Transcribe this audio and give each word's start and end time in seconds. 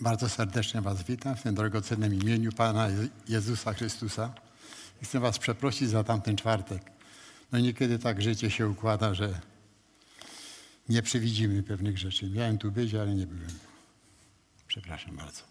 Bardzo 0.00 0.28
serdecznie 0.28 0.80
Was 0.80 1.02
witam 1.02 1.36
w 1.36 1.42
tym 1.42 1.54
drogocennym 1.54 2.14
imieniu 2.14 2.52
Pana 2.52 2.88
Jezusa 3.28 3.74
Chrystusa. 3.74 4.34
Chcę 5.02 5.20
Was 5.20 5.38
przeprosić 5.38 5.88
za 5.88 6.04
tamten 6.04 6.36
czwartek. 6.36 6.82
No 7.52 7.58
niekiedy 7.58 7.98
tak 7.98 8.22
życie 8.22 8.50
się 8.50 8.68
układa, 8.68 9.14
że 9.14 9.40
nie 10.88 11.02
przewidzimy 11.02 11.62
pewnych 11.62 11.98
rzeczy. 11.98 12.30
Miałem 12.30 12.58
tu 12.58 12.72
być, 12.72 12.94
ale 12.94 13.14
nie 13.14 13.26
byłem. 13.26 13.58
Przepraszam 14.66 15.16
bardzo. 15.16 15.42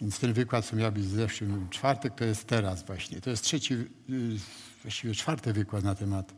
Więc 0.00 0.18
ten 0.18 0.32
wykład, 0.32 0.64
co 0.64 0.76
miał 0.76 0.92
być 0.92 1.04
w 1.04 1.14
zeszłym 1.14 1.68
czwartek, 1.70 2.14
to 2.14 2.24
jest 2.24 2.46
teraz 2.46 2.82
właśnie. 2.82 3.20
To 3.20 3.30
jest 3.30 3.44
trzeci, 3.44 3.74
y, 3.74 3.88
właściwie 4.82 5.14
czwarty 5.14 5.52
wykład 5.52 5.84
na 5.84 5.94
temat 5.94 6.34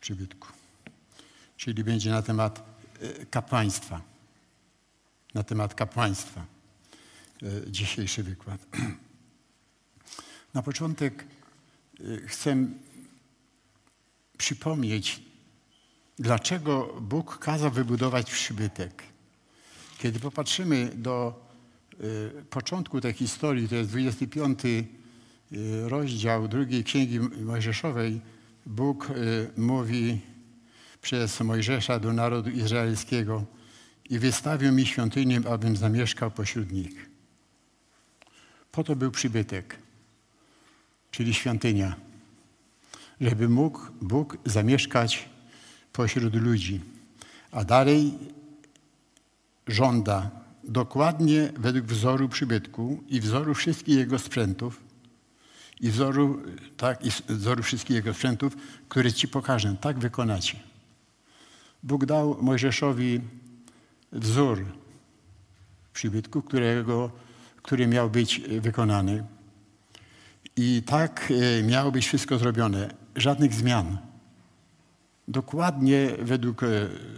przybytku. 0.00 0.48
Czyli 1.56 1.84
będzie 1.84 2.10
na 2.10 2.22
temat 2.22 2.62
y, 3.02 3.26
kapłaństwa 3.30 4.17
na 5.38 5.44
temat 5.44 5.74
kapłaństwa. 5.74 6.44
E, 7.42 7.70
dzisiejszy 7.70 8.22
wykład. 8.22 8.66
Na 10.54 10.62
początek 10.62 11.24
e, 11.24 12.26
chcę 12.26 12.66
przypomnieć, 14.38 15.22
dlaczego 16.18 16.94
Bóg 17.00 17.38
kazał 17.38 17.70
wybudować 17.70 18.30
przybytek. 18.30 19.02
Kiedy 19.98 20.20
popatrzymy 20.20 20.90
do 20.94 21.46
e, 21.92 22.42
początku 22.42 23.00
tej 23.00 23.12
historii, 23.12 23.68
to 23.68 23.74
jest 23.74 23.90
25 23.90 24.60
rozdział 25.84 26.48
drugiej 26.48 26.84
Księgi 26.84 27.20
Mojżeszowej, 27.20 28.20
Bóg 28.66 29.08
mówi 29.56 30.20
przez 31.02 31.40
Mojżesza 31.40 31.98
do 31.98 32.12
narodu 32.12 32.50
izraelskiego– 32.50 33.44
i 34.10 34.18
wystawił 34.18 34.72
mi 34.72 34.86
świątynię, 34.86 35.40
abym 35.50 35.76
zamieszkał 35.76 36.30
pośród 36.30 36.72
nich. 36.72 37.10
Po 38.72 38.84
to 38.84 38.96
był 38.96 39.10
przybytek, 39.10 39.78
czyli 41.10 41.34
świątynia, 41.34 41.96
żeby 43.20 43.48
mógł 43.48 43.80
Bóg 44.02 44.38
zamieszkać 44.44 45.28
pośród 45.92 46.34
ludzi. 46.34 46.80
A 47.52 47.64
dalej 47.64 48.18
żąda 49.66 50.30
dokładnie 50.64 51.52
według 51.56 51.86
wzoru 51.86 52.28
przybytku 52.28 53.04
i 53.08 53.20
wzoru 53.20 53.54
wszystkich 53.54 53.96
jego 53.96 54.18
sprzętów, 54.18 54.88
i 55.80 55.90
wzoru, 55.90 56.42
tak, 56.76 57.04
i 57.04 57.10
wzoru 57.28 57.62
wszystkich 57.62 57.96
jego 57.96 58.14
sprzętów, 58.14 58.56
które 58.88 59.12
ci 59.12 59.28
pokażę. 59.28 59.76
Tak 59.80 59.98
wykonacie. 59.98 60.58
Bóg 61.82 62.06
dał 62.06 62.42
Mojżeszowi 62.42 63.20
wzór 64.12 64.64
przybytku, 65.92 66.42
którego, 66.42 67.10
który 67.62 67.86
miał 67.86 68.10
być 68.10 68.40
wykonany. 68.60 69.24
I 70.56 70.82
tak 70.86 71.32
e, 71.58 71.62
miało 71.62 71.92
być 71.92 72.06
wszystko 72.06 72.38
zrobione. 72.38 72.94
Żadnych 73.16 73.54
zmian. 73.54 73.98
Dokładnie 75.28 76.08
według 76.22 76.62
e, 76.62 76.66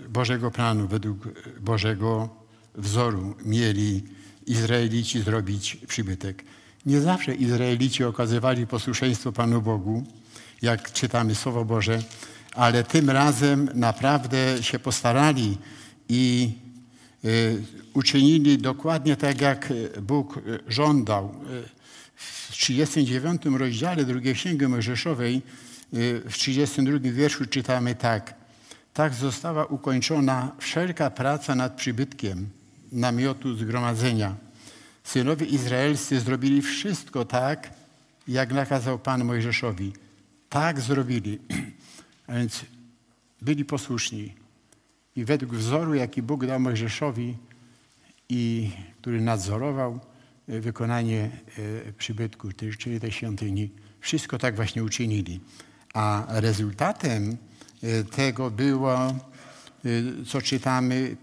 Bożego 0.08 0.50
planu, 0.50 0.88
według 0.88 1.18
Bożego 1.60 2.28
wzoru 2.74 3.34
mieli 3.44 4.02
Izraelici 4.46 5.22
zrobić 5.22 5.76
przybytek. 5.86 6.44
Nie 6.86 7.00
zawsze 7.00 7.34
Izraelici 7.34 8.04
okazywali 8.04 8.66
posłuszeństwo 8.66 9.32
Panu 9.32 9.62
Bogu, 9.62 10.04
jak 10.62 10.92
czytamy 10.92 11.34
Słowo 11.34 11.64
Boże, 11.64 11.98
ale 12.54 12.84
tym 12.84 13.10
razem 13.10 13.68
naprawdę 13.74 14.62
się 14.62 14.78
postarali 14.78 15.58
i 16.08 16.52
uczynili 17.94 18.58
dokładnie 18.58 19.16
tak, 19.16 19.40
jak 19.40 19.72
Bóg 20.02 20.40
żądał. 20.68 21.34
Y, 21.50 21.68
w 22.14 22.52
39 22.52 23.42
rozdziale 23.44 24.04
drugiej 24.04 24.34
Księgi 24.34 24.66
Mojżeszowej 24.66 25.42
y, 25.94 26.22
w 26.30 26.32
32 26.32 26.98
wierszu 27.12 27.46
czytamy 27.46 27.94
tak. 27.94 28.34
Tak 28.94 29.14
została 29.14 29.64
ukończona 29.64 30.52
wszelka 30.58 31.10
praca 31.10 31.54
nad 31.54 31.74
przybytkiem 31.74 32.48
namiotu 32.92 33.56
zgromadzenia. 33.56 34.36
Synowie 35.04 35.46
izraelscy 35.46 36.20
zrobili 36.20 36.62
wszystko 36.62 37.24
tak, 37.24 37.70
jak 38.28 38.52
nakazał 38.52 38.98
Pan 38.98 39.24
Mojżeszowi. 39.24 39.92
Tak 40.48 40.80
zrobili. 40.80 41.38
A 42.26 42.34
więc 42.34 42.64
byli 43.42 43.64
posłuszni 43.64 44.39
i 45.16 45.24
według 45.24 45.54
wzoru, 45.54 45.94
jaki 45.94 46.22
Bóg 46.22 46.46
dał 46.46 46.60
Mojżeszowi 46.60 47.36
i 48.28 48.70
który 49.00 49.20
nadzorował 49.20 50.00
e, 50.48 50.60
wykonanie 50.60 51.30
e, 51.88 51.92
przybytku, 51.92 52.48
czyli 52.78 53.00
tej 53.00 53.12
świątyni, 53.12 53.70
wszystko 54.00 54.38
tak 54.38 54.56
właśnie 54.56 54.84
uczynili. 54.84 55.40
A 55.94 56.26
rezultatem 56.28 57.36
e, 57.82 58.04
tego 58.04 58.50
było, 58.50 59.14
co 60.26 60.42
czytamy 60.42 61.16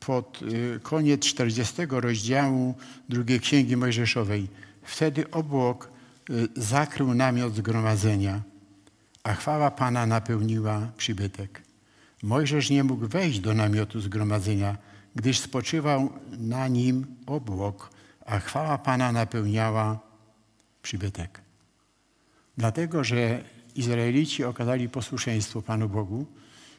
pod 0.00 0.40
koniec 0.82 1.20
40 1.20 1.74
rozdziału 1.90 2.74
drugiej 3.08 3.40
Księgi 3.40 3.76
Mojżeszowej. 3.76 4.48
Wtedy 4.82 5.30
obłok 5.30 5.90
zakrył 6.56 7.14
namiot 7.14 7.54
zgromadzenia, 7.54 8.42
a 9.22 9.34
chwała 9.34 9.70
Pana 9.70 10.06
napełniła 10.06 10.92
przybytek. 10.96 11.69
Mojżesz 12.22 12.70
nie 12.70 12.84
mógł 12.84 13.08
wejść 13.08 13.40
do 13.40 13.54
namiotu 13.54 14.00
zgromadzenia, 14.00 14.76
gdyż 15.14 15.38
spoczywał 15.38 16.10
na 16.38 16.68
nim 16.68 17.06
obłok, 17.26 17.90
a 18.26 18.38
chwała 18.38 18.78
Pana 18.78 19.12
napełniała 19.12 20.00
przybytek. 20.82 21.40
Dlatego, 22.56 23.04
że 23.04 23.44
Izraelici 23.74 24.44
okazali 24.44 24.88
posłuszeństwo 24.88 25.62
Panu 25.62 25.88
Bogu 25.88 26.26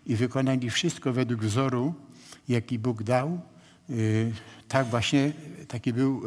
i 0.06 0.16
wykonali 0.16 0.70
wszystko 0.70 1.14
według 1.14 1.42
wzoru, 1.42 1.94
jaki 2.50 2.80
Bóg 2.80 3.04
dał, 3.04 3.40
y, 3.90 4.32
tak 4.68 4.88
właśnie 4.88 5.34
taki 5.68 5.94
był 5.94 6.24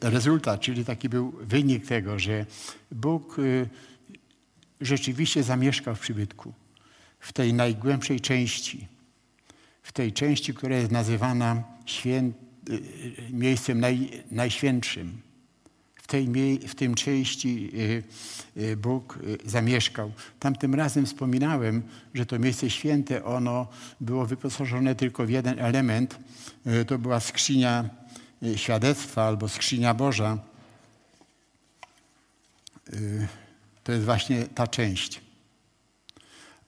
rezultat, 0.00 0.60
czyli 0.60 0.84
taki 0.84 1.08
był 1.08 1.32
wynik 1.40 1.86
tego, 1.86 2.18
że 2.18 2.46
Bóg 2.92 3.38
y, 3.38 3.68
rzeczywiście 4.80 5.42
zamieszkał 5.42 5.94
w 5.94 6.00
przybytku 6.00 6.52
w 7.20 7.32
tej 7.32 7.54
najgłębszej 7.54 8.20
części, 8.20 8.88
w 9.82 9.92
tej 9.92 10.12
części, 10.12 10.54
która 10.54 10.76
jest 10.76 10.90
nazywana 10.90 11.62
świę... 11.86 12.32
miejscem 13.30 13.80
naj... 13.80 14.22
najświętszym. 14.30 15.26
W 15.94 16.06
tej, 16.06 16.58
w 16.68 16.74
tym 16.74 16.94
części 16.94 17.70
y, 17.74 18.02
y, 18.62 18.76
Bóg 18.76 19.16
y, 19.16 19.38
zamieszkał. 19.44 20.12
Tamtym 20.40 20.74
razem 20.74 21.06
wspominałem, 21.06 21.82
że 22.14 22.26
to 22.26 22.38
miejsce 22.38 22.70
święte, 22.70 23.24
ono 23.24 23.66
było 24.00 24.26
wyposażone 24.26 24.94
tylko 24.94 25.26
w 25.26 25.30
jeden 25.30 25.58
element. 25.58 26.18
To 26.86 26.98
była 26.98 27.20
skrzynia 27.20 27.90
świadectwa 28.56 29.24
albo 29.24 29.48
skrzynia 29.48 29.94
Boża. 29.94 30.38
To 33.84 33.92
jest 33.92 34.04
właśnie 34.04 34.42
ta 34.42 34.66
część. 34.66 35.25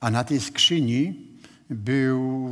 A 0.00 0.10
na 0.10 0.24
tej 0.24 0.40
skrzyni 0.40 1.28
był, 1.70 2.50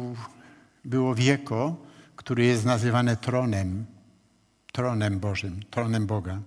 było 0.85 1.15
wieko, 1.15 1.77
które 2.17 2.45
jest 2.45 2.65
nazywane 2.65 3.17
tronem, 3.17 3.85
tronem 4.73 5.19
Bożym, 5.21 5.61
tronem 5.71 6.07
Boga. 6.07 6.41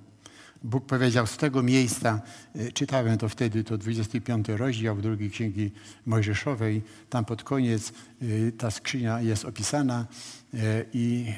Bóg 0.63 0.85
powiedział 0.85 1.27
z 1.27 1.37
tego 1.37 1.63
miejsca, 1.63 2.21
e, 2.55 2.71
czytałem 2.71 3.17
to 3.17 3.29
wtedy, 3.29 3.63
to 3.63 3.77
25 3.77 4.47
rozdział 4.49 5.01
drugiej 5.01 5.31
Księgi 5.31 5.71
Mojżeszowej, 6.05 6.81
tam 7.09 7.25
pod 7.25 7.43
koniec 7.43 7.93
e, 8.21 8.51
ta 8.51 8.71
skrzynia 8.71 9.21
jest 9.21 9.45
opisana 9.45 10.07
e, 10.53 10.57
i 10.93 11.33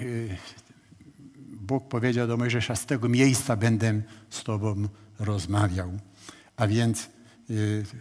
Bóg 1.61 1.87
powiedział 1.87 2.27
do 2.27 2.37
Mojżesza, 2.37 2.75
z 2.75 2.85
tego 2.85 3.09
miejsca 3.09 3.55
będę 3.55 4.01
z 4.29 4.43
Tobą 4.43 4.87
rozmawiał. 5.19 5.91
A 6.57 6.67
więc 6.67 7.09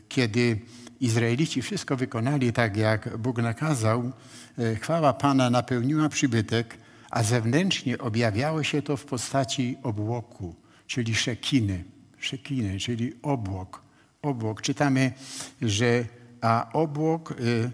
kiedy 0.08 0.60
Izraelici 1.00 1.62
wszystko 1.62 1.96
wykonali 1.96 2.52
tak, 2.52 2.76
jak 2.76 3.18
Bóg 3.18 3.38
nakazał, 3.38 4.12
e, 4.58 4.76
chwała 4.76 5.12
Pana 5.12 5.50
napełniła 5.50 6.08
przybytek, 6.08 6.78
a 7.10 7.22
zewnętrznie 7.22 7.98
objawiało 7.98 8.62
się 8.62 8.82
to 8.82 8.96
w 8.96 9.04
postaci 9.04 9.76
obłoku, 9.82 10.54
czyli 10.86 11.14
szekiny, 11.14 11.84
szekiny, 12.18 12.78
czyli 12.78 13.12
obłok. 13.22 13.82
Obłok. 14.22 14.62
Czytamy, 14.62 15.12
że 15.62 16.04
a 16.40 16.72
obłok, 16.72 17.30
y, 17.40 17.70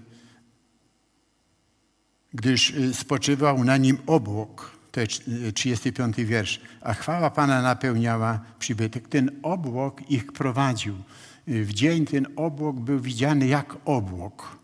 gdyż 2.34 2.70
y, 2.70 2.94
spoczywał 2.94 3.64
na 3.64 3.76
nim 3.76 3.98
obłok, 4.06 4.76
to 4.92 5.00
jest 5.00 5.30
35 5.54 6.24
wiersz, 6.24 6.60
a 6.80 6.94
chwała 6.94 7.30
Pana 7.30 7.62
napełniała 7.62 8.40
przybytek. 8.58 9.08
Ten 9.08 9.30
obłok 9.42 10.10
ich 10.10 10.32
prowadził 10.32 10.96
w 11.46 11.72
dzień 11.72 12.06
ten 12.06 12.26
obłok 12.36 12.76
był 12.76 13.00
widziany 13.00 13.46
jak 13.46 13.76
obłok. 13.84 14.58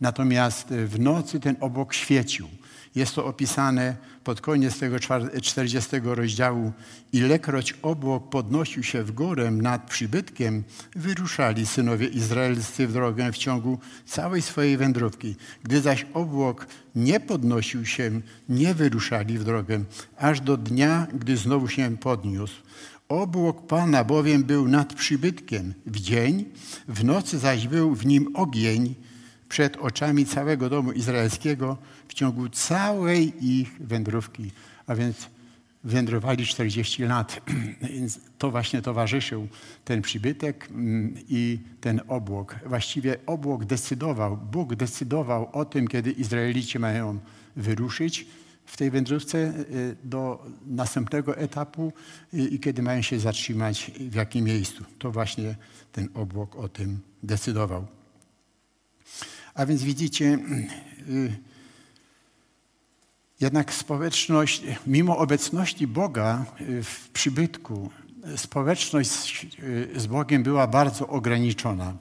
Natomiast 0.00 0.68
w 0.68 1.00
nocy 1.00 1.40
ten 1.40 1.56
obłok 1.60 1.94
świecił. 1.94 2.48
Jest 2.94 3.14
to 3.14 3.24
opisane 3.24 3.96
pod 4.24 4.40
koniec 4.40 4.78
tego 4.78 4.96
40 5.42 5.90
rozdziału. 6.04 6.72
Ilekroć 7.12 7.74
obłok 7.82 8.30
podnosił 8.30 8.82
się 8.82 9.02
w 9.02 9.12
górę 9.12 9.50
nad 9.50 9.90
przybytkiem, 9.90 10.64
wyruszali 10.96 11.66
synowie 11.66 12.06
izraelscy 12.06 12.86
w 12.86 12.92
drogę 12.92 13.32
w 13.32 13.38
ciągu 13.38 13.78
całej 14.06 14.42
swojej 14.42 14.76
wędrówki. 14.76 15.36
Gdy 15.62 15.80
zaś 15.80 16.06
obłok 16.14 16.66
nie 16.94 17.20
podnosił 17.20 17.86
się, 17.86 18.20
nie 18.48 18.74
wyruszali 18.74 19.38
w 19.38 19.44
drogę, 19.44 19.84
aż 20.16 20.40
do 20.40 20.56
dnia, 20.56 21.06
gdy 21.14 21.36
znowu 21.36 21.68
się 21.68 21.96
podniósł. 21.96 22.62
Obłok 23.10 23.66
Pana 23.66 24.04
bowiem 24.04 24.44
był 24.44 24.68
nad 24.68 24.94
przybytkiem 24.94 25.74
w 25.86 26.00
dzień, 26.00 26.44
w 26.88 27.04
nocy 27.04 27.38
zaś 27.38 27.68
był 27.68 27.94
w 27.94 28.06
nim 28.06 28.36
ogień 28.36 28.94
przed 29.48 29.76
oczami 29.76 30.26
całego 30.26 30.68
domu 30.70 30.92
izraelskiego 30.92 31.78
w 32.08 32.14
ciągu 32.14 32.48
całej 32.48 33.46
ich 33.46 33.78
wędrówki. 33.80 34.50
A 34.86 34.94
więc 34.94 35.28
wędrowali 35.84 36.46
40 36.46 37.02
lat. 37.02 37.40
Więc 37.94 38.20
to 38.38 38.50
właśnie 38.50 38.82
towarzyszył 38.82 39.48
ten 39.84 40.02
przybytek 40.02 40.68
mm, 40.70 41.14
i 41.28 41.58
ten 41.80 42.00
obłok. 42.08 42.56
Właściwie 42.66 43.16
obłok 43.26 43.64
decydował, 43.64 44.36
Bóg 44.36 44.74
decydował 44.74 45.50
o 45.52 45.64
tym, 45.64 45.88
kiedy 45.88 46.10
Izraelici 46.10 46.78
mają 46.78 47.18
wyruszyć 47.56 48.26
w 48.70 48.76
tej 48.76 48.90
wędrówce 48.90 49.38
y, 49.38 49.96
do 50.04 50.46
następnego 50.66 51.36
etapu 51.36 51.92
y, 52.34 52.38
i 52.38 52.60
kiedy 52.60 52.82
mają 52.82 53.02
się 53.02 53.20
zatrzymać, 53.20 53.90
w 54.00 54.14
jakim 54.14 54.44
miejscu. 54.44 54.84
To 54.98 55.10
właśnie 55.10 55.56
ten 55.92 56.08
obłok 56.14 56.56
o 56.56 56.68
tym 56.68 56.98
decydował. 57.22 57.86
A 59.54 59.66
więc 59.66 59.82
widzicie, 59.82 60.38
y, 61.08 61.36
jednak 63.40 63.74
społeczność, 63.74 64.62
mimo 64.86 65.18
obecności 65.18 65.86
Boga 65.86 66.44
w 66.82 67.08
przybytku, 67.08 67.90
społeczność 68.36 69.46
z 69.96 70.06
Bogiem 70.06 70.42
była 70.42 70.66
bardzo 70.66 71.08
ograniczona. 71.08 71.96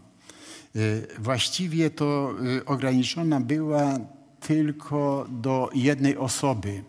Właściwie 1.20 1.90
to 1.90 2.36
ograniczona 2.66 3.40
była 3.40 4.00
tylko 4.40 5.28
do 5.30 5.70
jednej 5.74 6.18
osoby. 6.18 6.84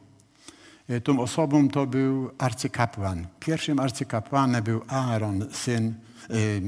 E, 0.90 1.00
tą 1.00 1.20
osobą 1.20 1.68
to 1.68 1.86
był 1.86 2.30
arcykapłan. 2.38 3.26
Pierwszym 3.40 3.78
arcykapłanem 3.78 4.64
był 4.64 4.80
Aaron, 4.88 5.46
syn, 5.52 5.94
e, 6.30 6.34
e, 6.34 6.60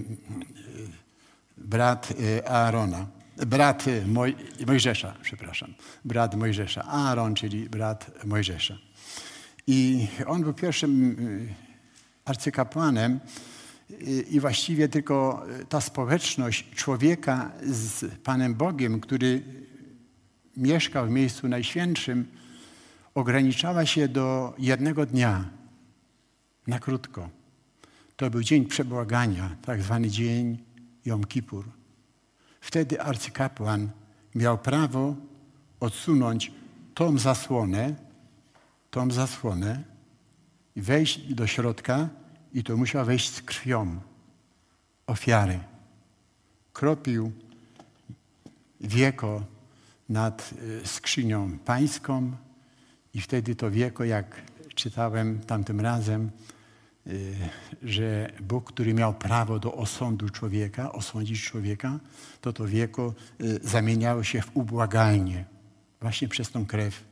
brat 1.57 2.13
Aarona. 2.49 3.07
Brat 3.47 3.85
Moj, 4.07 4.37
Mojżesza, 4.67 5.15
przepraszam. 5.23 5.75
Brat 6.05 6.35
Mojżesza. 6.35 6.85
Aaron, 6.85 7.35
czyli 7.35 7.69
brat 7.69 8.25
Mojżesza. 8.25 8.79
I 9.67 10.07
on 10.27 10.43
był 10.43 10.55
pierwszym 10.55 11.17
arcykapłanem 12.25 13.21
i 14.31 14.41
właściwie 14.41 14.89
tylko 14.89 15.47
ta 15.69 15.81
społeczność 15.81 16.71
człowieka 16.75 17.51
z 17.63 18.15
Panem 18.25 18.55
Bogiem, 18.55 19.01
który 19.01 19.43
mieszkał 20.57 21.07
w 21.07 21.11
miejscu 21.11 21.49
najświętszym, 21.49 22.27
ograniczała 23.15 23.87
się 23.87 24.09
do 24.09 24.55
jednego 24.59 25.07
dnia, 25.07 25.45
na 26.67 26.79
krótko. 26.79 27.29
To 28.17 28.31
był 28.31 28.43
dzień 28.43 28.67
przebłagania, 28.67 29.57
tak 29.63 29.83
zwany 29.83 30.11
dzień 30.11 30.59
Jom 31.05 31.25
Kippur. 31.25 31.65
Wtedy 32.61 33.03
arcykapłan 33.03 33.91
miał 34.35 34.59
prawo 34.59 35.17
odsunąć 35.81 36.53
tą 36.95 37.19
zasłonę, 37.19 37.95
tą 38.91 39.11
zasłonę 39.11 39.83
wejść 40.77 41.35
do 41.35 41.47
środka 41.47 42.09
i 42.55 42.65
to 42.65 42.77
musiał 42.77 43.07
wejść 43.07 43.31
z 43.31 43.43
krwią 43.43 44.01
ofiary. 45.07 45.61
Kropił 46.73 47.33
wieko 48.81 49.45
nad 50.13 50.51
y, 50.83 50.87
skrzynią 50.87 51.59
pańską 51.59 52.33
i 53.15 53.21
wtedy 53.21 53.55
to 53.55 53.71
wieko, 53.71 54.05
jak 54.05 54.43
czytałem 54.75 55.41
tamtym 55.41 55.81
razem, 55.81 56.31
y, 57.07 57.35
że 57.83 58.33
Bóg, 58.41 58.73
który 58.73 58.95
miał 58.95 59.15
prawo 59.15 59.59
do 59.59 59.75
osądu 59.75 60.29
człowieka, 60.29 60.93
osądzić 60.93 61.43
człowieka, 61.43 61.99
to 62.41 62.53
to 62.53 62.67
wieko 62.67 63.15
y, 63.41 63.61
zamieniało 63.63 64.25
się 64.25 64.43
w 64.43 64.57
ubłagalnie 64.57 65.45
właśnie 66.01 66.29
przez 66.29 66.51
tą 66.51 66.67
krew, 66.67 67.05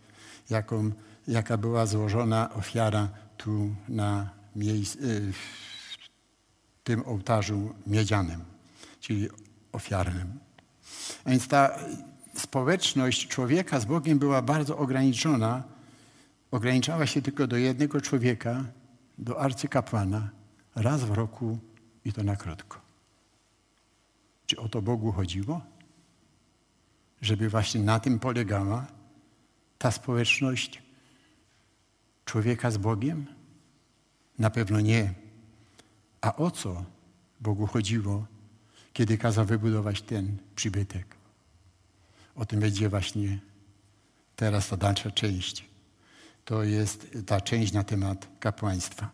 jaką, 0.51 0.91
jaka 1.29 1.57
była 1.57 1.87
złożona 1.87 2.55
ofiara 2.55 3.09
tu 3.37 3.75
na 3.89 4.31
miejscu, 4.57 4.99
w 5.33 6.85
tym 6.85 7.03
ołtarzu 7.07 7.75
miedzianym, 7.87 8.45
czyli 9.01 9.29
ofiarnym. 9.73 10.39
A 11.25 11.31
więc 11.31 11.49
ta 11.49 11.79
społeczność 12.41 13.29
człowieka 13.29 13.81
z 13.81 13.85
Bogiem 13.85 14.19
była 14.19 14.43
bardzo 14.43 14.79
ograniczona. 14.79 15.63
Ograniczała 16.51 17.07
się 17.07 17.23
tylko 17.23 17.47
do 17.47 17.57
jednego 17.57 18.01
człowieka, 18.01 18.65
do 19.19 19.41
arcykapłana, 19.41 20.31
raz 20.75 21.05
w 21.05 21.11
roku 21.11 21.59
i 22.05 22.13
to 22.13 22.23
na 22.23 22.37
krótko. 22.37 22.81
Czy 24.47 24.57
o 24.57 24.69
to 24.69 24.83
Bogu 24.83 25.13
chodziło? 25.13 25.61
Żeby 27.23 27.49
właśnie 27.49 27.81
na 27.81 28.01
tym 28.01 28.19
polegała 28.19 28.87
ta 29.79 29.91
społeczność 29.91 30.83
człowieka 32.25 32.71
z 32.71 32.77
Bogiem? 32.77 33.27
Na 34.39 34.51
pewno 34.51 34.81
nie. 34.81 35.15
A 36.21 36.37
o 36.37 36.51
co 36.51 36.85
Bogu 37.41 37.67
chodziło, 37.67 38.27
kiedy 38.93 39.19
kazał 39.19 39.45
wybudować 39.45 40.03
ten 40.03 40.37
przybytek? 40.57 41.20
O 42.41 42.47
tym 42.47 42.61
będzie 42.61 42.89
właśnie 42.89 43.39
teraz 44.37 44.69
ta 44.69 44.77
dalsza 44.77 45.11
część. 45.11 45.65
To 46.45 46.63
jest 46.63 47.17
ta 47.27 47.41
część 47.41 47.73
na 47.73 47.85
temat 47.85 48.29
kapłaństwa. 48.41 49.11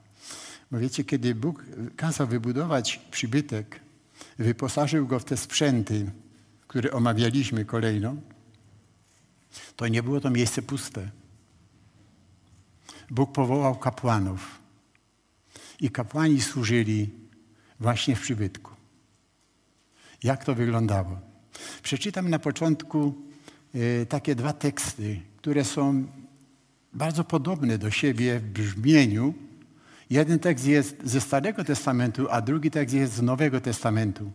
Bo 0.71 0.79
wiecie, 0.79 1.05
kiedy 1.05 1.35
Bóg 1.35 1.65
kazał 1.97 2.27
wybudować 2.27 3.01
przybytek, 3.11 3.81
wyposażył 4.39 5.07
go 5.07 5.19
w 5.19 5.25
te 5.25 5.37
sprzęty, 5.37 6.11
które 6.67 6.91
omawialiśmy 6.93 7.65
kolejno, 7.65 8.17
to 9.77 9.89
nie 9.89 10.03
było 10.03 10.21
to 10.21 10.31
miejsce 10.31 10.63
puste. 10.63 11.11
Bóg 13.11 13.33
powołał 13.33 13.79
kapłanów 13.79 14.61
i 15.81 15.91
kapłani 15.91 16.41
służyli 16.41 17.11
właśnie 17.81 18.17
w 18.17 18.21
przybytku. 18.21 18.73
Jak 20.23 20.45
to 20.45 20.55
wyglądało? 20.55 21.26
Przeczytam 21.87 22.29
na 22.31 22.39
początku 22.39 23.15
e, 23.75 24.07
takie 24.07 24.35
dwa 24.35 24.53
teksty, 24.53 25.21
które 25.37 25.65
są 25.65 26.07
bardzo 26.93 27.25
podobne 27.25 27.79
do 27.79 27.91
siebie 27.91 28.39
w 28.39 28.43
brzmieniu. 28.43 29.35
Jeden 30.11 30.39
tekst 30.39 30.67
jest 30.67 30.97
ze 31.05 31.21
Starego 31.21 31.65
Testamentu, 31.65 32.27
a 32.31 32.41
drugi 32.41 32.71
tekst 32.71 32.95
jest 32.95 33.13
z 33.13 33.23
Nowego 33.23 33.61
Testamentu. 33.61 34.31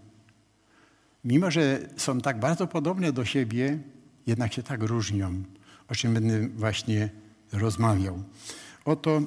Mimo, 1.24 1.52
że 1.52 1.80
są 1.98 2.22
tak 2.22 2.40
bardzo 2.40 2.68
podobne 2.68 3.14
do 3.14 3.26
siebie, 3.26 3.80
jednak 4.28 4.54
się 4.54 4.64
tak 4.64 4.84
różnią, 4.84 5.44
o 5.88 5.96
czym 5.96 6.14
będę 6.14 6.48
właśnie 6.48 7.10
rozmawiał. 7.52 8.24
Oto 8.86 9.22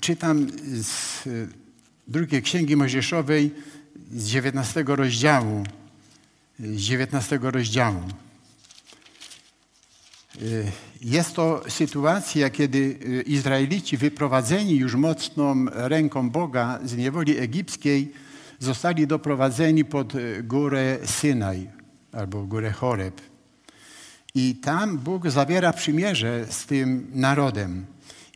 czytam 0.00 0.46
z 0.64 1.24
drugiej 2.06 2.42
Księgi 2.42 2.76
Mojżeszowej 2.76 3.54
z 4.10 4.26
19 4.26 4.84
rozdziału 4.86 5.64
z 6.58 6.80
19 6.80 7.38
rozdziału. 7.42 8.02
Y, 10.42 10.72
jest 11.00 11.34
to 11.34 11.62
sytuacja, 11.68 12.50
kiedy 12.50 12.78
y, 12.78 13.22
Izraelici 13.26 13.96
wyprowadzeni 13.96 14.76
już 14.76 14.94
mocną 14.94 15.66
ręką 15.72 16.30
Boga 16.30 16.78
z 16.84 16.96
niewoli 16.96 17.38
egipskiej 17.38 18.12
zostali 18.58 19.06
doprowadzeni 19.06 19.84
pod 19.84 20.14
y, 20.14 20.42
górę 20.42 20.98
Synaj 21.04 21.70
albo 22.12 22.44
górę 22.44 22.72
Choreb. 22.72 23.20
I 24.34 24.54
tam 24.54 24.98
Bóg 24.98 25.30
zawiera 25.30 25.72
przymierze 25.72 26.46
z 26.50 26.66
tym 26.66 27.10
narodem 27.14 27.86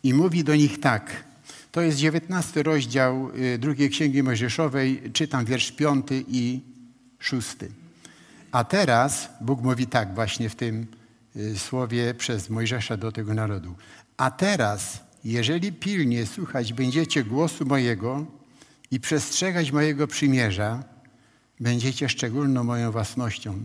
i 0.03 0.15
mówi 0.15 0.45
do 0.45 0.57
nich 0.57 0.81
tak. 0.81 1.25
To 1.73 1.81
jest 1.81 1.99
19 1.99 2.63
rozdział 2.63 3.31
drugiej 3.59 3.91
Księgi 3.91 4.23
Mojżeszowej, 4.23 5.03
czytam 5.13 5.45
wiersz 5.45 5.73
5 5.73 6.07
i 6.29 6.61
6. 7.19 7.57
A 8.53 8.65
teraz 8.65 9.29
Bóg 9.41 9.63
mówi 9.63 9.87
tak 9.87 10.15
właśnie 10.15 10.49
w 10.49 10.55
tym 10.57 10.87
y, 11.37 11.59
słowie 11.59 12.15
przez 12.15 12.51
Mojżesza 12.51 12.97
do 12.97 13.13
tego 13.13 13.35
narodu. 13.35 13.75
A 14.17 14.31
teraz, 14.31 15.01
jeżeli 15.25 15.73
pilnie 15.73 16.27
słuchać 16.27 16.73
będziecie 16.73 17.25
głosu 17.25 17.67
mojego 17.67 18.27
i 18.91 19.01
przestrzegać 19.01 19.73
mojego 19.73 20.07
przymierza, 20.07 20.85
będziecie 21.61 22.09
szczególną 22.09 22.65
moją 22.65 22.93
własnością 22.93 23.59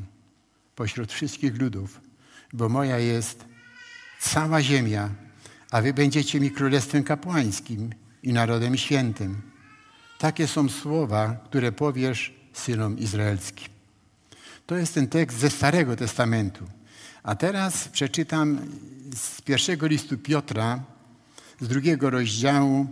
pośród 0.75 1.13
wszystkich 1.13 1.61
ludów, 1.61 2.01
bo 2.53 2.69
moja 2.69 2.97
jest 2.99 3.45
cała 4.19 4.61
ziemia, 4.61 5.09
a 5.71 5.81
wy 5.81 5.93
będziecie 5.93 6.39
mi 6.39 6.51
królestwem 6.51 7.03
kapłańskim 7.03 7.89
i 8.23 8.33
narodem 8.33 8.77
świętym. 8.77 9.41
Takie 10.17 10.47
są 10.47 10.69
słowa, 10.69 11.37
które 11.45 11.71
powiesz 11.71 12.33
synom 12.53 12.99
izraelskim. 12.99 13.76
To 14.67 14.77
jest 14.77 14.93
ten 14.93 15.07
tekst 15.07 15.37
ze 15.37 15.49
Starego 15.49 15.95
Testamentu. 15.95 16.65
A 17.23 17.35
teraz 17.35 17.87
przeczytam 17.87 18.59
z 19.15 19.41
pierwszego 19.41 19.87
listu 19.87 20.17
Piotra, 20.17 20.83
z 21.61 21.67
drugiego 21.67 22.09
rozdziału, 22.09 22.87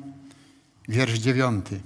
wiersz 0.88 1.20
dziewiąty. 1.20 1.79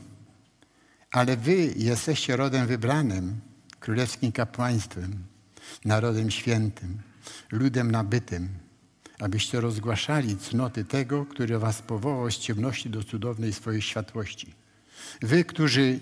Ale 1.12 1.38
wy 1.38 1.74
jesteście 1.76 2.38
rodem 2.38 2.68
wybranym, 2.68 3.40
królewskim 3.80 4.32
kapłaństwem, 4.32 5.24
narodem 5.86 6.32
świętym, 6.32 6.98
ludem 7.52 7.92
nabytym, 7.92 8.50
abyście 9.20 9.62
rozgłaszali 9.62 10.38
cnoty 10.38 10.86
tego, 10.86 11.26
który 11.26 11.60
was 11.60 11.82
powołał 11.82 12.32
z 12.32 12.38
ciemności 12.38 12.90
do 12.90 13.04
cudownej 13.04 13.54
swojej 13.54 13.82
światłości. 13.82 14.54
Wy, 15.22 15.46
którzy 15.46 16.00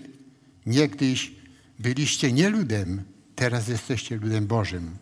niegdyś 0.66 1.32
byliście 1.78 2.32
nie 2.32 2.50
ludem, 2.50 3.04
teraz 3.38 3.68
jesteście 3.68 4.16
ludem 4.16 4.46
Bożym. 4.46 4.96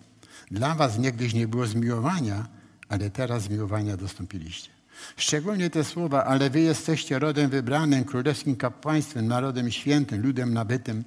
Dla 0.51 0.75
was 0.75 0.99
niegdyś 0.99 1.35
nie 1.35 1.49
było 1.49 1.67
zmiłowania, 1.67 2.47
ale 2.89 3.11
teraz 3.11 3.43
zmiłowania 3.43 3.97
dostąpiliście. 3.97 4.71
Szczególnie 5.17 5.71
te 5.71 5.85
słowa, 5.85 6.25
ale 6.25 6.51
wy 6.51 6.61
jesteście 6.61 7.19
rodem 7.19 7.51
wybranym, 7.51 8.05
królewskim 8.05 8.57
kapłaństwem, 8.57 9.27
narodem 9.27 9.71
świętym, 9.71 10.23
ludem 10.23 10.55
nabytym, 10.55 11.05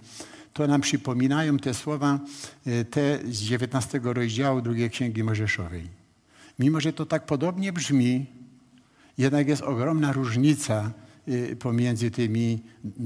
to 0.54 0.68
nam 0.68 0.82
przypominają 0.82 1.58
te 1.58 1.74
słowa, 1.74 2.20
e, 2.66 2.86
te 2.86 3.20
z 3.32 3.40
19 3.42 4.00
rozdziału 4.04 4.62
drugiej 4.62 4.90
Księgi 4.90 5.24
Mojżeszowej. 5.24 5.88
Mimo, 6.60 6.82
że 6.82 6.94
to 6.94 7.06
tak 7.06 7.26
podobnie 7.26 7.74
brzmi, 7.74 8.26
jednak 9.18 9.48
jest 9.48 9.62
ogromna 9.62 10.14
różnica 10.14 10.92
e, 11.28 11.56
pomiędzy 11.56 12.12
tymi, 12.12 12.60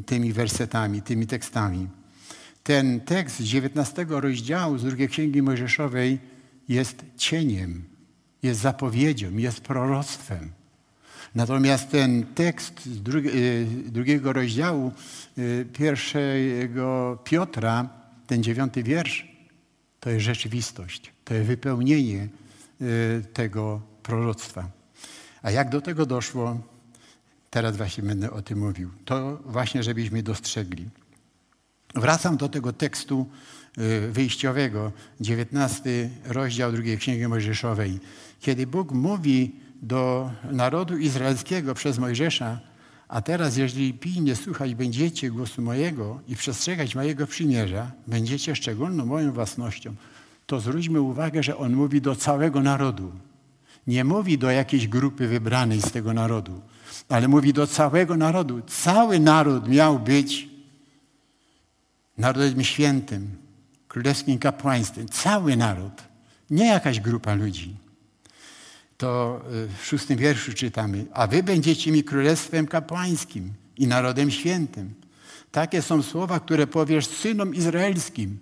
tymi 0.05 0.33
wersetami, 0.33 1.01
tymi 1.01 1.27
tekstami. 1.27 1.87
Ten 2.63 3.01
tekst 3.01 3.39
z 3.39 3.43
19 3.43 4.05
rozdziału 4.09 4.77
z 4.77 4.83
drugiej 4.83 5.09
Księgi 5.09 5.41
Mojżeszowej 5.41 6.19
jest 6.69 7.05
cieniem, 7.17 7.83
jest 8.43 8.59
zapowiedzią, 8.61 9.37
jest 9.37 9.61
proroctwem. 9.61 10.51
Natomiast 11.35 11.91
ten 11.91 12.25
tekst 12.25 12.85
z 12.85 13.15
y, 13.25 13.65
drugiego 13.91 14.33
rozdziału 14.33 14.91
y, 15.37 15.65
pierwszego 15.73 17.19
Piotra, 17.23 17.89
ten 18.27 18.43
dziewiąty 18.43 18.83
wiersz, 18.83 19.27
to 19.99 20.09
jest 20.09 20.25
rzeczywistość, 20.25 21.11
to 21.25 21.33
jest 21.33 21.47
wypełnienie 21.47 22.27
y, 22.81 23.23
tego 23.33 23.81
proroctwa. 24.03 24.69
A 25.41 25.51
jak 25.51 25.69
do 25.69 25.81
tego 25.81 26.05
doszło, 26.05 26.57
teraz 27.49 27.77
właśnie 27.77 28.03
będę 28.03 28.31
o 28.31 28.41
tym 28.41 28.59
mówił. 28.59 28.89
To 29.05 29.39
właśnie, 29.45 29.83
żebyśmy 29.83 30.23
dostrzegli. 30.23 30.89
Wracam 31.95 32.37
do 32.37 32.49
tego 32.49 32.73
tekstu 32.73 33.25
wyjściowego, 34.11 34.91
19 35.21 36.09
rozdział 36.25 36.71
drugiej 36.71 36.97
Księgi 36.97 37.27
Mojżeszowej. 37.27 37.99
Kiedy 38.39 38.67
Bóg 38.67 38.91
mówi 38.91 39.55
do 39.81 40.31
narodu 40.51 40.97
izraelskiego 40.97 41.73
przez 41.73 41.99
Mojżesza, 41.99 42.59
a 43.07 43.21
teraz, 43.21 43.57
jeżeli 43.57 43.93
pilnie 43.93 44.35
słuchać 44.35 44.75
będziecie 44.75 45.31
głosu 45.31 45.61
mojego 45.61 46.19
i 46.27 46.35
przestrzegać 46.35 46.95
mojego 46.95 47.27
przymierza, 47.27 47.91
będziecie 48.07 48.55
szczególną 48.55 49.05
moją 49.05 49.31
własnością, 49.31 49.95
to 50.45 50.59
zwróćmy 50.59 51.01
uwagę, 51.01 51.43
że 51.43 51.57
on 51.57 51.73
mówi 51.73 52.01
do 52.01 52.15
całego 52.15 52.61
narodu. 52.61 53.11
Nie 53.87 54.03
mówi 54.03 54.37
do 54.37 54.51
jakiejś 54.51 54.87
grupy 54.87 55.27
wybranej 55.27 55.81
z 55.81 55.91
tego 55.91 56.13
narodu, 56.13 56.61
ale 57.09 57.27
mówi 57.27 57.53
do 57.53 57.67
całego 57.67 58.17
narodu. 58.17 58.61
Cały 58.67 59.19
naród 59.19 59.67
miał 59.67 59.99
być 59.99 60.52
narodem 62.17 62.63
świętym, 62.63 63.37
królewskim 63.87 64.39
kapłaństwem. 64.39 65.09
Cały 65.09 65.57
naród, 65.57 66.03
nie 66.49 66.67
jakaś 66.67 66.99
grupa 66.99 67.33
ludzi 67.33 67.83
to 69.03 69.41
y, 69.53 69.67
w 69.67 69.85
szóstym 69.85 70.17
wierszu 70.17 70.53
czytamy, 70.53 71.05
a 71.13 71.27
wy 71.27 71.43
będziecie 71.43 71.91
mi 71.91 72.03
królestwem 72.03 72.67
kapłańskim 72.67 73.53
i 73.77 73.87
narodem 73.87 74.31
świętym. 74.31 74.93
Takie 75.51 75.81
są 75.81 76.03
słowa, 76.03 76.39
które 76.39 76.67
powiesz 76.67 77.07
synom 77.07 77.55
izraelskim. 77.55 78.39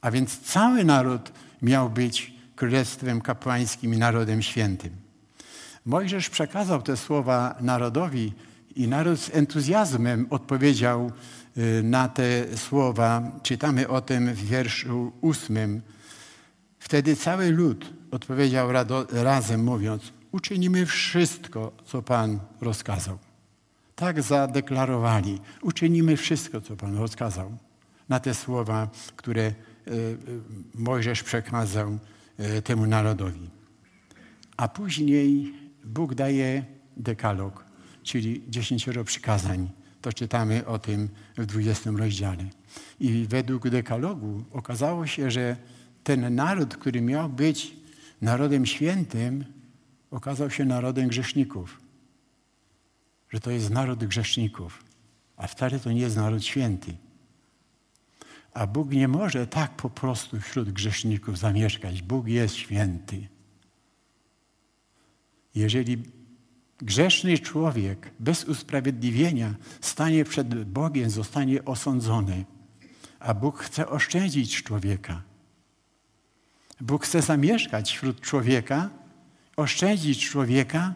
A 0.00 0.10
więc 0.10 0.40
cały 0.40 0.84
naród 0.84 1.32
miał 1.62 1.90
być 1.90 2.34
królestwem 2.56 3.20
kapłańskim 3.20 3.94
i 3.94 3.98
narodem 3.98 4.42
świętym. 4.42 4.90
Mojżesz 5.86 6.30
przekazał 6.30 6.82
te 6.82 6.96
słowa 6.96 7.54
narodowi 7.60 8.32
i 8.76 8.88
naród 8.88 9.20
z 9.20 9.34
entuzjazmem 9.34 10.26
odpowiedział 10.30 11.12
na 11.82 12.08
te 12.08 12.56
słowa. 12.56 13.22
Czytamy 13.42 13.88
o 13.88 14.00
tym 14.00 14.34
w 14.34 14.44
wierszu 14.44 15.12
ósmym. 15.20 15.82
Wtedy 16.78 17.16
cały 17.16 17.50
lud 17.50 17.92
odpowiedział 18.10 18.68
razem, 19.12 19.64
mówiąc: 19.64 20.12
Uczynimy 20.32 20.86
wszystko, 20.86 21.72
co 21.84 22.02
Pan 22.02 22.40
rozkazał. 22.60 23.18
Tak 23.94 24.22
zadeklarowali: 24.22 25.40
Uczynimy 25.62 26.16
wszystko, 26.16 26.60
co 26.60 26.76
Pan 26.76 26.96
rozkazał. 26.96 27.56
Na 28.08 28.20
te 28.20 28.34
słowa, 28.34 28.88
które 29.16 29.42
e, 29.42 29.52
e, 29.52 29.54
Mojżesz 30.74 31.22
przekazał 31.22 31.98
temu 32.64 32.86
narodowi. 32.86 33.50
A 34.56 34.68
później 34.68 35.54
Bóg 35.84 36.14
daje 36.14 36.64
dekalog, 36.96 37.64
czyli 38.02 38.42
dziesięcioro 38.48 39.04
przykazań. 39.04 39.81
To 40.02 40.12
czytamy 40.12 40.66
o 40.66 40.78
tym 40.78 41.08
w 41.36 41.46
20 41.46 41.90
rozdziale. 41.90 42.44
I 43.00 43.26
według 43.28 43.68
dekalogu 43.68 44.44
okazało 44.52 45.06
się, 45.06 45.30
że 45.30 45.56
ten 46.04 46.34
naród, 46.34 46.76
który 46.76 47.00
miał 47.00 47.28
być 47.28 47.76
narodem 48.20 48.66
świętym, 48.66 49.44
okazał 50.10 50.50
się 50.50 50.64
narodem 50.64 51.08
grzeszników. 51.08 51.80
Że 53.30 53.40
to 53.40 53.50
jest 53.50 53.70
naród 53.70 54.04
grzeszników. 54.04 54.84
A 55.36 55.46
wcale 55.46 55.80
to 55.80 55.92
nie 55.92 56.00
jest 56.00 56.16
naród 56.16 56.44
święty. 56.44 56.96
A 58.54 58.66
Bóg 58.66 58.90
nie 58.90 59.08
może 59.08 59.46
tak 59.46 59.76
po 59.76 59.90
prostu 59.90 60.40
wśród 60.40 60.72
grzeszników 60.72 61.38
zamieszkać. 61.38 62.02
Bóg 62.02 62.28
jest 62.28 62.54
święty. 62.54 63.28
Jeżeli 65.54 66.02
grzeszny 66.82 67.38
człowiek 67.38 68.10
bez 68.20 68.44
usprawiedliwienia 68.44 69.54
stanie 69.80 70.24
przed 70.24 70.64
Bogiem, 70.64 71.10
zostanie 71.10 71.64
osądzony, 71.64 72.44
a 73.20 73.34
Bóg 73.34 73.58
chce 73.58 73.88
oszczędzić 73.88 74.62
człowieka, 74.62 75.22
Bóg 76.80 77.04
chce 77.04 77.22
zamieszkać 77.22 77.96
wśród 77.96 78.20
człowieka, 78.20 78.90
oszczędzić 79.56 80.28
człowieka, 80.28 80.94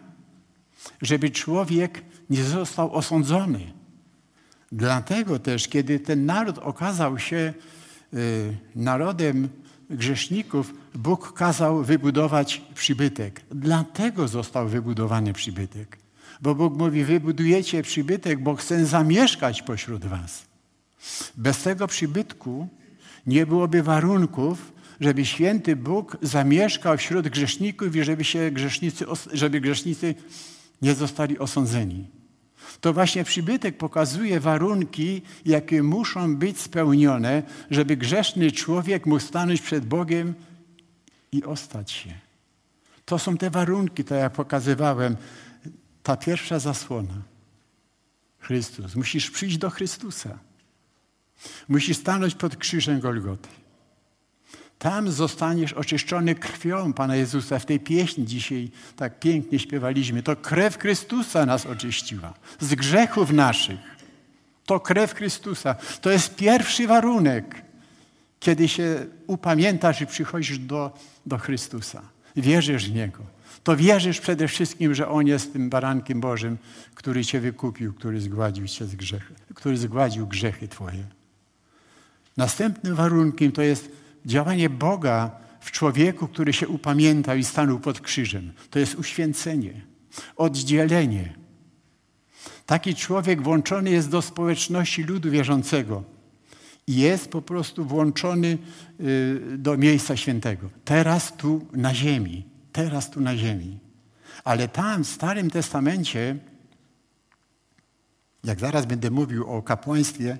żeby 1.03 1.31
człowiek 1.31 2.03
nie 2.31 2.45
został 2.45 2.95
osądzony. 2.95 3.73
Dlatego 4.73 5.39
też, 5.39 5.69
kiedy 5.69 6.01
ten 6.01 6.27
naród 6.27 6.59
okazał 6.59 7.19
się 7.19 7.55
y, 8.15 8.57
narodem 8.77 9.49
grzeszników, 9.91 10.75
Bóg 10.95 11.33
kazał 11.33 11.85
wybudować 11.85 12.63
przybytek. 12.75 13.41
Dlatego 13.51 14.29
został 14.29 14.69
wybudowany 14.69 15.33
przybytek. 15.33 15.99
Bo 16.43 16.55
Bóg 16.55 16.77
mówi, 16.77 17.05
wybudujecie 17.05 17.83
przybytek, 17.83 18.43
bo 18.43 18.55
chcę 18.55 18.87
zamieszkać 18.87 19.63
pośród 19.63 20.05
was. 20.05 20.47
Bez 21.37 21.63
tego 21.63 21.87
przybytku 21.87 22.69
nie 23.27 23.47
byłoby 23.47 23.83
warunków, 23.83 24.73
żeby 25.01 25.25
święty 25.25 25.77
Bóg 25.77 26.17
zamieszkał 26.23 26.97
wśród 26.99 27.29
grzeszników 27.29 27.97
i 27.97 28.05
żeby, 28.05 28.25
się 28.25 28.51
grzesznicy, 28.51 29.05
żeby 29.33 29.61
grzesznicy 29.61 30.15
nie 30.83 30.95
zostali 30.95 31.39
osądzeni. 31.39 32.16
To 32.81 32.93
właśnie 32.93 33.25
przybytek 33.25 33.79
pokazuje 33.79 34.41
warunki, 34.41 35.23
jakie 35.45 35.83
muszą 35.83 36.37
być 36.37 36.61
spełnione, 36.61 37.43
żeby 37.71 37.97
grzeszny 37.97 38.53
człowiek 38.53 39.07
mógł 39.07 39.21
stanąć 39.21 39.61
przed 39.63 39.87
Bogiem 39.87 40.35
i 41.33 41.45
ostać 41.45 41.91
się. 41.91 42.11
To 43.05 43.19
są 43.19 43.37
te 43.37 43.51
warunki, 43.51 44.05
to 44.05 44.15
jak 44.15 44.33
pokazywałem, 44.33 45.17
ta 46.03 46.17
pierwsza 46.17 46.59
zasłona. 46.59 47.23
Chrystus. 48.39 48.95
Musisz 48.95 49.31
przyjść 49.31 49.59
do 49.59 49.71
Chrystusa. 49.71 50.39
Musisz 51.69 51.97
stanąć 51.97 52.35
pod 52.35 52.57
krzyżem 52.57 53.01
Golgoty. 53.01 53.49
Tam 54.79 55.11
zostaniesz 55.11 55.73
oczyszczony 55.73 56.35
krwią 56.35 56.93
Pana 56.93 57.17
Jezusa. 57.17 57.59
W 57.59 57.67
tej 57.67 57.81
pieśni 57.81 58.27
dzisiaj 58.27 58.71
tak 58.97 59.21
pięknie 59.21 59.59
śpiewaliśmy. 59.59 60.23
To 60.23 60.37
krew 60.37 60.79
Chrystusa 60.79 61.47
nas 61.47 61.67
oczyściła 61.67 62.35
z 62.61 62.75
grzechów 62.75 63.31
naszych. 63.31 63.97
To 64.67 64.81
krew 64.81 65.15
Chrystusa. 65.15 65.75
To 66.01 66.11
jest 66.11 66.37
pierwszy 66.37 66.87
warunek, 66.87 67.63
kiedy 68.41 68.69
się 68.69 69.07
upamiętasz 69.27 70.01
i 70.01 70.07
przychodzisz 70.07 70.59
do, 70.59 70.99
do 71.27 71.39
Chrystusa. 71.39 72.03
Wierzysz 72.37 72.91
w 72.91 72.95
Niego. 72.95 73.23
to 73.65 73.77
wierzysz 73.77 74.21
przede 74.21 74.49
wszystkim, 74.49 74.95
że 74.95 75.09
On 75.09 75.27
jest 75.27 75.53
tym 75.53 75.71
barankiem 75.71 76.21
Bożym, 76.21 76.59
który 76.95 77.25
Cię 77.25 77.41
wykupił, 77.41 77.95
który 77.95 78.21
zgładził, 78.21 78.67
cię 78.69 78.85
z 78.85 78.95
grzechy, 78.95 79.35
który 79.55 79.77
zgładził 79.77 80.27
grzechy 80.27 80.69
Twoje. 80.69 81.05
Następnym 82.37 82.95
warunkiem 82.95 83.53
to 83.53 83.63
jest 83.63 83.91
działanie 84.27 84.71
Boga 84.71 85.31
w 85.61 85.71
człowieku, 85.71 86.29
który 86.29 86.53
się 86.53 86.69
upamiętał 86.69 87.37
i 87.37 87.45
stanął 87.45 87.81
pod 87.81 88.01
krzyżem. 88.01 88.53
To 88.71 88.79
jest 88.79 88.95
uświęcenie, 88.95 89.73
oddzielenie. 90.37 91.35
Taki 92.67 92.95
człowiek 92.95 93.43
włączony 93.43 93.91
jest 93.91 94.11
do 94.11 94.23
społeczności 94.23 95.03
ludu 95.03 95.31
wierzącego 95.31 96.05
i 96.87 96.97
jest 96.97 97.29
po 97.31 97.43
prostu 97.43 97.85
włączony 97.85 98.59
y, 99.01 99.59
do 99.59 99.77
miejsca 99.77 100.17
świętego. 100.17 100.71
Teraz 100.85 101.37
tu 101.37 101.67
na 101.73 101.95
ziemi, 101.95 102.45
teraz 102.73 103.11
tu 103.11 103.21
na 103.21 103.37
ziemi. 103.37 103.79
Ale 104.45 104.69
tam 104.69 105.05
w 105.05 105.09
Starym 105.09 105.51
Testamencie, 105.51 106.37
jak 108.45 108.61
zaraz 108.61 108.87
będę 108.87 109.11
mówił 109.11 109.47
o 109.47 109.63
kapłaństwie, 109.63 110.39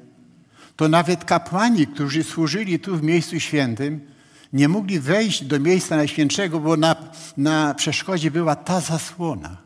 to 0.77 0.89
nawet 0.89 1.25
kapłani, 1.25 1.87
którzy 1.87 2.25
służyli 2.25 2.79
tu 2.79 2.97
w 2.97 3.03
miejscu 3.03 3.41
świętym, 3.41 4.01
nie 4.53 4.69
mogli 4.69 5.01
wejść 5.01 5.45
do 5.45 5.61
miejsca 5.61 5.97
najświętszego, 5.97 6.61
bo 6.61 6.77
na, 6.77 6.97
na 7.37 7.75
przeszkodzie 7.75 8.31
była 8.31 8.57
ta 8.57 8.81
zasłona. 8.81 9.57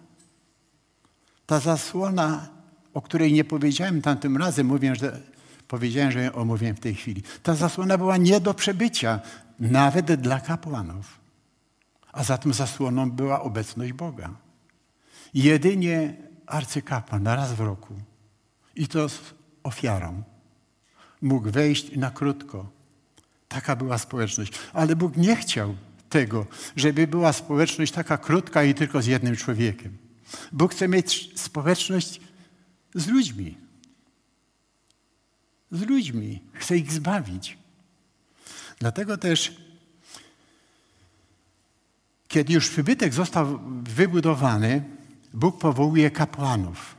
Ta 1.46 1.60
zasłona, 1.60 2.48
o 2.94 3.02
której 3.02 3.32
nie 3.32 3.44
powiedziałem 3.44 4.02
tamtym 4.02 4.36
razem, 4.36 4.66
mówię, 4.66 4.94
że 4.96 5.20
powiedziałem, 5.68 6.12
że 6.12 6.22
ją 6.22 6.32
omówiłem 6.32 6.76
w 6.76 6.80
tej 6.80 6.94
chwili. 6.94 7.22
Ta 7.42 7.54
zasłona 7.54 7.98
była 7.98 8.16
nie 8.16 8.40
do 8.40 8.54
przebycia, 8.54 9.20
nawet 9.60 10.12
dla 10.12 10.40
kapłanów. 10.40 11.20
A 12.12 12.24
za 12.24 12.38
tą 12.38 12.52
zasłoną 12.52 13.10
była 13.10 13.42
obecność 13.42 13.92
Boga. 13.92 14.30
Jedynie 15.34 16.16
arcykapłan 16.46 17.26
raz 17.26 17.52
w 17.52 17.60
roku 17.60 17.94
i 18.76 18.88
to 18.88 19.08
z 19.08 19.18
ofiarą 19.62 20.22
mógł 21.22 21.50
wejść 21.50 21.96
na 21.96 22.10
krótko. 22.10 22.70
Taka 23.48 23.76
była 23.76 23.98
społeczność. 23.98 24.52
Ale 24.72 24.96
Bóg 24.96 25.16
nie 25.16 25.36
chciał 25.36 25.74
tego, 26.10 26.46
żeby 26.76 27.06
była 27.06 27.32
społeczność 27.32 27.92
taka 27.92 28.18
krótka 28.18 28.64
i 28.64 28.74
tylko 28.74 29.02
z 29.02 29.06
jednym 29.06 29.36
człowiekiem. 29.36 29.96
Bóg 30.52 30.72
chce 30.72 30.88
mieć 30.88 31.40
społeczność 31.40 32.20
z 32.94 33.06
ludźmi. 33.06 33.56
Z 35.70 35.80
ludźmi. 35.82 36.40
Chce 36.52 36.76
ich 36.76 36.92
zbawić. 36.92 37.58
Dlatego 38.78 39.16
też, 39.16 39.56
kiedy 42.28 42.52
już 42.52 42.68
przybytek 42.70 43.14
został 43.14 43.60
wybudowany, 43.82 44.84
Bóg 45.34 45.58
powołuje 45.58 46.10
kapłanów. 46.10 46.94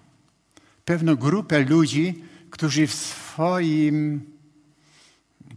Pewną 0.86 1.16
grupę 1.16 1.60
ludzi, 1.60 2.24
którzy 2.50 2.88
w 2.88 3.31
swoim 3.42 4.22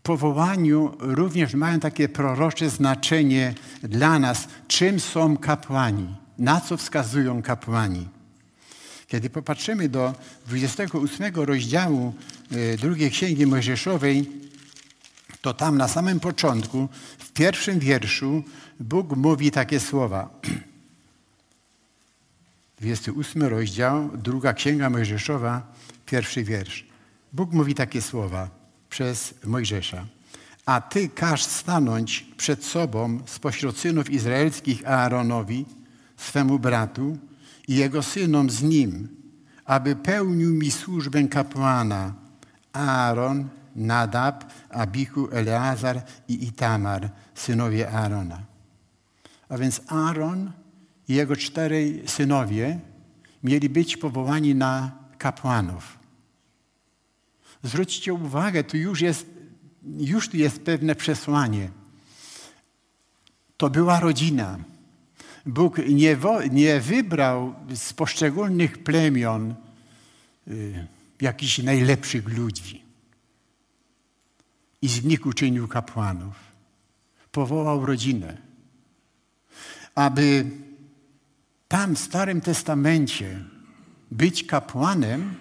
powołaniu 0.03 0.97
również 0.99 1.55
mają 1.55 1.81
takie 1.81 2.09
prorocze 2.09 2.71
znaczenie 2.71 3.55
dla 3.83 4.19
nas, 4.19 4.49
czym 4.69 5.01
są 5.01 5.37
kapłani, 5.37 6.17
na 6.39 6.61
co 6.61 6.77
wskazują 6.77 7.43
kapłani. 7.43 8.09
Kiedy 9.07 9.31
popatrzymy 9.31 9.89
do 9.89 10.15
28 10.47 11.35
rozdziału 11.35 12.15
e, 12.51 12.77
drugiej 12.77 13.11
Księgi 13.11 13.47
Mojżeszowej, 13.47 14.31
to 15.41 15.55
tam 15.55 15.79
na 15.79 15.89
samym 15.89 16.21
początku, 16.21 16.89
w 17.19 17.33
pierwszym 17.33 17.79
wierszu, 17.79 18.43
Bóg 18.81 19.17
mówi 19.17 19.51
takie 19.51 19.81
słowa. 19.81 20.31
28 22.81 23.43
rozdział, 23.43 24.11
druga 24.17 24.53
Księga 24.53 24.91
Mojżeszowa, 24.91 25.73
pierwszy 26.07 26.45
wiersz. 26.45 26.94
Bóg 27.35 27.53
mówi 27.53 27.75
takie 27.75 28.03
słowa 28.03 28.49
przez 28.89 29.35
Mojżesza. 29.45 30.07
A 30.67 30.81
ty 30.81 31.09
każ 31.09 31.45
stanąć 31.45 32.27
przed 32.37 32.65
sobą 32.65 33.21
spośród 33.27 33.79
synów 33.79 34.11
izraelskich 34.11 34.89
Aaronowi, 34.89 35.67
swemu 36.17 36.59
bratu 36.59 37.19
i 37.69 37.75
jego 37.75 38.03
synom 38.03 38.51
z 38.51 38.63
nim, 38.63 39.09
aby 39.65 39.97
pełnił 39.97 40.55
mi 40.55 40.71
służbę 40.71 41.29
kapłana 41.29 42.15
Aaron, 42.73 43.49
Nadab, 43.77 44.45
Abichu, 44.71 45.29
Eleazar 45.33 46.03
i 46.29 46.45
Itamar, 46.45 47.11
synowie 47.35 47.91
Aarona. 47.91 48.43
A 49.49 49.59
więc 49.59 49.81
Aaron 49.89 50.53
i 51.09 51.15
jego 51.15 51.37
czterej 51.37 52.03
synowie 52.07 52.81
mieli 53.45 53.69
być 53.69 53.97
powołani 53.97 54.55
na 54.55 54.93
kapłanów. 55.19 56.04
Zwróćcie 57.65 58.15
uwagę, 58.15 58.65
tu 58.65 58.77
już 58.77 59.01
jest, 59.01 59.27
już 59.99 60.29
tu 60.29 60.37
jest 60.37 60.63
pewne 60.63 60.95
przesłanie. 60.95 61.71
To 63.57 63.71
była 63.71 64.01
rodzina. 64.01 64.59
Bóg 65.47 65.79
nie, 65.89 66.17
nie 66.51 66.81
wybrał 66.81 67.55
z 67.75 67.93
poszczególnych 67.93 68.79
plemion 68.79 69.55
y, 70.49 70.87
jakichś 71.21 71.59
najlepszych 71.59 72.29
ludzi 72.29 72.83
i 74.83 74.89
z 74.89 75.05
nich 75.05 75.27
uczynił 75.27 75.69
kapłanów. 75.69 76.35
Powołał 77.33 77.87
rodzinę, 77.87 78.37
aby 79.95 80.51
tam 81.69 81.97
w 81.97 81.99
Starym 81.99 82.41
Testamencie 82.41 83.45
być 84.11 84.45
kapłanem, 84.45 85.35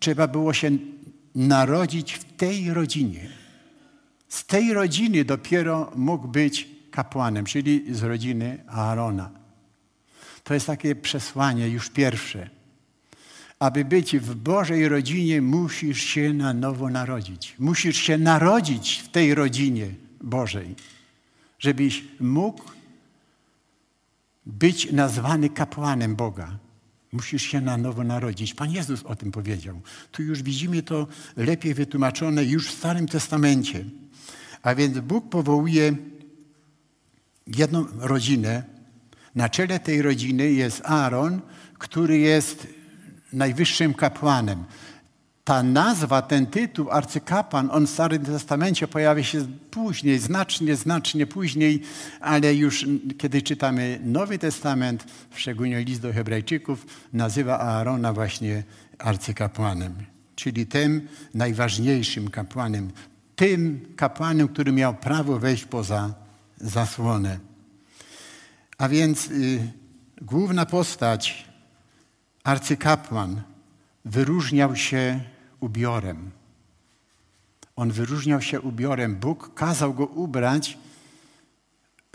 trzeba 0.00 0.28
było 0.28 0.52
się 0.52 0.70
narodzić 1.38 2.12
w 2.12 2.24
tej 2.36 2.74
rodzinie. 2.74 3.28
Z 4.28 4.46
tej 4.46 4.74
rodziny 4.74 5.24
dopiero 5.24 5.92
mógł 5.96 6.28
być 6.28 6.68
kapłanem, 6.90 7.44
czyli 7.44 7.94
z 7.94 8.02
rodziny 8.02 8.64
Aarona. 8.66 9.30
To 10.44 10.54
jest 10.54 10.66
takie 10.66 10.94
przesłanie 10.94 11.68
już 11.68 11.90
pierwsze. 11.90 12.50
Aby 13.58 13.84
być 13.84 14.16
w 14.16 14.34
Bożej 14.34 14.88
rodzinie, 14.88 15.42
musisz 15.42 16.02
się 16.02 16.32
na 16.34 16.52
nowo 16.52 16.90
narodzić. 16.90 17.54
Musisz 17.58 17.96
się 17.96 18.18
narodzić 18.18 19.02
w 19.04 19.08
tej 19.08 19.34
rodzinie 19.34 19.86
Bożej, 20.20 20.74
żebyś 21.58 22.04
mógł 22.20 22.62
być 24.46 24.92
nazwany 24.92 25.50
kapłanem 25.50 26.16
Boga. 26.16 26.58
Musisz 27.12 27.42
się 27.42 27.60
na 27.60 27.76
nowo 27.76 28.04
narodzić. 28.04 28.54
Pan 28.54 28.70
Jezus 28.70 29.02
o 29.02 29.16
tym 29.16 29.32
powiedział. 29.32 29.80
Tu 30.12 30.22
już 30.22 30.42
widzimy 30.42 30.82
to 30.82 31.06
lepiej 31.36 31.74
wytłumaczone 31.74 32.44
już 32.44 32.68
w 32.68 32.78
Starym 32.78 33.08
Testamencie. 33.08 33.84
A 34.62 34.74
więc 34.74 34.98
Bóg 34.98 35.28
powołuje 35.28 35.96
jedną 37.46 37.86
rodzinę. 37.98 38.62
Na 39.34 39.48
czele 39.48 39.80
tej 39.80 40.02
rodziny 40.02 40.52
jest 40.52 40.82
Aaron, 40.84 41.40
który 41.78 42.18
jest 42.18 42.66
najwyższym 43.32 43.94
kapłanem 43.94 44.64
ta 45.48 45.62
nazwa, 45.62 46.22
ten 46.22 46.46
tytuł 46.46 46.90
arcykapłan, 46.90 47.68
on 47.72 47.86
w 47.86 47.90
Starym 47.90 48.24
Testamencie 48.24 48.88
pojawia 48.88 49.22
się 49.22 49.46
później, 49.70 50.18
znacznie, 50.18 50.76
znacznie 50.76 51.26
później, 51.26 51.82
ale 52.20 52.54
już 52.54 52.86
kiedy 53.18 53.42
czytamy 53.42 54.00
Nowy 54.04 54.38
Testament, 54.38 55.04
szczególnie 55.34 55.84
list 55.84 56.00
do 56.00 56.12
Hebrajczyków, 56.12 56.86
nazywa 57.12 57.58
Aarona 57.60 58.12
właśnie 58.12 58.62
arcykapłanem, 58.98 59.94
czyli 60.36 60.66
tym 60.66 61.08
najważniejszym 61.34 62.30
kapłanem, 62.30 62.90
tym 63.36 63.80
kapłanem, 63.96 64.48
który 64.48 64.72
miał 64.72 64.94
prawo 64.94 65.38
wejść 65.38 65.64
poza 65.64 66.14
zasłonę. 66.56 67.38
A 68.78 68.88
więc 68.88 69.30
y, 69.30 69.72
główna 70.22 70.66
postać, 70.66 71.48
arcykapłan, 72.44 73.42
wyróżniał 74.04 74.76
się 74.76 75.20
ubiorem. 75.60 76.30
On 77.76 77.90
wyróżniał 77.90 78.42
się 78.42 78.60
ubiorem. 78.60 79.16
Bóg 79.16 79.54
kazał 79.54 79.94
go 79.94 80.06
ubrać 80.06 80.78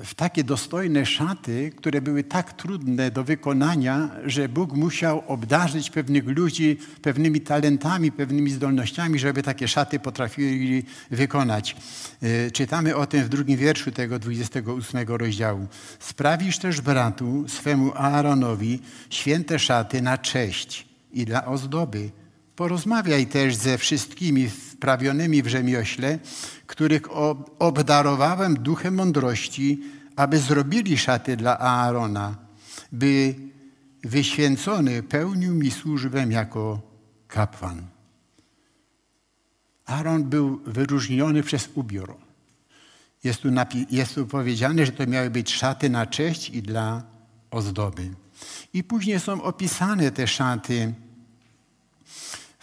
w 0.04 0.16
takie 0.16 0.44
dostojne 0.44 1.06
szaty, 1.06 1.72
które 1.76 2.02
były 2.02 2.24
tak 2.24 2.54
trudne 2.54 3.12
do 3.12 3.24
wykonania, 3.24 4.10
że 4.26 4.50
Bóg 4.50 4.74
musiał 4.74 5.24
obdarzyć 5.28 5.90
pewnych 5.90 6.28
ludzi 6.28 6.78
pewnymi 7.02 7.42
talentami, 7.42 8.12
pewnymi 8.12 8.52
zdolnościami, 8.52 9.20
żeby 9.20 9.44
takie 9.44 9.68
szaty 9.68 10.00
potrafili 10.00 10.84
wykonać. 11.12 11.76
E, 12.22 12.52
czytamy 12.52 12.96
o 12.96 13.06
tym 13.06 13.24
w 13.24 13.30
drugim 13.30 13.58
wierszu 13.58 13.92
tego 13.92 14.20
28 14.20 15.08
rozdziału. 15.08 15.68
Sprawisz 16.00 16.60
też 16.60 16.82
bratu 16.82 17.46
swemu 17.48 17.92
Aaronowi 17.96 18.80
święte 19.10 19.60
szaty 19.60 20.02
na 20.02 20.18
cześć 20.18 20.88
i 21.12 21.26
dla 21.26 21.46
ozdoby, 21.46 22.12
Porozmawiaj 22.56 23.28
też 23.28 23.56
ze 23.56 23.78
wszystkimi 23.78 24.50
wprawionymi 24.50 25.44
w 25.44 25.48
rzemiośle, 25.48 26.20
których 26.68 27.02
obdarowałem 27.60 28.54
duchem 28.54 28.96
mądrości, 28.96 29.82
aby 30.16 30.40
zrobili 30.40 30.98
szaty 30.98 31.38
dla 31.38 31.60
Aarona. 31.60 32.36
by 32.92 33.36
wyświęcony 34.04 35.04
pełnił 35.04 35.56
mi 35.56 35.72
służbę 35.72 36.26
jako 36.30 36.82
kapłan. 37.28 37.88
Aaron 39.86 40.24
był 40.24 40.62
wyróżniony 40.66 41.44
przez 41.44 41.70
ubiór. 41.76 42.18
Jest 43.24 43.42
tu, 43.42 43.50
jest 43.92 44.16
tu 44.16 44.28
powiedziane, 44.28 44.86
że 44.86 44.92
to 44.92 45.08
miały 45.08 45.30
być 45.30 45.54
szaty 45.54 45.90
na 45.90 46.06
cześć 46.06 46.50
i 46.50 46.62
dla 46.62 47.04
ozdoby. 47.52 48.10
I 48.74 48.84
później 48.84 49.20
są 49.20 49.42
opisane 49.42 50.12
te 50.12 50.28
szaty 50.28 50.94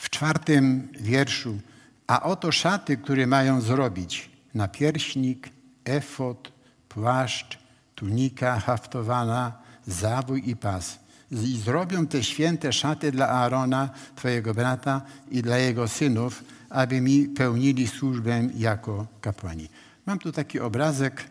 w 0.01 0.11
czwartym 0.11 0.89
wierszu. 1.01 1.61
A 2.07 2.23
oto 2.23 2.53
szaty, 2.53 2.97
które 2.97 3.27
mają 3.27 3.61
zrobić 3.61 4.31
napierśnik, 4.55 5.49
efot, 5.85 6.53
płaszcz, 6.89 7.59
tunika 7.95 8.61
haftowana, 8.61 9.53
zawój 9.87 10.49
i 10.49 10.57
pas. 10.57 10.99
I 11.31 11.59
zrobią 11.65 12.07
te 12.07 12.25
święte 12.25 12.73
szaty 12.73 13.13
dla 13.13 13.29
Aarona, 13.29 13.91
twojego 14.17 14.55
brata 14.55 15.03
i 15.31 15.43
dla 15.43 15.59
jego 15.59 15.89
synów, 15.89 16.45
aby 16.71 17.01
mi 17.01 17.29
pełnili 17.29 17.87
służbę 17.87 18.49
jako 18.57 19.07
kapłani. 19.21 19.69
Mam 20.07 20.19
tu 20.19 20.33
taki 20.33 20.61
obrazek, 20.61 21.25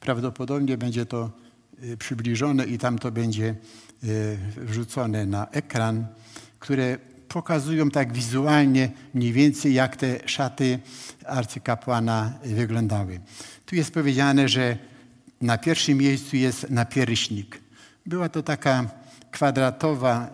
prawdopodobnie 0.00 0.78
będzie 0.78 1.06
to 1.06 1.30
y, 1.82 1.96
przybliżone 1.96 2.64
i 2.66 2.78
tam 2.78 2.98
to 2.98 3.12
będzie 3.12 3.54
y, 4.04 4.38
wrzucone 4.56 5.26
na 5.26 5.46
ekran, 5.46 6.06
które 6.58 6.98
pokazują 7.32 7.90
tak 7.90 8.12
wizualnie 8.12 8.90
mniej 9.14 9.32
więcej, 9.32 9.74
jak 9.74 9.96
te 9.96 10.28
szaty 10.28 10.78
arcykapłana 11.26 12.32
wyglądały. 12.44 13.20
Tu 13.66 13.76
jest 13.76 13.94
powiedziane, 13.94 14.48
że 14.48 14.76
na 15.40 15.58
pierwszym 15.58 15.98
miejscu 15.98 16.36
jest 16.36 16.70
napierśnik. 16.70 17.60
Była 18.06 18.28
to 18.28 18.42
taka 18.42 18.90
kwadratowa 19.30 20.30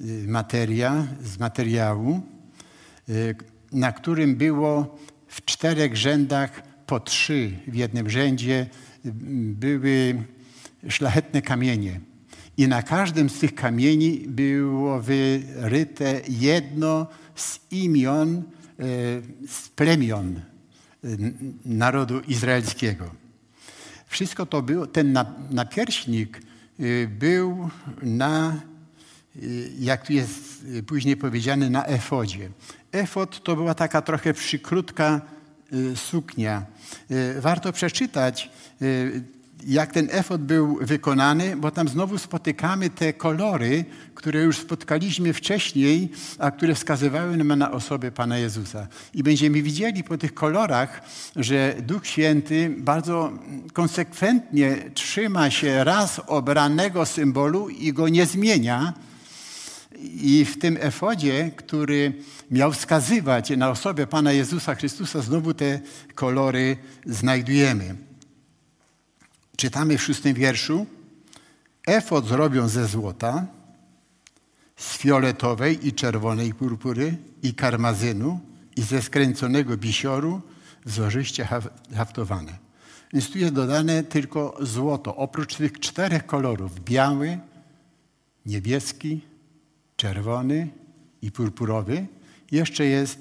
y, 0.00 0.28
materia 0.28 1.06
z 1.22 1.38
materiału, 1.38 2.20
na 3.72 3.92
którym 3.92 4.36
było 4.36 4.98
w 5.28 5.44
czterech 5.44 5.96
rzędach 5.96 6.62
po 6.86 7.00
trzy 7.00 7.52
w 7.68 7.74
jednym 7.74 8.10
rzędzie 8.10 8.66
były 9.54 10.22
szlachetne 10.88 11.42
kamienie. 11.42 12.00
I 12.56 12.68
na 12.68 12.82
każdym 12.82 13.30
z 13.30 13.38
tych 13.38 13.54
kamieni 13.54 14.24
było 14.28 15.00
wyryte 15.02 16.20
jedno 16.28 17.06
z 17.34 17.60
imion, 17.70 18.36
e, 18.36 18.42
z 19.48 19.68
plemion 19.68 20.36
e, 20.36 21.08
narodu 21.64 22.20
izraelskiego. 22.20 23.10
Wszystko 24.06 24.46
to 24.46 24.62
było, 24.62 24.86
ten 24.86 25.18
napierśnik 25.50 26.38
e, 26.38 27.06
był 27.06 27.70
na, 28.02 28.60
jak 29.78 30.06
tu 30.06 30.12
jest 30.12 30.66
później 30.86 31.16
powiedziane, 31.16 31.70
na 31.70 31.86
efodzie. 31.86 32.50
Efod 32.92 33.42
to 33.42 33.56
była 33.56 33.74
taka 33.74 34.02
trochę 34.02 34.34
przykrótka 34.34 35.20
suknia. 35.94 36.66
Warto 37.40 37.72
przeczytać, 37.72 38.50
jak 39.64 39.92
ten 39.92 40.08
efod 40.10 40.42
był 40.42 40.78
wykonany, 40.80 41.56
bo 41.56 41.70
tam 41.70 41.88
znowu 41.88 42.18
spotykamy 42.18 42.90
te 42.90 43.12
kolory, 43.12 43.84
które 44.14 44.42
już 44.42 44.58
spotkaliśmy 44.58 45.32
wcześniej, 45.32 46.08
a 46.38 46.50
które 46.50 46.74
wskazywały 46.74 47.36
nam 47.36 47.58
na 47.58 47.72
osobę 47.72 48.12
Pana 48.12 48.38
Jezusa. 48.38 48.86
I 49.14 49.22
będziemy 49.22 49.62
widzieli 49.62 50.04
po 50.04 50.18
tych 50.18 50.34
kolorach, 50.34 51.02
że 51.36 51.74
Duch 51.82 52.06
Święty 52.06 52.74
bardzo 52.78 53.32
konsekwentnie 53.72 54.76
trzyma 54.94 55.50
się 55.50 55.84
raz 55.84 56.20
obranego 56.26 57.06
symbolu 57.06 57.68
i 57.68 57.92
go 57.92 58.08
nie 58.08 58.26
zmienia, 58.26 58.92
i 60.00 60.44
w 60.44 60.58
tym 60.58 60.78
efodzie, 60.80 61.50
który 61.56 62.12
miał 62.50 62.72
wskazywać 62.72 63.50
na 63.50 63.70
osobę 63.70 64.06
Pana 64.06 64.32
Jezusa 64.32 64.74
Chrystusa, 64.74 65.22
znowu 65.22 65.54
te 65.54 65.80
kolory 66.14 66.76
znajdujemy. 67.06 68.05
Czytamy 69.56 69.98
w 69.98 70.02
szóstym 70.02 70.34
wierszu. 70.34 70.86
Efod 71.86 72.26
zrobią 72.26 72.68
ze 72.68 72.86
złota, 72.86 73.46
z 74.76 74.96
fioletowej 74.96 75.86
i 75.86 75.92
czerwonej 75.92 76.54
purpury 76.54 77.16
i 77.42 77.54
karmazynu 77.54 78.40
i 78.76 78.82
ze 78.82 79.02
skręconego 79.02 79.76
bisioru 79.76 80.40
wzorzyście 80.84 81.48
haftowane. 81.94 82.58
Więc 83.12 83.30
tu 83.30 83.38
jest 83.38 83.54
dodane 83.54 84.04
tylko 84.04 84.56
złoto. 84.60 85.16
Oprócz 85.16 85.54
tych 85.54 85.80
czterech 85.80 86.26
kolorów, 86.26 86.80
biały, 86.84 87.38
niebieski, 88.46 89.20
czerwony 89.96 90.68
i 91.22 91.32
purpurowy. 91.32 92.06
Jeszcze 92.52 92.84
jest 92.84 93.18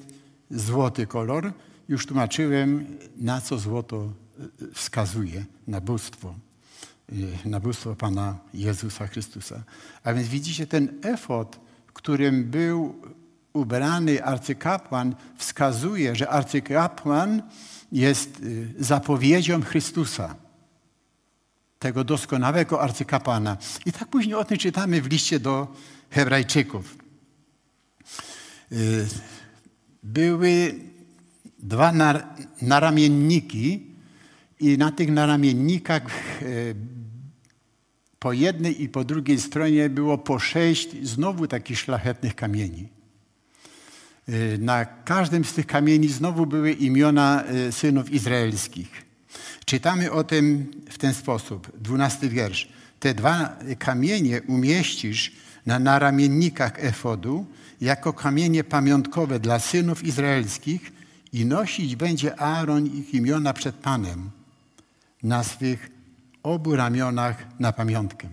złoty 0.52 1.08
kolor. 1.08 1.54
Już 1.90 2.06
tłumaczyłem, 2.06 2.86
na 3.18 3.42
co 3.42 3.60
złoto 3.60 4.10
wskazuje, 4.74 5.46
na 5.68 5.82
bóstwo, 5.82 6.36
e, 7.46 7.50
na 7.50 7.60
bóstwo 7.60 7.96
Pana 7.96 8.38
Jezusa 8.54 9.08
Chrystusa. 9.08 9.64
A 10.04 10.14
więc 10.14 10.28
widzicie, 10.28 10.68
ten 10.68 10.94
efot, 11.02 11.60
którym 11.94 12.44
był 12.44 12.96
ubrany 13.54 14.24
arcykapłan, 14.24 15.16
wskazuje, 15.38 16.16
że 16.16 16.30
arcykapłan 16.30 17.42
jest 17.92 18.30
e, 18.30 18.84
zapowiedzią 18.84 19.62
Chrystusa, 19.62 20.36
tego 21.80 22.04
doskonałego 22.04 22.82
arcykapłana. 22.82 23.58
I 23.86 23.92
tak 23.92 24.08
później 24.08 24.36
o 24.36 24.46
tym 24.46 24.58
czytamy 24.58 25.02
w 25.02 25.08
liście 25.08 25.40
do 25.40 25.68
Hebrajczyków. 26.10 26.98
Y, 28.72 29.08
były 30.04 30.80
dwa 31.60 31.94
naramienniki 32.62 33.95
i 34.60 34.78
na 34.78 34.92
tych 34.92 35.12
naramiennikach 35.12 36.04
y, 36.42 36.76
po 38.20 38.34
jednej 38.34 38.84
i 38.84 38.90
po 38.90 39.04
drugiej 39.04 39.40
stronie 39.40 39.90
było 39.90 40.18
po 40.18 40.40
sześć 40.40 40.90
znowu 41.04 41.48
takich 41.48 41.80
szlachetnych 41.80 42.36
kamieni. 42.36 42.88
Y, 44.30 44.58
na 44.62 44.86
każdym 44.86 45.46
z 45.46 45.54
tych 45.54 45.68
kamieni 45.68 46.08
znowu 46.08 46.46
były 46.46 46.72
imiona 46.72 47.44
synów 47.72 48.12
izraelskich. 48.12 49.06
Czytamy 49.66 50.12
o 50.12 50.24
tym 50.24 50.72
w 50.90 50.98
ten 50.98 51.14
sposób. 51.14 51.72
Dwunasty 51.82 52.30
wiersz. 52.30 52.70
Te 53.00 53.14
dwa 53.14 53.58
kamienie 53.80 54.42
umieścisz 54.42 55.32
na 55.66 55.80
naramiennikach 55.80 56.74
efodu 56.78 57.46
jako 57.82 58.14
kamienie 58.14 58.64
pamiątkowe 58.64 59.40
dla 59.40 59.60
synów 59.60 60.04
izraelskich 60.04 60.92
i 61.34 61.46
nosić 61.46 61.96
będzie 61.96 62.40
Aaron 62.40 62.88
ich 62.88 63.14
imiona 63.14 63.54
przed 63.54 63.76
Panem 63.76 64.35
na 65.26 65.44
swych 65.44 65.90
obu 66.44 66.76
ramionach 66.76 67.46
na 67.60 67.72
pamiątkę. 67.72 68.28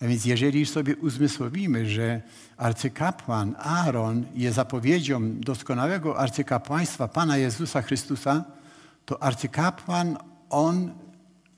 A 0.00 0.06
więc 0.06 0.24
jeżeli 0.24 0.66
sobie 0.66 0.96
uzmysłowimy, 0.96 1.88
że 1.88 2.22
arcykapłan 2.56 3.56
Aaron 3.58 4.24
jest 4.34 4.56
zapowiedzią 4.56 5.40
doskonałego 5.40 6.18
arcykapłaństwa 6.18 7.08
Pana 7.08 7.36
Jezusa 7.36 7.82
Chrystusa, 7.82 8.44
to 9.06 9.22
arcykapłan, 9.22 10.16
on 10.50 10.92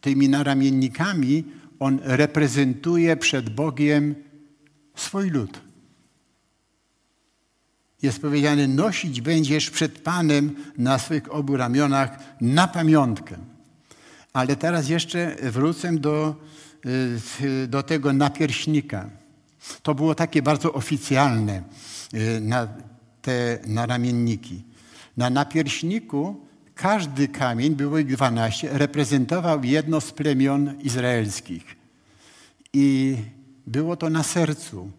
tymi 0.00 0.28
naramiennikami, 0.28 1.44
on 1.81 1.98
reprezentuje 2.02 3.16
przed 3.16 3.50
Bogiem 3.50 4.14
swój 4.94 5.31
lud. 5.31 5.61
Jest 8.02 8.22
powiedziane, 8.22 8.68
nosić 8.68 9.20
będziesz 9.20 9.70
przed 9.70 9.98
Panem 9.98 10.55
na 10.78 10.98
swych 10.98 11.35
obu 11.35 11.57
ramionach 11.57 12.18
na 12.40 12.68
pamiątkę. 12.68 13.51
Ale 14.33 14.57
teraz 14.57 14.88
jeszcze 14.88 15.37
wrócę 15.42 15.92
do, 15.92 16.35
y, 17.40 17.68
do 17.68 17.83
tego 17.83 18.12
napierśnika. 18.12 19.11
To 19.83 19.95
było 19.95 20.14
takie 20.14 20.42
bardzo 20.42 20.73
oficjalne 20.73 21.62
y, 22.14 22.40
na 22.40 22.68
te 23.23 23.59
naramienniki. 23.66 24.62
Na 25.16 25.31
napierśniku 25.31 26.47
każdy 26.75 27.29
kamień, 27.29 27.75
było 27.75 27.99
ich 27.99 28.07
12, 28.07 28.68
reprezentował 28.73 29.64
jedno 29.64 30.01
z 30.01 30.12
plemion 30.12 30.81
izraelskich. 30.81 31.77
I 32.73 33.16
było 33.66 33.97
to 33.97 34.11
na 34.11 34.23
sercu. 34.23 34.90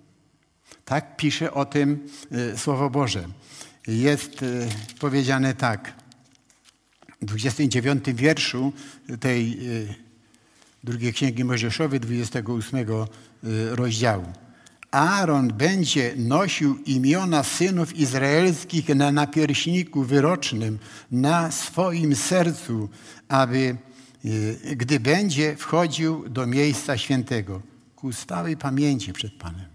Tak 0.85 1.17
pisze 1.17 1.53
o 1.53 1.65
tym 1.65 2.07
e, 2.31 2.57
Słowo 2.57 2.89
Boże. 2.89 3.23
Jest 3.87 4.45
powiedziane 4.99 5.53
tak. 5.53 6.02
W 7.23 7.25
29 7.25 8.05
wierszu 8.13 8.73
tej 9.19 9.51
e, 9.51 9.57
drugiej 10.83 11.13
Księgi 11.13 11.43
Mojżeszowej, 11.43 11.99
28 11.99 12.85
rozdziału. 13.71 14.25
Aaron 14.91 15.47
będzie 15.47 16.13
nosił 16.17 16.77
imiona 16.85 17.43
synów 17.43 17.95
izraelskich 17.95 18.89
na 18.89 19.11
napierśniku 19.11 20.03
wyrocznym, 20.03 20.79
na 21.11 21.51
swoim 21.51 22.15
sercu, 22.15 22.89
aby 23.27 23.77
y, 24.25 24.75
gdy 24.75 24.99
będzie 24.99 25.55
wchodził 25.55 26.29
do 26.29 26.47
miejsca 26.47 26.97
świętego, 26.97 27.61
ku 27.95 28.13
stałej 28.13 28.57
pamięci 28.57 29.13
przed 29.13 29.33
Panem. 29.33 29.65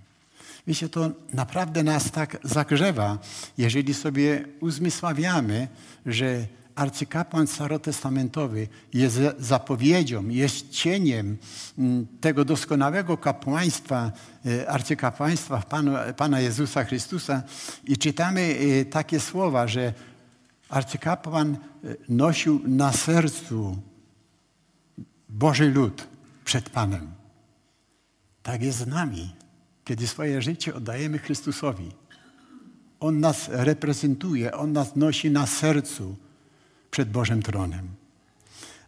Wiecie, 0.66 0.88
to 0.88 1.10
naprawdę 1.32 1.82
nas 1.82 2.10
tak 2.10 2.38
zagrzewa, 2.44 3.18
jeżeli 3.58 3.94
sobie 3.94 4.44
uzmysławiamy, 4.60 5.68
że 6.06 6.46
arcykapłan 6.78 7.46
starotestamentowy 7.46 8.68
jest 8.94 9.20
zapowiedzią, 9.38 10.28
jest 10.28 10.70
cieniem 10.70 11.36
mm, 11.78 12.06
tego 12.20 12.44
doskonałego 12.44 13.16
kapłaństwa, 13.16 14.12
e, 14.46 14.70
arcykapłaństwa 14.70 15.58
Pana, 15.58 16.12
Pana 16.12 16.40
Jezusa 16.40 16.84
Chrystusa 16.84 17.42
i 17.84 17.96
czytamy 17.96 18.40
e, 18.80 18.84
takie 18.84 19.20
słowa, 19.20 19.68
że 19.68 19.92
arcykapłan 20.68 21.54
e, 21.54 21.58
nosił 22.08 22.60
na 22.64 22.92
sercu 22.92 23.76
Boży 25.28 25.70
lud 25.70 26.08
przed 26.44 26.70
Panem. 26.70 27.06
Tak 28.42 28.62
jest 28.62 28.78
z 28.78 28.86
nami, 28.86 29.34
kiedy 29.84 30.06
swoje 30.06 30.42
życie 30.42 30.74
oddajemy 30.74 31.18
Chrystusowi. 31.18 31.92
On 33.00 33.20
nas 33.20 33.48
reprezentuje, 33.52 34.52
On 34.52 34.72
nas 34.72 34.96
nosi 34.96 35.30
na 35.30 35.46
sercu 35.46 36.16
przed 36.90 37.10
Bożym 37.10 37.42
Tronem. 37.42 37.88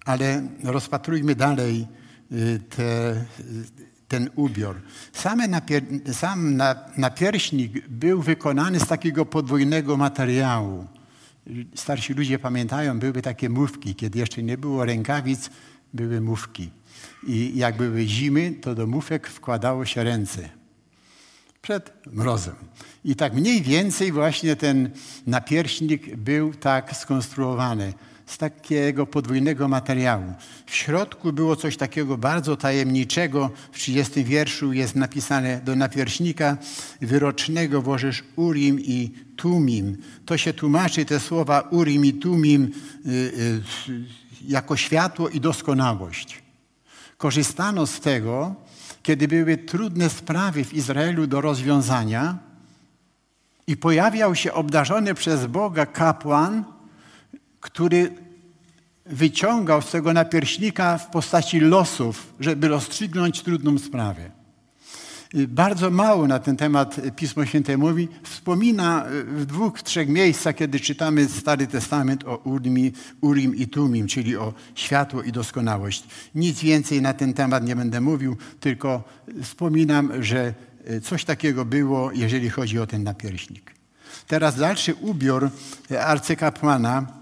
Ale 0.05 0.49
rozpatrujmy 0.65 1.35
dalej 1.35 1.87
y, 2.33 2.61
te, 2.77 3.25
ten 4.09 4.31
ubiór. 4.37 4.81
Same 5.13 5.49
napier, 5.49 5.83
sam 6.13 6.63
napierśnik 6.97 7.89
był 7.89 8.23
wykonany 8.23 8.81
z 8.81 8.87
takiego 8.87 9.27
podwójnego 9.27 9.97
materiału. 9.97 10.87
Starsi 11.75 12.15
ludzie 12.15 12.39
pamiętają, 12.39 12.99
były 12.99 13.23
takie 13.23 13.49
mówki, 13.49 13.95
kiedy 13.95 14.19
jeszcze 14.19 14.43
nie 14.43 14.59
było 14.59 14.85
rękawic, 14.85 15.51
były 15.95 16.21
mówki. 16.21 16.71
I 17.27 17.53
jak 17.57 17.77
były 17.77 18.07
zimy, 18.07 18.53
to 18.53 18.75
do 18.75 18.87
mufek 18.87 19.29
wkładało 19.29 19.85
się 19.85 20.05
ręce 20.05 20.60
przed 21.63 21.93
mrozem. 22.07 22.55
I 23.05 23.17
tak 23.17 23.35
mniej 23.35 23.63
więcej 23.63 24.13
właśnie 24.13 24.57
ten 24.57 24.91
napierśnik 25.27 26.17
był 26.17 26.55
tak 26.55 26.97
skonstruowany, 26.97 27.93
z 28.31 28.39
takiego 28.39 29.07
podwójnego 29.07 29.69
materiału. 29.69 30.35
W 30.67 30.75
środku 30.75 31.33
było 31.33 31.57
coś 31.57 31.77
takiego 31.77 32.19
bardzo 32.19 32.57
tajemniczego. 32.57 33.51
W 33.73 33.79
30 33.79 34.25
wierszu 34.25 34.73
jest 34.73 34.97
napisane 34.97 35.61
do 35.65 35.77
napierśnika 35.77 36.57
wyrocznego 37.01 37.83
włożysz 37.83 38.25
Urim 38.37 38.81
i 38.81 39.11
Tumim. 39.37 39.97
To 40.27 40.37
się 40.37 40.53
tłumaczy 40.53 41.05
te 41.05 41.21
słowa 41.21 41.61
Urim 41.61 42.05
i 42.05 42.13
Tumim 42.13 42.63
y, 43.07 43.11
y, 43.11 43.63
jako 44.49 44.77
światło 44.77 45.29
i 45.29 45.41
doskonałość. 45.41 46.43
Korzystano 47.17 47.87
z 47.87 48.01
tego, 48.01 48.55
kiedy 49.03 49.29
były 49.29 49.57
trudne 49.57 50.11
sprawy 50.11 50.65
w 50.65 50.75
Izraelu 50.75 51.27
do 51.27 51.41
rozwiązania 51.41 52.39
i 53.67 53.77
pojawiał 53.77 54.35
się 54.35 54.53
obdarzony 54.53 55.15
przez 55.15 55.47
Boga 55.47 55.87
kapłan, 55.87 56.65
który 57.61 58.15
wyciągał 59.07 59.83
z 59.83 59.91
tego 59.91 60.13
napierśnika 60.13 60.99
w 60.99 61.11
postaci 61.11 61.61
losów, 61.61 62.35
żeby 62.41 62.69
rozstrzygnąć 62.69 63.43
trudną 63.43 63.79
sprawę. 63.79 64.40
Bardzo 65.35 65.91
mało 65.91 66.27
na 66.27 66.39
ten 66.39 66.57
temat 66.57 67.01
Pismo 67.17 67.47
Święte 67.47 67.77
mówi. 67.77 68.09
Wspomina 68.23 69.05
w 69.27 69.47
dwóch, 69.47 69.83
trzech 69.83 70.09
miejscach, 70.09 70.55
kiedy 70.55 70.81
czytamy 70.81 71.29
Stary 71.29 71.67
Testament 71.67 72.25
o 72.25 72.37
Urim, 72.37 72.93
Urim 73.21 73.57
i 73.57 73.67
Tumim, 73.67 74.07
czyli 74.07 74.37
o 74.37 74.55
światło 74.75 75.23
i 75.23 75.33
doskonałość. 75.33 76.05
Nic 76.35 76.61
więcej 76.61 77.03
na 77.03 77.15
ten 77.15 77.35
temat 77.35 77.65
nie 77.65 77.77
będę 77.77 78.01
mówił, 78.01 78.37
tylko 78.61 79.05
wspominam, 79.43 80.23
że 80.23 80.55
coś 81.03 81.25
takiego 81.25 81.65
było, 81.65 82.13
jeżeli 82.13 82.51
chodzi 82.51 82.79
o 82.79 82.87
ten 82.87 83.03
napierśnik. 83.03 83.75
Teraz 84.27 84.57
dalszy 84.57 84.95
ubiór 84.95 85.51
arcykapłana 86.01 87.20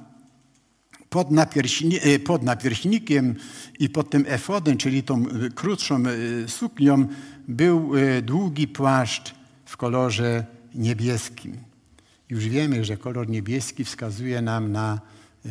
pod, 1.11 1.31
napierśni, 1.31 1.99
pod 2.25 2.43
napierśnikiem 2.43 3.35
i 3.79 3.89
pod 3.89 4.11
tym 4.11 4.25
efodem, 4.29 4.77
czyli 4.77 5.03
tą 5.03 5.25
krótszą 5.55 6.03
suknią, 6.47 7.07
był 7.49 7.97
e, 7.97 8.23
długi 8.23 8.69
płaszcz 8.69 9.35
w 9.65 9.77
kolorze 9.77 10.45
niebieskim. 10.75 11.57
Już 12.31 12.49
wiemy, 12.49 12.85
że 12.85 12.97
kolor 12.97 13.29
niebieski 13.29 13.85
wskazuje 13.85 14.43
nam 14.43 14.73
na 14.73 15.01
e, 15.47 15.51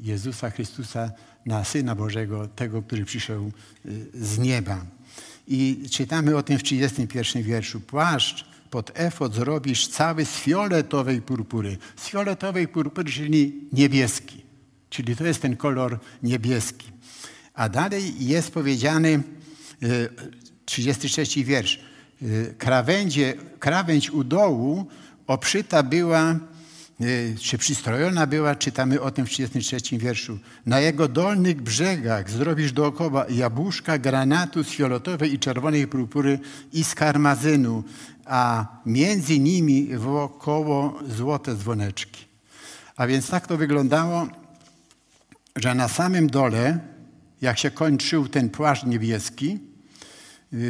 Jezusa 0.00 0.50
Chrystusa, 0.50 1.12
na 1.46 1.64
Syna 1.64 1.94
Bożego, 1.94 2.48
tego, 2.48 2.82
który 2.82 3.04
przyszedł 3.04 3.46
e, 3.46 3.90
z 4.14 4.38
nieba. 4.38 4.86
I 5.48 5.88
czytamy 5.90 6.36
o 6.36 6.42
tym 6.42 6.58
w 6.58 6.62
31 6.62 7.42
wierszu. 7.42 7.80
Płaszcz 7.80 8.44
pod 8.70 8.90
efod 8.94 9.34
zrobisz 9.34 9.88
cały 9.88 10.24
z 10.24 10.36
fioletowej 10.36 11.22
purpury. 11.22 11.76
Z 11.96 12.08
fioletowej 12.08 12.68
purpury, 12.68 13.10
czyli 13.10 13.68
niebieski. 13.72 14.39
Czyli 14.90 15.16
to 15.16 15.26
jest 15.26 15.42
ten 15.42 15.56
kolor 15.56 15.98
niebieski. 16.22 16.86
A 17.54 17.68
dalej 17.68 18.26
jest 18.26 18.50
powiedziany 18.50 19.22
33 20.64 21.44
wiersz. 21.44 21.80
Y, 22.22 22.54
krawędzie, 22.58 23.34
krawędź 23.58 24.10
u 24.10 24.24
dołu 24.24 24.86
oprzyta 25.26 25.82
była, 25.82 26.36
y, 27.00 27.36
czy 27.40 27.58
przystrojona 27.58 28.26
była, 28.26 28.54
czytamy 28.54 29.00
o 29.00 29.10
tym 29.10 29.26
w 29.26 29.30
33 29.30 29.98
wierszu. 29.98 30.38
Na 30.66 30.80
jego 30.80 31.08
dolnych 31.08 31.62
brzegach 31.62 32.30
zrobisz 32.30 32.72
dookoła 32.72 33.26
jabłuszka, 33.28 33.98
granatu 33.98 34.64
z 34.64 34.68
fioletowej 34.68 35.34
i 35.34 35.38
czerwonej 35.38 35.86
purpury 35.86 36.38
i 36.72 36.84
z 36.84 36.94
karmazynu, 36.94 37.84
a 38.24 38.66
między 38.86 39.38
nimi 39.38 39.96
wokoło 39.96 40.98
złote 41.08 41.54
dzwoneczki. 41.54 42.24
A 42.96 43.06
więc 43.06 43.30
tak 43.30 43.46
to 43.46 43.56
wyglądało, 43.56 44.26
że 45.60 45.74
na 45.74 45.88
samym 45.88 46.30
dole, 46.30 46.78
jak 47.40 47.58
się 47.58 47.70
kończył 47.70 48.28
ten 48.28 48.50
płaszcz 48.50 48.84
niebieski, 48.84 49.58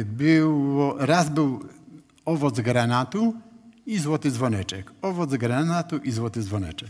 było, 0.05 0.95
raz 0.97 1.29
był 1.29 1.65
owoc 2.25 2.59
granatu 2.59 3.33
i 3.85 3.97
złoty 3.97 4.31
dzwoneczek. 4.31 4.91
Owoc 5.01 5.29
granatu 5.29 5.97
i 5.97 6.11
złoty 6.11 6.43
dzwoneczek. 6.43 6.89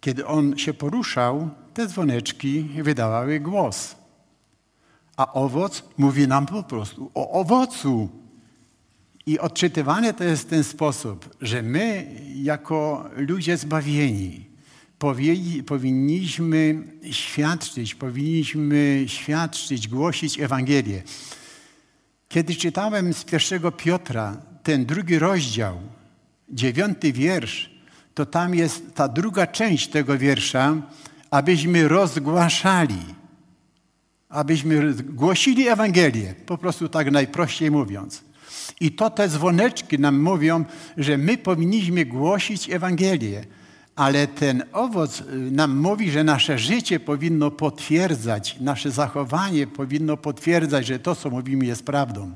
Kiedy 0.00 0.26
on 0.26 0.58
się 0.58 0.74
poruszał, 0.74 1.50
te 1.74 1.86
dzwoneczki 1.86 2.62
wydawały 2.82 3.40
głos. 3.40 3.96
A 5.16 5.32
owoc 5.32 5.82
mówi 5.98 6.28
nam 6.28 6.46
po 6.46 6.62
prostu 6.62 7.10
o 7.14 7.30
owocu. 7.30 8.08
I 9.26 9.38
odczytywane 9.38 10.14
to 10.14 10.24
jest 10.24 10.42
w 10.42 10.50
ten 10.50 10.64
sposób, 10.64 11.36
że 11.40 11.62
my, 11.62 12.06
jako 12.34 13.10
ludzie 13.16 13.56
zbawieni, 13.56 14.53
powinniśmy 15.66 16.82
świadczyć, 17.10 17.94
powinniśmy 17.94 19.04
świadczyć, 19.06 19.88
głosić 19.88 20.40
Ewangelię. 20.40 21.02
Kiedy 22.28 22.54
czytałem 22.54 23.14
z 23.14 23.24
pierwszego 23.24 23.72
Piotra 23.72 24.36
ten 24.62 24.84
drugi 24.84 25.18
rozdział, 25.18 25.80
dziewiąty 26.48 27.12
wiersz, 27.12 27.70
to 28.14 28.26
tam 28.26 28.54
jest 28.54 28.94
ta 28.94 29.08
druga 29.08 29.46
część 29.46 29.88
tego 29.88 30.18
wiersza, 30.18 30.76
abyśmy 31.30 31.88
rozgłaszali, 31.88 33.04
abyśmy 34.28 34.94
głosili 34.94 35.68
Ewangelię, 35.68 36.34
po 36.46 36.58
prostu 36.58 36.88
tak 36.88 37.10
najprościej 37.10 37.70
mówiąc. 37.70 38.24
I 38.80 38.92
to 38.92 39.10
te 39.10 39.28
dzwoneczki 39.28 39.98
nam 39.98 40.20
mówią, 40.20 40.64
że 40.96 41.18
my 41.18 41.38
powinniśmy 41.38 42.04
głosić 42.04 42.70
Ewangelię 42.70 43.44
ale 43.96 44.26
ten 44.26 44.62
owoc 44.72 45.20
y, 45.20 45.24
nam 45.50 45.76
mówi, 45.76 46.10
że 46.10 46.24
nasze 46.24 46.58
życie 46.58 47.00
powinno 47.00 47.50
potwierdzać, 47.50 48.56
nasze 48.60 48.90
zachowanie 48.90 49.66
powinno 49.66 50.16
potwierdzać, 50.16 50.86
że 50.86 50.98
to, 50.98 51.14
co 51.14 51.30
mówimy, 51.30 51.66
jest 51.66 51.86
prawdą. 51.86 52.34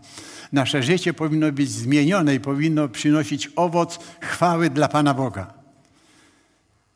Nasze 0.52 0.82
życie 0.82 1.14
powinno 1.14 1.52
być 1.52 1.70
zmienione 1.70 2.34
i 2.34 2.40
powinno 2.40 2.88
przynosić 2.88 3.50
owoc 3.56 3.98
chwały 4.20 4.70
dla 4.70 4.88
Pana 4.88 5.14
Boga. 5.14 5.54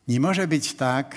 Nie 0.07 0.19
może 0.19 0.47
być 0.47 0.73
tak, 0.73 1.15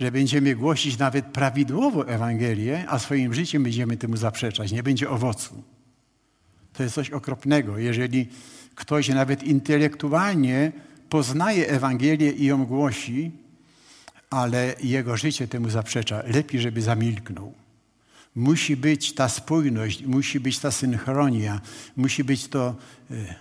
że 0.00 0.12
będziemy 0.12 0.54
głosić 0.54 0.98
nawet 0.98 1.24
prawidłowo 1.24 2.08
Ewangelię, 2.08 2.84
a 2.88 2.98
swoim 2.98 3.34
życiem 3.34 3.62
będziemy 3.62 3.96
temu 3.96 4.16
zaprzeczać. 4.16 4.72
Nie 4.72 4.82
będzie 4.82 5.10
owocu. 5.10 5.62
To 6.72 6.82
jest 6.82 6.94
coś 6.94 7.10
okropnego. 7.10 7.78
Jeżeli 7.78 8.28
ktoś 8.74 9.08
nawet 9.08 9.42
intelektualnie 9.42 10.72
poznaje 11.12 11.68
Ewangelię 11.68 12.32
i 12.32 12.44
ją 12.44 12.64
głosi, 12.64 13.30
ale 14.30 14.74
jego 14.82 15.16
życie 15.16 15.48
temu 15.48 15.70
zaprzecza. 15.70 16.22
Lepiej, 16.26 16.60
żeby 16.60 16.82
zamilknął. 16.82 17.52
Musi 18.34 18.76
być 18.76 19.14
ta 19.14 19.28
spójność, 19.28 20.06
musi 20.06 20.40
być 20.40 20.58
ta 20.58 20.70
synchronia, 20.70 21.60
musi 21.96 22.24
być 22.24 22.48
to 22.48 22.74
e, 23.10 23.34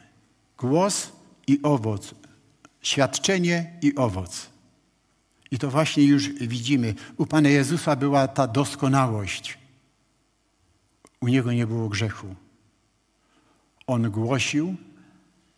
głos 0.58 1.12
i 1.48 1.60
owoc, 1.64 2.16
świadczenie 2.82 3.80
i 3.82 3.96
owoc. 3.96 4.50
I 5.52 5.58
to 5.58 5.72
właśnie 5.72 6.04
już 6.04 6.30
widzimy. 6.30 6.96
U 7.18 7.26
Pana 7.26 7.50
Jezusa 7.50 7.96
była 7.96 8.28
ta 8.28 8.48
doskonałość. 8.48 9.58
U 11.22 11.28
Niego 11.28 11.54
nie 11.54 11.68
było 11.68 11.90
grzechu. 11.90 12.36
On 13.88 14.12
głosił 14.12 14.76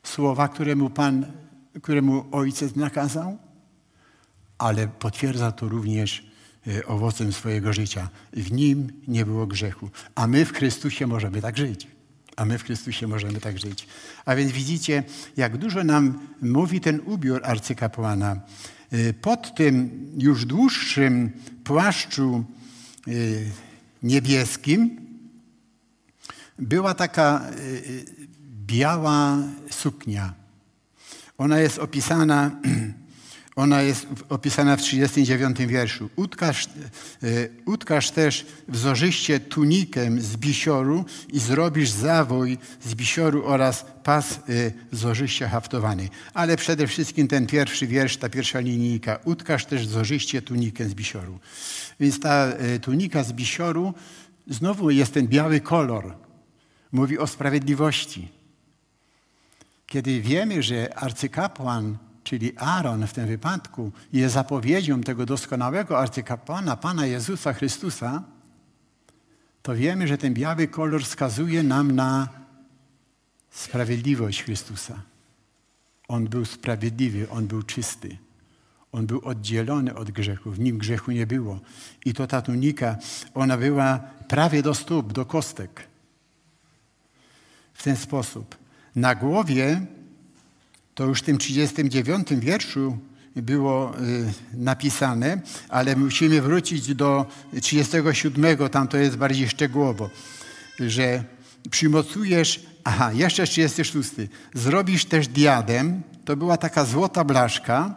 słowa, 0.04 0.48
któremu 0.48 0.90
Pan, 0.90 1.43
któremu 1.82 2.26
Ojciec 2.32 2.76
nakazał, 2.76 3.38
ale 4.58 4.88
potwierdza 4.88 5.52
to 5.52 5.70
również 5.70 6.26
e, 6.68 6.86
owocem 6.86 7.34
swojego 7.34 7.74
życia. 7.74 8.10
W 8.34 8.52
Nim 8.52 8.92
nie 9.08 9.26
było 9.26 9.48
grzechu. 9.48 9.90
A 10.16 10.28
my 10.28 10.46
w 10.46 10.54
Chrystusie 10.54 11.08
możemy 11.08 11.42
tak 11.42 11.58
żyć. 11.58 11.88
A 12.36 12.46
my 12.46 12.58
w 12.58 12.64
Chrystusie 12.64 13.08
możemy 13.08 13.40
tak 13.40 13.60
żyć. 13.60 13.88
A 14.26 14.36
więc 14.36 14.52
widzicie, 14.52 15.04
jak 15.38 15.58
dużo 15.58 15.84
nam 15.84 16.20
mówi 16.42 16.82
ten 16.82 17.02
ubiór 17.06 17.42
arcykapłana. 17.44 18.42
Y, 18.94 19.14
pod 19.14 19.56
tym 19.56 19.90
już 20.18 20.46
dłuższym 20.46 21.32
płaszczu 21.64 22.44
y, 23.08 23.52
niebieskim 24.04 25.04
była 26.60 26.94
taka 26.94 27.46
biała 28.66 29.38
suknia. 29.72 30.43
Ona 31.44 31.60
jest 31.60 31.80
opisana 31.80 32.52
Ona 33.56 33.82
jest 33.82 34.08
opisana 34.30 34.76
w 34.76 34.82
39 34.82 35.58
wierszu. 35.58 36.10
Utkaż, 36.16 36.68
e, 38.08 38.12
też 38.16 38.46
wzorzyście 38.68 39.40
tunikę 39.40 40.22
z 40.22 40.38
bisioru 40.38 41.06
i 41.34 41.40
zrobisz 41.40 41.90
zawój 41.90 42.58
z 42.86 42.96
bisioru 42.96 43.46
oraz 43.46 43.86
pas 44.04 44.32
e, 44.32 44.40
wzorzyście 44.92 45.48
haftowany. 45.48 46.10
Ale 46.34 46.58
przede 46.58 46.88
wszystkim 46.88 47.28
ten 47.28 47.48
pierwszy 47.48 47.88
wiersz, 47.88 48.18
ta 48.18 48.30
pierwsza 48.30 48.60
linijka. 48.60 49.20
Utkaż 49.26 49.66
też 49.66 49.88
wzorzyście 49.88 50.42
tunikę 50.42 50.90
z 50.90 50.94
bisioru. 50.94 51.40
Więc 52.00 52.20
ta 52.20 52.46
e, 52.46 52.80
tunika 52.80 53.24
z 53.24 53.34
bisioru 53.34 53.94
znowu 54.48 54.90
jest 54.90 55.14
ten 55.14 55.28
biały 55.28 55.60
kolor. 55.60 56.16
Mówi 56.92 57.18
o 57.18 57.28
sprawiedliwości. 57.28 58.43
Kiedy 59.94 60.22
wiemy, 60.22 60.64
że 60.64 60.98
arcykapłan 60.98 61.98
czyli 62.24 62.58
Aaron 62.58 63.08
w 63.08 63.14
tym 63.14 63.28
wypadku, 63.28 63.92
jest 64.14 64.34
zapowiedzią 64.34 65.02
tego 65.02 65.26
doskonałego 65.26 66.00
arcykapłana, 66.00 66.76
Pana 66.76 67.06
Jezusa 67.06 67.54
Chrystusa, 67.54 68.24
to 69.62 69.76
wiemy, 69.76 70.08
że 70.08 70.18
ten 70.18 70.34
biały 70.34 70.68
kolor 70.68 71.04
wskazuje 71.04 71.64
nam 71.64 71.92
na 71.92 72.28
sprawiedliwość 73.50 74.44
Chrystusa. 74.44 75.02
On 76.08 76.28
był 76.28 76.46
sprawiedliwy, 76.46 77.30
on 77.30 77.48
był 77.48 77.64
czysty. 77.64 78.18
On 78.92 79.06
był 79.06 79.22
oddzielony 79.26 79.96
od 79.96 80.12
grzechu, 80.12 80.52
w 80.52 80.60
nim 80.60 80.78
grzechu 80.78 81.12
nie 81.12 81.28
było. 81.28 81.60
I 82.06 82.14
to 82.14 82.28
ta 82.28 82.42
tunika, 82.42 82.98
ona 83.34 83.58
była 83.58 84.00
prawie 84.28 84.62
do 84.62 84.74
stóp, 84.74 85.14
do 85.14 85.26
kostek. 85.26 85.88
W 87.74 87.84
ten 87.84 87.96
sposób. 87.96 88.63
Na 88.96 89.16
głowie 89.16 89.86
to 90.96 91.06
już 91.06 91.20
w 91.20 91.24
tym 91.24 91.38
39 91.38 92.28
wierszu 92.32 92.98
było 93.36 94.00
y, 94.00 94.34
napisane, 94.54 95.42
ale 95.70 95.96
musimy 95.96 96.42
wrócić 96.42 96.96
do 96.96 97.26
37, 97.62 98.70
tam 98.70 98.88
to 98.88 98.98
jest 98.98 99.18
bardziej 99.18 99.50
szczegółowo, 99.50 100.10
że 100.80 101.24
przymocujesz, 101.70 102.66
aha, 102.84 103.12
jeszcze 103.14 103.46
36, 103.46 104.10
zrobisz 104.54 105.06
też 105.06 105.28
diadem, 105.28 106.02
to 106.26 106.36
była 106.36 106.58
taka 106.58 106.86
złota 106.86 107.24
blaszka, 107.24 107.96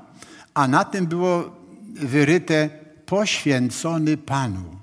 a 0.54 0.68
na 0.68 0.84
tym 0.84 1.06
było 1.06 1.56
wyryte 1.94 2.70
poświęcony 3.06 4.16
Panu. 4.16 4.76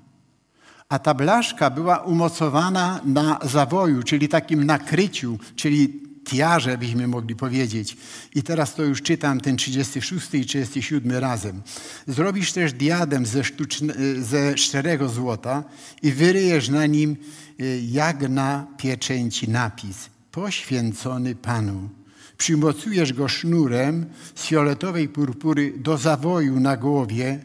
A 0.89 0.99
ta 0.99 1.13
blaszka 1.13 1.69
była 1.69 1.97
umocowana 1.97 2.99
na 3.05 3.39
zawoju, 3.43 4.03
czyli 4.03 4.27
takim 4.27 4.63
nakryciu, 4.63 5.39
czyli 5.55 6.02
tiarze, 6.23 6.77
byśmy 6.77 7.07
mogli 7.07 7.35
powiedzieć. 7.35 7.97
I 8.35 8.43
teraz 8.43 8.75
to 8.75 8.83
już 8.83 9.01
czytam 9.01 9.41
ten 9.41 9.57
36 9.57 10.33
i 10.33 10.45
37 10.45 11.11
razem. 11.11 11.61
Zrobisz 12.07 12.51
też 12.51 12.73
diadem 12.73 13.25
ze, 13.25 13.43
sztuczne, 13.43 13.93
ze 14.19 14.57
szczerego 14.57 15.09
złota 15.09 15.63
i 16.01 16.11
wyryjesz 16.11 16.69
na 16.69 16.85
nim 16.85 17.17
y, 17.59 17.81
jak 17.91 18.29
na 18.29 18.67
pieczęci 18.77 19.49
napis 19.49 20.13
poświęcony 20.33 21.35
Panu. 21.35 21.89
Przymocujesz 22.37 23.13
go 23.13 23.27
sznurem 23.27 24.05
z 24.35 24.45
fioletowej 24.45 25.09
purpury 25.09 25.73
do 25.77 25.97
zawoju 25.97 26.59
na 26.59 26.77
głowie. 26.77 27.39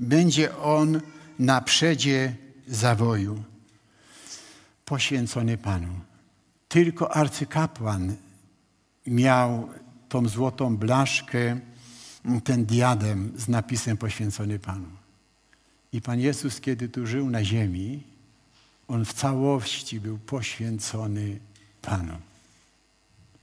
Będzie 0.00 0.56
on 0.56 1.00
na 1.38 1.60
przedzie 1.60 2.36
zawoju. 2.68 3.42
Poświęcony 4.84 5.58
Panu. 5.58 6.09
Tylko 6.70 7.16
arcykapłan 7.16 8.16
miał 9.06 9.68
tą 10.08 10.28
złotą 10.28 10.76
blaszkę, 10.76 11.60
ten 12.44 12.64
diadem 12.64 13.32
z 13.36 13.48
napisem 13.48 13.96
poświęcony 13.96 14.58
Panu. 14.58 14.88
I 15.92 16.00
Pan 16.00 16.20
Jezus, 16.20 16.60
kiedy 16.60 16.88
tu 16.88 17.06
żył 17.06 17.30
na 17.30 17.44
ziemi, 17.44 18.02
On 18.88 19.04
w 19.04 19.12
całości 19.12 20.00
był 20.00 20.18
poświęcony 20.18 21.38
Panu. 21.82 22.16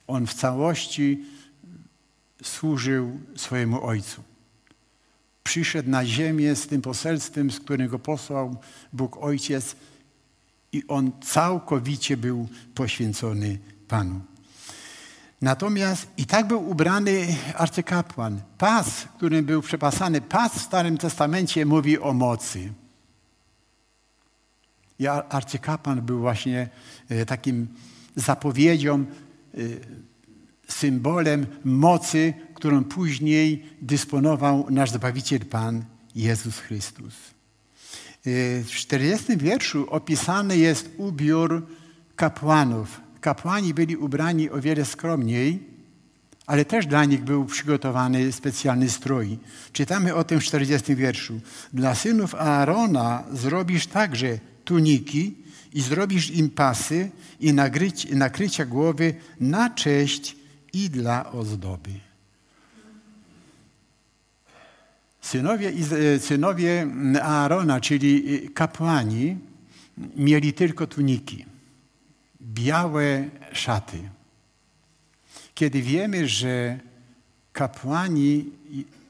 On 0.08 0.28
w 0.28 0.34
całości 0.34 1.26
służył 2.44 3.20
swojemu 3.36 3.86
Ojcu. 3.86 4.24
Przyszedł 5.44 5.90
na 5.90 6.06
ziemię 6.06 6.56
z 6.56 6.68
tym 6.68 6.82
poselstwem, 6.82 7.52
z 7.52 7.60
którego 7.60 8.00
posłał 8.00 8.58
Bóg 8.94 9.18
Ojciec 9.18 9.76
i 10.78 10.84
On 10.88 11.12
całkowicie 11.22 12.18
był 12.18 12.48
poświęcony 12.76 13.60
Panu. 13.88 14.22
Natomiast 15.42 16.08
i 16.18 16.26
tak 16.26 16.48
był 16.48 16.70
ubrany 16.70 17.36
arcykapłan. 17.56 18.42
Pas, 18.58 19.08
którym 19.18 19.46
był 19.46 19.62
przepasany, 19.62 20.22
pas 20.22 20.54
w 20.54 20.62
Starym 20.62 20.98
Testamencie 20.98 21.66
mówi 21.66 22.00
o 22.00 22.14
mocy. 22.14 22.74
I 25.00 25.08
arcykapłan 25.08 26.02
był 26.02 26.20
właśnie 26.20 26.70
e, 27.10 27.26
takim 27.26 27.68
zapowiedzią, 28.16 28.96
e, 28.98 29.58
symbolem 30.68 31.46
mocy, 31.64 32.34
którą 32.54 32.84
później 32.84 33.66
dysponował 33.82 34.68
nasz 34.70 34.92
Zbawiciel 34.92 35.46
Pan 35.46 35.86
Jezus 36.16 36.60
Chrystus. 36.60 37.37
E, 38.28 38.64
w 38.64 38.72
40 38.72 39.38
wierszu 39.38 39.88
opisany 39.90 40.58
jest 40.58 40.90
ubiór 40.98 41.68
kapłanów 42.16 43.08
kapłani 43.22 43.74
byli 43.74 43.98
ubrani 43.98 44.50
o 44.50 44.62
wiele 44.62 44.86
skromniej, 44.86 45.64
ale 46.46 46.66
też 46.66 46.86
dla 46.86 47.06
nich 47.06 47.24
był 47.24 47.46
przygotowany 47.46 48.32
specjalny 48.32 48.90
strój. 48.90 49.38
Czytamy 49.74 50.16
o 50.16 50.24
tym 50.24 50.40
w 50.40 50.44
40 50.44 50.96
wierszu. 50.96 51.40
Dla 51.74 51.96
synów 51.96 52.36
Aarona 52.36 53.24
zrobisz 53.34 53.88
także 53.88 54.40
tuniki 54.66 55.36
i 55.74 55.82
zrobisz 55.82 56.32
im 56.32 56.50
pasy 56.50 57.10
i 57.40 57.54
nakrycia 58.12 58.66
głowy 58.66 59.16
na 59.40 59.70
cześć 59.70 60.36
i 60.74 60.90
dla 60.90 61.32
ozdoby. 61.32 62.07
Synowie, 65.28 65.72
synowie 66.20 66.88
Aarona, 67.22 67.82
czyli 67.82 68.40
kapłani, 68.50 69.38
mieli 70.16 70.54
tylko 70.54 70.88
tuniki 70.88 71.46
białe 72.42 73.30
szaty. 73.54 74.10
Kiedy 75.56 75.82
wiemy, 75.82 76.28
że 76.28 76.80
kapłani 77.54 78.46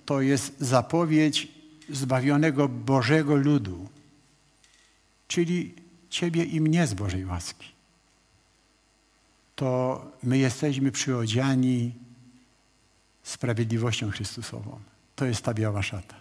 to 0.06 0.22
jest 0.22 0.56
zapowiedź 0.60 1.48
zbawionego 1.90 2.70
Bożego 2.70 3.36
ludu, 3.36 3.90
czyli 5.28 5.74
Ciebie 6.10 6.44
i 6.44 6.62
mnie 6.62 6.88
z 6.88 6.94
Bożej 6.94 7.26
łaski, 7.26 7.68
to 9.56 10.02
my 10.24 10.38
jesteśmy 10.38 10.92
przyodziani 10.92 11.94
sprawiedliwością 13.24 14.12
Chrystusową. 14.12 14.80
To 15.18 15.26
jest 15.26 15.42
ta 15.42 15.54
biała 15.54 15.82
szata. 15.82 16.16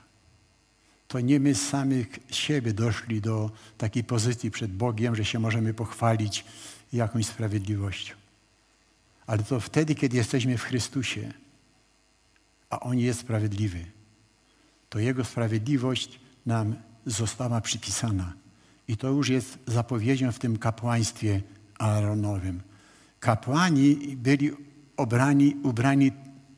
To 1.08 1.20
nie 1.20 1.40
my 1.40 1.54
samych 1.54 2.18
siebie 2.30 2.72
doszli 2.72 3.20
do 3.20 3.50
takiej 3.78 4.04
pozycji 4.04 4.50
przed 4.50 4.72
Bogiem, 4.72 5.16
że 5.16 5.24
się 5.24 5.38
możemy 5.38 5.74
pochwalić 5.74 6.44
jakąś 6.92 7.26
sprawiedliwością. 7.26 8.14
Ale 9.26 9.42
to 9.42 9.60
wtedy, 9.60 9.94
kiedy 9.94 10.16
jesteśmy 10.16 10.58
w 10.58 10.62
Chrystusie, 10.62 11.32
a 12.70 12.80
On 12.80 12.98
jest 12.98 13.20
sprawiedliwy, 13.20 13.84
to 14.90 14.98
Jego 14.98 15.24
sprawiedliwość 15.24 16.20
nam 16.46 16.74
została 17.06 17.60
przypisana. 17.60 18.32
I 18.88 18.96
to 18.96 19.08
już 19.08 19.28
jest 19.28 19.58
zapowiedzią 19.66 20.32
w 20.32 20.38
tym 20.38 20.58
kapłaństwie 20.58 21.42
Aaronowym. 21.78 22.62
Kapłani 23.20 24.16
byli 24.16 24.50
obrani, 24.96 25.56
ubrani 25.62 26.12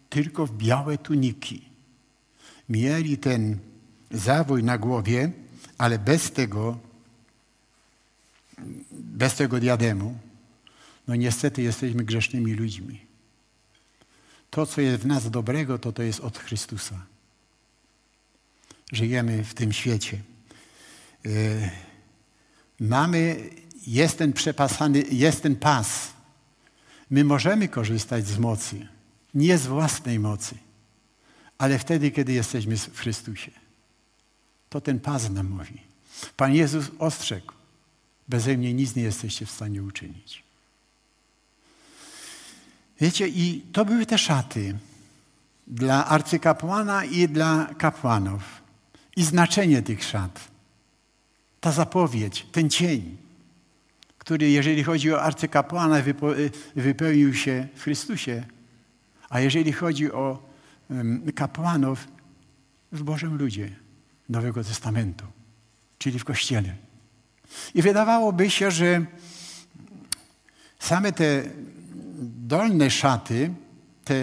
tylko 0.08 0.46
w 0.46 0.56
białe 0.56 0.98
tuniki. 0.98 1.67
Mieli 2.68 3.18
ten 3.18 3.58
zawój 4.10 4.64
na 4.64 4.78
głowie, 4.78 5.30
ale 5.78 5.98
bez 5.98 6.30
tego, 6.30 6.78
bez 8.90 9.34
tego 9.34 9.60
diademu, 9.60 10.18
no 11.08 11.14
niestety 11.14 11.62
jesteśmy 11.62 12.04
grzesznymi 12.04 12.54
ludźmi. 12.54 13.00
To, 14.50 14.66
co 14.66 14.80
jest 14.80 15.02
w 15.02 15.06
nas 15.06 15.30
dobrego, 15.30 15.78
to 15.78 15.92
to 15.92 16.02
jest 16.02 16.20
od 16.20 16.38
Chrystusa. 16.38 17.06
Żyjemy 18.92 19.44
w 19.44 19.54
tym 19.54 19.72
świecie. 19.72 20.18
E, 21.26 21.30
mamy, 22.80 23.50
jest 23.86 24.18
ten 24.18 24.32
przepasany, 24.32 25.04
jest 25.10 25.42
ten 25.42 25.56
pas. 25.56 26.12
My 27.10 27.24
możemy 27.24 27.68
korzystać 27.68 28.26
z 28.26 28.38
mocy, 28.38 28.88
nie 29.34 29.58
z 29.58 29.66
własnej 29.66 30.18
mocy, 30.18 30.54
ale 31.58 31.78
wtedy, 31.78 32.10
kiedy 32.10 32.32
jesteśmy 32.32 32.76
w 32.76 32.98
Chrystusie. 32.98 33.50
To 34.68 34.80
ten 34.80 35.00
pas 35.00 35.30
nam 35.30 35.50
mówi. 35.50 35.80
Pan 36.36 36.54
Jezus 36.54 36.90
ostrzegł, 36.98 37.52
beze 38.28 38.56
mnie 38.56 38.74
nic 38.74 38.96
nie 38.96 39.02
jesteście 39.02 39.46
w 39.46 39.50
stanie 39.50 39.82
uczynić. 39.82 40.42
Wiecie, 43.00 43.28
i 43.28 43.64
to 43.72 43.84
były 43.84 44.06
te 44.06 44.18
szaty 44.18 44.78
dla 45.66 46.06
arcykapłana 46.06 47.04
i 47.04 47.28
dla 47.28 47.74
kapłanów. 47.78 48.42
I 49.16 49.24
znaczenie 49.24 49.82
tych 49.82 50.04
szat. 50.04 50.48
Ta 51.60 51.72
zapowiedź, 51.72 52.46
ten 52.52 52.70
cień, 52.70 53.16
który 54.18 54.50
jeżeli 54.50 54.84
chodzi 54.84 55.12
o 55.12 55.22
arcykapłana 55.22 56.02
wypełnił 56.76 57.34
się 57.34 57.68
w 57.74 57.82
Chrystusie, 57.82 58.44
a 59.28 59.40
jeżeli 59.40 59.72
chodzi 59.72 60.12
o 60.12 60.47
kapłanów 61.34 62.08
w 62.92 63.02
Bożym 63.02 63.36
ludzie 63.36 63.70
Nowego 64.28 64.64
Testamentu, 64.64 65.24
czyli 65.98 66.18
w 66.18 66.24
Kościele. 66.24 66.74
I 67.74 67.82
wydawałoby 67.82 68.50
się, 68.50 68.70
że 68.70 69.06
same 70.78 71.12
te 71.12 71.42
dolne 72.22 72.90
szaty, 72.90 73.50
te 74.04 74.16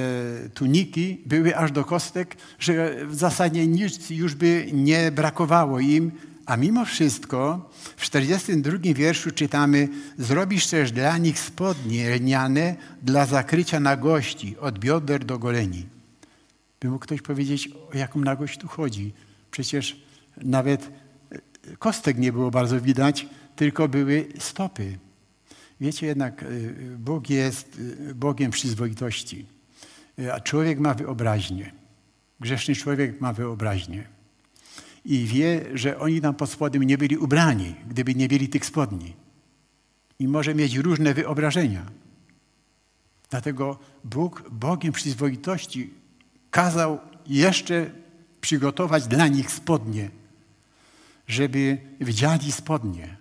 tuniki 0.53 1.21
były 1.25 1.57
aż 1.57 1.71
do 1.71 1.85
kostek, 1.85 2.35
że 2.59 3.05
w 3.05 3.15
zasadzie 3.15 3.67
nic 3.67 4.09
już 4.09 4.35
by 4.35 4.69
nie 4.73 5.11
brakowało 5.11 5.79
im, 5.79 6.11
a 6.45 6.57
mimo 6.57 6.85
wszystko 6.85 7.69
w 7.97 8.01
42 8.01 8.77
wierszu 8.95 9.31
czytamy 9.31 9.89
Zrobisz 10.17 10.67
też 10.67 10.91
dla 10.91 11.17
nich 11.17 11.39
spodnie 11.39 12.15
lniane 12.15 12.75
dla 13.01 13.25
zakrycia 13.25 13.79
nagości 13.79 14.57
od 14.57 14.79
bioder 14.79 15.25
do 15.25 15.39
goleni. 15.39 15.94
By 16.85 16.89
mógł 16.89 17.03
ktoś 17.03 17.21
powiedzieć, 17.21 17.69
o 17.93 17.97
jaką 17.97 18.19
nagość 18.19 18.57
tu 18.57 18.67
chodzi. 18.67 19.13
Przecież 19.51 20.01
nawet 20.37 20.91
e, 21.31 21.77
kostek 21.77 22.17
nie 22.17 22.31
było 22.31 22.51
bardzo 22.51 22.81
widać, 22.81 23.27
tylko 23.55 23.87
były 23.87 24.27
stopy. 24.39 24.97
Wiecie 25.81 26.07
jednak, 26.07 26.43
y, 26.43 26.95
Bóg 26.99 27.29
jest 27.29 27.79
y, 27.79 28.15
Bogiem 28.15 28.51
przyzwoitości, 28.51 29.45
a 30.33 30.39
człowiek 30.39 30.79
ma 30.79 30.93
wyobraźnię. 30.93 31.71
Grzeszny 32.39 32.75
człowiek 32.75 33.21
ma 33.21 33.33
wyobraźnię. 33.33 34.07
I 35.05 35.25
wie, 35.25 35.65
że 35.73 35.99
oni 35.99 36.21
tam 36.21 36.35
pod 36.35 36.49
spodem 36.49 36.83
nie 36.83 36.97
byli 36.97 37.17
ubrani, 37.17 37.75
gdyby 37.89 38.15
nie 38.15 38.27
mieli 38.27 38.49
tych 38.49 38.65
spodni. 38.65 39.13
I 40.19 40.27
może 40.27 40.55
mieć 40.55 40.75
różne 40.75 41.13
wyobrażenia. 41.13 41.85
Dlatego 43.29 43.79
Bóg, 44.03 44.49
Bogiem 44.51 44.93
przyzwoitości, 44.93 46.04
kazał 46.55 46.99
jeszcze 47.27 47.91
przygotować 48.41 49.07
dla 49.07 49.27
nich 49.27 49.51
spodnie, 49.51 50.09
żeby 51.27 51.77
wdziali 51.99 52.51
spodnie. 52.51 53.17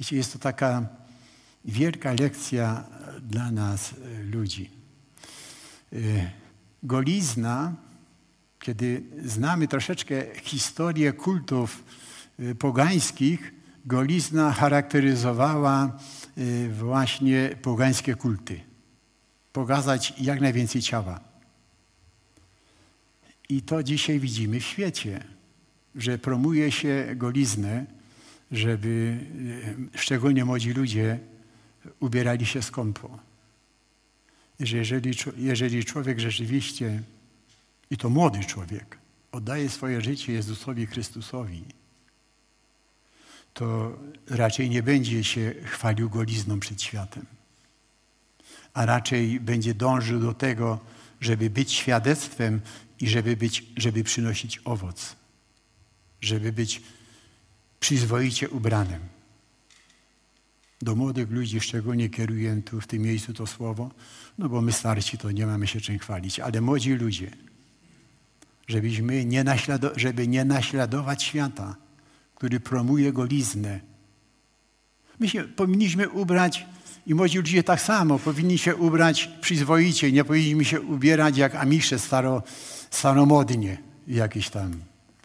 Wiecie, 0.00 0.16
jest 0.16 0.32
to 0.32 0.38
taka 0.38 0.86
wielka 1.64 2.12
lekcja 2.12 2.84
dla 3.22 3.50
nas, 3.50 3.92
e, 3.92 4.22
ludzi. 4.22 4.70
E, 5.92 5.96
golizna, 6.82 7.74
kiedy 8.60 9.02
znamy 9.24 9.68
troszeczkę 9.68 10.14
historię 10.42 11.12
kultów 11.12 11.84
e, 12.38 12.54
pogańskich, 12.54 13.54
golizna 13.86 14.52
charakteryzowała 14.52 15.98
właśnie 16.70 17.56
pogańskie 17.62 18.14
kulty. 18.14 18.60
Pokazać 19.52 20.14
jak 20.18 20.40
najwięcej 20.40 20.82
ciała. 20.82 21.31
I 23.48 23.62
to 23.62 23.82
dzisiaj 23.82 24.20
widzimy 24.20 24.60
w 24.60 24.64
świecie, 24.64 25.24
że 25.94 26.18
promuje 26.18 26.72
się 26.72 27.06
goliznę, 27.16 27.86
żeby 28.52 29.18
szczególnie 29.94 30.44
młodzi 30.44 30.72
ludzie 30.72 31.18
ubierali 32.00 32.46
się 32.46 32.62
skąpo. 32.62 33.18
Że 34.60 34.76
jeżeli, 34.76 35.10
jeżeli 35.36 35.84
człowiek 35.84 36.20
rzeczywiście, 36.20 37.02
i 37.90 37.96
to 37.96 38.10
młody 38.10 38.44
człowiek, 38.44 38.98
oddaje 39.32 39.68
swoje 39.68 40.00
życie 40.00 40.32
Jezusowi 40.32 40.86
Chrystusowi, 40.86 41.64
to 43.54 43.98
raczej 44.28 44.70
nie 44.70 44.82
będzie 44.82 45.24
się 45.24 45.54
chwalił 45.64 46.10
golizną 46.10 46.60
przed 46.60 46.82
światem, 46.82 47.26
a 48.74 48.86
raczej 48.86 49.40
będzie 49.40 49.74
dążył 49.74 50.20
do 50.20 50.34
tego, 50.34 50.78
żeby 51.20 51.50
być 51.50 51.72
świadectwem 51.72 52.60
i 53.02 53.08
żeby, 53.08 53.36
być, 53.36 53.64
żeby 53.76 54.04
przynosić 54.04 54.60
owoc, 54.64 55.16
żeby 56.20 56.52
być 56.52 56.82
przyzwoicie 57.80 58.48
ubranym 58.48 59.00
do 60.82 60.96
młodych 60.96 61.30
ludzi 61.30 61.60
szczególnie 61.60 62.08
kieruję 62.08 62.62
tu 62.64 62.80
w 62.80 62.86
tym 62.86 63.02
miejscu 63.02 63.32
to 63.32 63.46
słowo, 63.46 63.90
no 64.38 64.48
bo 64.48 64.60
my 64.60 64.72
starsi 64.72 65.18
to 65.18 65.30
nie 65.30 65.46
mamy 65.46 65.66
się 65.66 65.80
czym 65.80 65.98
chwalić, 65.98 66.40
ale 66.40 66.60
młodzi 66.60 66.94
ludzie, 66.94 67.30
żebyśmy 68.68 69.24
nie 69.24 69.44
naślado- 69.44 69.92
żeby 69.96 70.28
nie 70.28 70.44
naśladować 70.44 71.22
świata, 71.22 71.76
który 72.34 72.60
promuje 72.60 73.12
goliznę. 73.12 73.80
My 75.20 75.28
się 75.28 75.44
powinniśmy 75.44 76.08
ubrać 76.08 76.66
i 77.06 77.14
młodzi 77.14 77.36
ludzie 77.38 77.62
tak 77.62 77.80
samo, 77.80 78.18
powinni 78.18 78.58
się 78.58 78.76
ubrać 78.76 79.30
przyzwoicie, 79.40 80.12
nie 80.12 80.24
powinniśmy 80.24 80.64
się 80.64 80.80
ubierać 80.80 81.36
jak 81.36 81.54
amisze 81.54 81.98
staro, 81.98 82.42
staromodnie 82.90 83.78
jakieś 84.08 84.50
tam, 84.50 84.72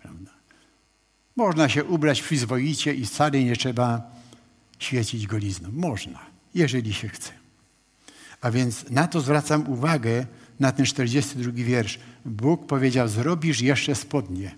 prawda. 0.01 0.31
Można 1.35 1.69
się 1.69 1.83
ubrać 1.83 2.21
przyzwoicie 2.21 2.93
i 2.93 3.05
wcale 3.05 3.43
nie 3.43 3.55
trzeba 3.55 4.01
świecić 4.79 5.27
golizną. 5.27 5.69
Można, 5.73 6.19
jeżeli 6.55 6.93
się 6.93 7.09
chce. 7.09 7.31
A 8.41 8.51
więc 8.51 8.89
na 8.89 9.07
to 9.07 9.21
zwracam 9.21 9.69
uwagę, 9.69 10.25
na 10.59 10.71
ten 10.71 10.85
42 10.85 11.51
wiersz. 11.53 11.99
Bóg 12.25 12.67
powiedział, 12.67 13.07
zrobisz 13.07 13.61
jeszcze 13.61 13.95
spodnie 13.95 14.55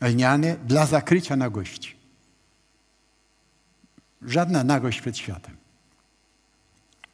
lniane 0.00 0.56
dla 0.66 0.86
zakrycia 0.86 1.36
nagości. 1.36 1.95
Żadna 4.22 4.64
nagość 4.64 5.00
przed 5.00 5.18
światem. 5.18 5.56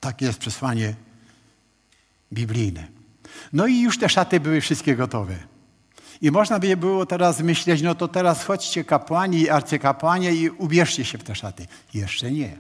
Takie 0.00 0.26
jest 0.26 0.38
przesłanie 0.38 0.94
biblijne. 2.32 2.88
No 3.52 3.66
i 3.66 3.80
już 3.80 3.98
te 3.98 4.08
szaty 4.08 4.40
były 4.40 4.60
wszystkie 4.60 4.96
gotowe. 4.96 5.36
I 6.22 6.30
można 6.30 6.58
by 6.58 6.76
było 6.76 7.06
teraz 7.06 7.40
myśleć, 7.40 7.82
no 7.82 7.94
to 7.94 8.08
teraz 8.08 8.44
chodźcie 8.44 8.84
kapłani 8.84 9.40
i 9.40 9.50
arcykapłanie 9.50 10.34
i 10.34 10.50
ubierzcie 10.50 11.04
się 11.04 11.18
w 11.18 11.24
te 11.24 11.34
szaty. 11.34 11.66
Jeszcze 11.94 12.32
nie. 12.32 12.56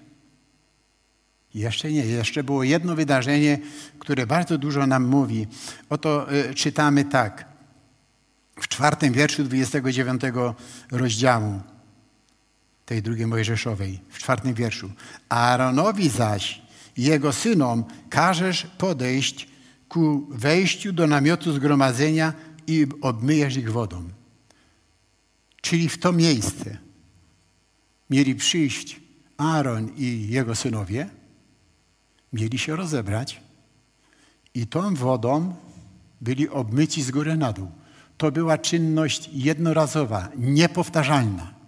Jeszcze 1.54 1.92
nie. 1.92 2.06
Jeszcze 2.06 2.44
było 2.44 2.62
jedno 2.62 2.94
wydarzenie, 2.94 3.58
które 3.98 4.26
bardzo 4.26 4.58
dużo 4.58 4.86
nam 4.86 5.04
mówi. 5.04 5.46
Oto 5.90 6.32
y, 6.32 6.54
czytamy 6.54 7.04
tak. 7.04 7.44
W 8.60 8.68
czwartym 8.68 9.12
wierszu 9.12 9.44
29 9.44 10.22
rozdziału 10.90 11.60
tej 12.92 13.02
drugiej 13.02 13.26
Mojżeszowej, 13.26 14.00
w 14.08 14.18
czwartym 14.18 14.54
wierszu. 14.54 14.90
Aaronowi 15.28 16.08
zaś 16.08 16.62
i 16.96 17.02
jego 17.02 17.32
synom 17.32 17.84
każesz 18.10 18.66
podejść 18.78 19.48
ku 19.88 20.26
wejściu 20.30 20.92
do 20.92 21.06
namiotu 21.06 21.52
zgromadzenia 21.52 22.32
i 22.66 22.86
obmyjesz 23.00 23.56
ich 23.56 23.72
wodą. 23.72 24.08
Czyli 25.60 25.88
w 25.88 25.98
to 25.98 26.12
miejsce 26.12 26.78
mieli 28.10 28.34
przyjść 28.34 29.00
Aaron 29.36 29.90
i 29.96 30.28
jego 30.28 30.54
synowie, 30.54 31.08
mieli 32.32 32.58
się 32.58 32.76
rozebrać 32.76 33.40
i 34.54 34.66
tą 34.66 34.94
wodą 34.94 35.54
byli 36.20 36.48
obmyci 36.48 37.02
z 37.02 37.10
góry 37.10 37.36
na 37.36 37.52
dół. 37.52 37.70
To 38.16 38.32
była 38.32 38.58
czynność 38.58 39.30
jednorazowa, 39.32 40.28
niepowtarzalna. 40.36 41.61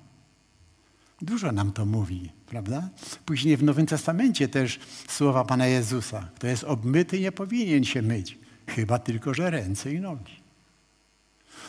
Dużo 1.23 1.53
nam 1.53 1.73
to 1.73 1.87
mówi, 1.87 2.33
prawda? 2.47 2.89
Później 3.27 3.57
w 3.57 3.63
Nowym 3.63 3.87
Testamencie 3.87 4.49
też 4.49 4.81
słowa 5.09 5.45
Pana 5.45 5.67
Jezusa. 5.67 6.29
Kto 6.37 6.47
jest 6.47 6.65
obmyty, 6.65 7.21
nie 7.21 7.33
powinien 7.33 7.85
się 7.85 8.03
myć, 8.03 8.39
chyba 8.67 8.99
tylko, 8.99 9.35
że 9.35 9.51
ręce 9.51 9.93
i 9.93 10.01
nogi. 10.01 10.45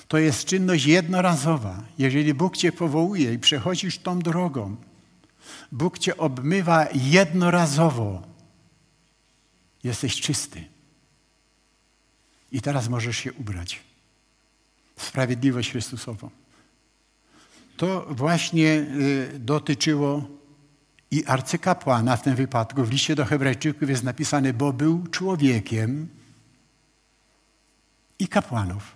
To 0.08 0.18
jest 0.18 0.46
czynność 0.46 0.86
jednorazowa. 0.86 1.84
Jeżeli 1.98 2.34
Bóg 2.34 2.58
cię 2.58 2.72
powołuje 2.72 3.34
i 3.34 3.40
przechodzisz 3.40 3.98
tą 3.98 4.20
drogą, 4.20 4.76
Bóg 5.72 6.00
cię 6.00 6.18
obmywa 6.18 6.88
jednorazowo. 6.94 8.22
Jesteś 9.84 10.22
czysty. 10.22 10.64
I 12.52 12.62
teraz 12.62 12.90
możesz 12.90 13.18
się 13.18 13.34
ubrać 13.34 13.80
w 14.96 15.04
sprawiedliwość 15.04 15.72
Chrystusową. 15.72 16.30
To 17.78 18.06
właśnie 18.10 18.68
y, 18.68 19.40
dotyczyło 19.40 20.28
i 21.12 21.26
arcykapłana 21.26 22.18
w 22.18 22.22
tym 22.22 22.36
wypadku. 22.36 22.84
W 22.84 22.92
liście 22.92 23.16
do 23.16 23.26
Hebrajczyków 23.26 23.90
jest 23.90 24.04
napisane, 24.04 24.54
bo 24.54 24.74
był 24.74 25.08
człowiekiem 25.08 26.08
i 28.20 28.28
kapłanów. 28.28 28.96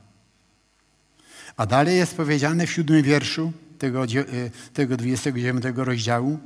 A 1.57 1.65
dalej 1.65 1.97
jest 1.97 2.17
powiedziane 2.17 2.67
w 2.67 2.71
siódmym 2.71 3.03
wierszu 3.03 3.51
tego, 3.79 4.03
y, 4.05 4.51
tego 4.73 4.97
29 4.97 5.63
rozdziału. 5.75 6.39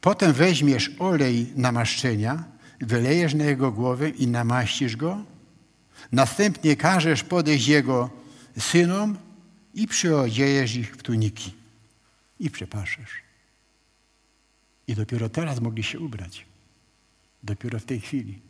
Potem 0.00 0.32
weźmiesz 0.32 0.90
olej 0.98 1.52
namaszczenia, 1.56 2.44
wylejesz 2.80 3.34
na 3.34 3.44
jego 3.44 3.72
głowę 3.72 4.08
i 4.08 4.26
namaścisz 4.26 4.96
go. 4.96 5.18
Następnie 6.12 6.76
każesz 6.76 7.22
podejść 7.22 7.68
jego 7.68 8.10
synom 8.58 9.16
i 9.74 9.86
przyodziejesz 9.86 10.74
ich 10.74 10.96
w 10.96 11.02
tuniki 11.02 11.52
i 12.40 12.50
przepaszesz. 12.50 13.10
I 14.86 14.94
dopiero 14.94 15.28
teraz 15.28 15.60
mogli 15.60 15.82
się 15.82 16.00
ubrać. 16.00 16.46
Dopiero 17.42 17.78
w 17.78 17.84
tej 17.84 18.00
chwili. 18.00 18.40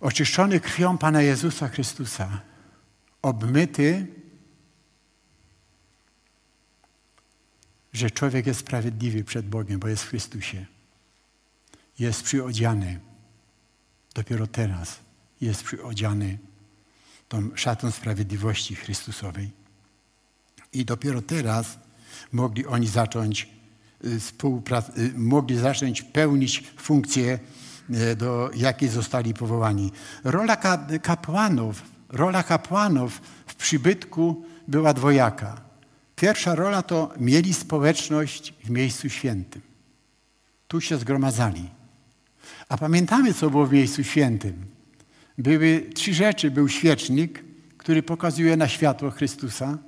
Oczyszczony 0.00 0.60
krwią 0.60 0.98
Pana 0.98 1.22
Jezusa 1.22 1.68
Chrystusa, 1.68 2.40
obmyty, 3.22 4.06
że 7.92 8.10
człowiek 8.10 8.46
jest 8.46 8.60
sprawiedliwy 8.60 9.24
przed 9.24 9.48
Bogiem, 9.48 9.80
bo 9.80 9.88
jest 9.88 10.02
w 10.04 10.08
Chrystusie. 10.08 10.66
Jest 11.98 12.22
przyodziany. 12.22 13.00
Dopiero 14.14 14.46
teraz 14.46 15.00
jest 15.40 15.62
przyodziany 15.62 16.38
tą 17.30 17.50
szatą 17.54 17.90
sprawiedliwości 17.90 18.74
Chrystusowej. 18.74 19.50
I 20.72 20.84
dopiero 20.84 21.22
teraz 21.22 21.78
mogli 22.32 22.66
oni 22.66 22.86
zacząć 22.86 23.48
y, 24.04 24.20
y, 24.98 25.12
mogli 25.16 25.58
zacząć 25.58 26.02
pełnić 26.02 26.64
funkcję, 26.76 27.38
y, 27.90 28.16
do 28.16 28.50
jakiej 28.54 28.88
zostali 28.88 29.34
powołani. 29.34 29.92
Rola 30.24 30.56
kapłanów, 31.02 31.82
rola 32.08 32.42
kapłanów 32.42 33.20
w 33.46 33.54
przybytku 33.54 34.44
była 34.68 34.94
dwojaka. 34.94 35.60
Pierwsza 36.16 36.54
rola 36.54 36.82
to 36.82 37.12
mieli 37.20 37.54
społeczność 37.54 38.54
w 38.64 38.70
miejscu 38.70 39.08
świętym. 39.08 39.62
Tu 40.68 40.80
się 40.80 40.98
zgromadzali. 40.98 41.70
A 42.68 42.76
pamiętamy, 42.76 43.34
co 43.34 43.50
było 43.50 43.66
w 43.66 43.72
miejscu 43.72 44.04
świętym. 44.04 44.79
Były 45.40 45.90
trzy 45.94 46.14
rzeczy. 46.14 46.50
Był 46.50 46.68
świecznik, 46.68 47.44
który 47.76 48.02
pokazuje 48.02 48.56
na 48.56 48.68
światło 48.68 49.10
Chrystusa. 49.10 49.78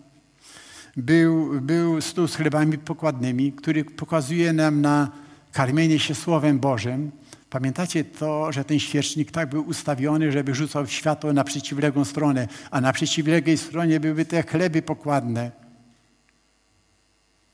Był, 0.96 1.60
był 1.60 2.00
stół 2.00 2.28
z 2.28 2.36
chlebami 2.36 2.78
pokładnymi, 2.78 3.52
który 3.52 3.84
pokazuje 3.84 4.52
nam 4.52 4.80
na 4.80 5.10
karmienie 5.52 5.98
się 5.98 6.14
Słowem 6.14 6.58
Bożym. 6.58 7.10
Pamiętacie 7.50 8.04
to, 8.04 8.52
że 8.52 8.64
ten 8.64 8.78
świecznik 8.78 9.30
tak 9.30 9.50
był 9.50 9.68
ustawiony, 9.68 10.32
żeby 10.32 10.54
rzucał 10.54 10.86
światło 10.86 11.32
na 11.32 11.44
przeciwległą 11.44 12.04
stronę, 12.04 12.48
a 12.70 12.80
na 12.80 12.92
przeciwległej 12.92 13.58
stronie 13.58 14.00
były 14.00 14.24
te 14.24 14.42
chleby 14.42 14.82
pokładne, 14.82 15.50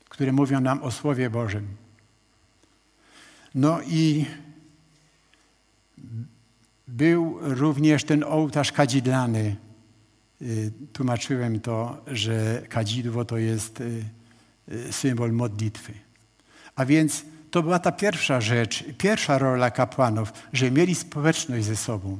które 0.09 0.31
mówią 0.31 0.61
nam 0.61 0.83
o 0.83 0.91
Słowie 0.91 1.29
Bożym. 1.29 1.67
No 3.55 3.79
i 3.81 4.25
był 6.89 7.37
również 7.41 8.03
ten 8.03 8.23
ołtarz 8.23 8.71
kadzidlany. 8.71 9.55
Y, 10.41 10.71
tłumaczyłem 10.93 11.59
to, 11.59 12.01
że 12.07 12.61
kadzidło 12.69 13.25
to 13.25 13.37
jest 13.37 13.81
y, 13.81 14.03
y, 14.71 14.93
symbol 14.93 15.31
modlitwy. 15.31 15.93
A 16.75 16.85
więc 16.85 17.25
to 17.51 17.63
była 17.63 17.79
ta 17.79 17.91
pierwsza 17.91 18.41
rzecz, 18.41 18.83
pierwsza 18.97 19.37
rola 19.37 19.71
kapłanów, 19.71 20.33
że 20.53 20.71
mieli 20.71 20.95
społeczność 20.95 21.65
ze 21.65 21.75
sobą. 21.75 22.17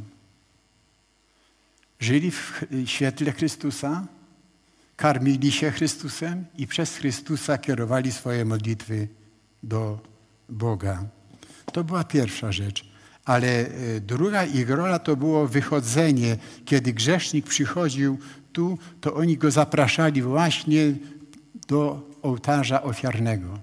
Żyli 1.99 2.31
w 2.31 2.63
świetle 2.85 3.31
Chrystusa, 3.31 4.07
karmili 4.95 5.51
się 5.51 5.71
Chrystusem 5.71 6.45
i 6.57 6.67
przez 6.67 6.95
Chrystusa 6.95 7.57
kierowali 7.57 8.11
swoje 8.11 8.45
modlitwy 8.45 9.07
do 9.63 9.99
Boga. 10.49 11.03
To 11.73 11.83
była 11.83 12.03
pierwsza 12.03 12.51
rzecz. 12.51 12.88
Ale 13.25 13.47
e, 13.47 13.99
druga 13.99 14.45
ich 14.45 14.69
rola 14.69 14.99
to 14.99 15.15
było 15.15 15.47
wychodzenie. 15.47 16.37
Kiedy 16.65 16.93
grzesznik 16.93 17.45
przychodził 17.45 18.17
tu, 18.53 18.77
to 19.01 19.13
oni 19.13 19.37
go 19.37 19.51
zapraszali 19.51 20.21
właśnie 20.21 20.93
do 21.67 22.09
ołtarza 22.21 22.83
ofiarnego. 22.83 23.59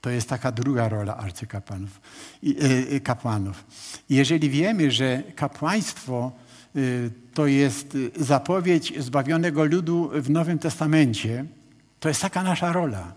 To 0.00 0.10
jest 0.10 0.28
taka 0.28 0.52
druga 0.52 0.88
rola 0.88 1.16
arcykapłanów. 1.16 2.00
I, 2.42 2.56
e, 2.90 3.00
kapłanów. 3.00 3.64
jeżeli 4.10 4.50
wiemy, 4.50 4.90
że 4.90 5.22
kapłaństwo 5.36 6.32
e, 6.76 6.80
to 7.34 7.46
jest 7.46 7.96
zapowiedź 8.16 8.92
zbawionego 8.98 9.64
ludu 9.64 10.10
w 10.14 10.30
Nowym 10.30 10.58
Testamencie, 10.58 11.44
to 12.00 12.08
jest 12.08 12.22
taka 12.22 12.42
nasza 12.42 12.72
rola. 12.72 13.12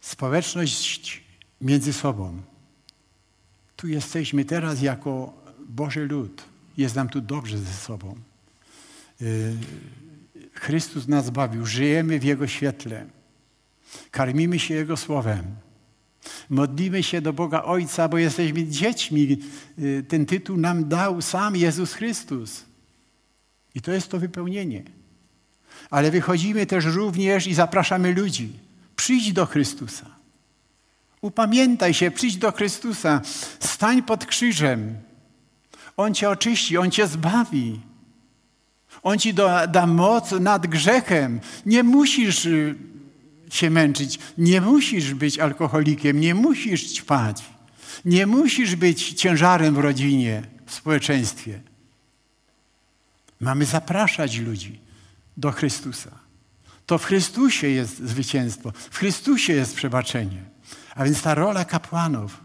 Społeczność 0.00 1.22
między 1.60 1.92
sobą. 1.92 2.42
Tu 3.80 3.88
jesteśmy 3.88 4.44
teraz 4.44 4.82
jako 4.82 5.32
Boży 5.68 6.06
lud. 6.06 6.44
Jest 6.76 6.94
nam 6.94 7.08
tu 7.08 7.20
dobrze 7.20 7.58
ze 7.58 7.72
sobą. 7.72 8.14
Y, 9.22 9.56
Chrystus 10.54 11.08
nas 11.08 11.26
zbawił. 11.26 11.66
Żyjemy 11.66 12.18
w 12.18 12.24
Jego 12.24 12.46
świetle. 12.46 13.06
Karmimy 14.10 14.58
się 14.58 14.74
Jego 14.74 14.96
Słowem. 14.96 15.44
Modlimy 16.50 17.02
się 17.02 17.20
do 17.20 17.32
Boga 17.32 17.62
Ojca, 17.62 18.08
bo 18.08 18.18
jesteśmy 18.18 18.66
dziećmi. 18.66 19.38
Y, 19.78 20.04
ten 20.08 20.26
tytuł 20.26 20.56
nam 20.56 20.88
dał 20.88 21.22
sam 21.22 21.56
Jezus 21.56 21.92
Chrystus. 21.92 22.64
I 23.74 23.80
to 23.80 23.92
jest 23.92 24.08
to 24.08 24.18
wypełnienie. 24.18 24.82
Ale 25.90 26.10
wychodzimy 26.10 26.66
też 26.66 26.84
również 26.84 27.46
i 27.46 27.54
zapraszamy 27.54 28.14
ludzi. 28.14 28.52
Przyjdź 28.96 29.32
do 29.32 29.46
Chrystusa. 29.46 30.19
Upamiętaj 31.20 31.94
się, 31.94 32.10
przyjdź 32.10 32.36
do 32.36 32.52
Chrystusa, 32.52 33.20
stań 33.60 34.02
pod 34.02 34.26
krzyżem. 34.26 34.94
On 35.96 36.14
cię 36.14 36.30
oczyści, 36.30 36.78
On 36.78 36.90
cię 36.90 37.06
zbawi. 37.06 37.80
On 39.02 39.18
ci 39.18 39.34
da, 39.34 39.66
da 39.66 39.86
moc 39.86 40.32
nad 40.32 40.66
grzechem. 40.66 41.40
Nie 41.66 41.82
musisz 41.82 42.46
y, 42.46 42.74
się 43.50 43.70
męczyć, 43.70 44.18
nie 44.38 44.60
musisz 44.60 45.14
być 45.14 45.38
alkoholikiem, 45.38 46.20
nie 46.20 46.34
musisz 46.34 46.92
ćpać, 46.92 47.42
nie 48.04 48.26
musisz 48.26 48.76
być 48.76 49.12
ciężarem 49.12 49.74
w 49.74 49.78
rodzinie, 49.78 50.42
w 50.66 50.74
społeczeństwie. 50.74 51.60
Mamy 53.40 53.64
zapraszać 53.64 54.38
ludzi 54.38 54.78
do 55.36 55.52
Chrystusa. 55.52 56.10
To 56.86 56.98
w 56.98 57.04
Chrystusie 57.04 57.68
jest 57.68 57.98
zwycięstwo, 57.98 58.72
w 58.90 58.98
Chrystusie 58.98 59.52
jest 59.52 59.74
przebaczenie. 59.74 60.49
A 60.94 61.04
więc 61.04 61.22
ta 61.22 61.34
rola 61.34 61.64
kapłanów, 61.64 62.40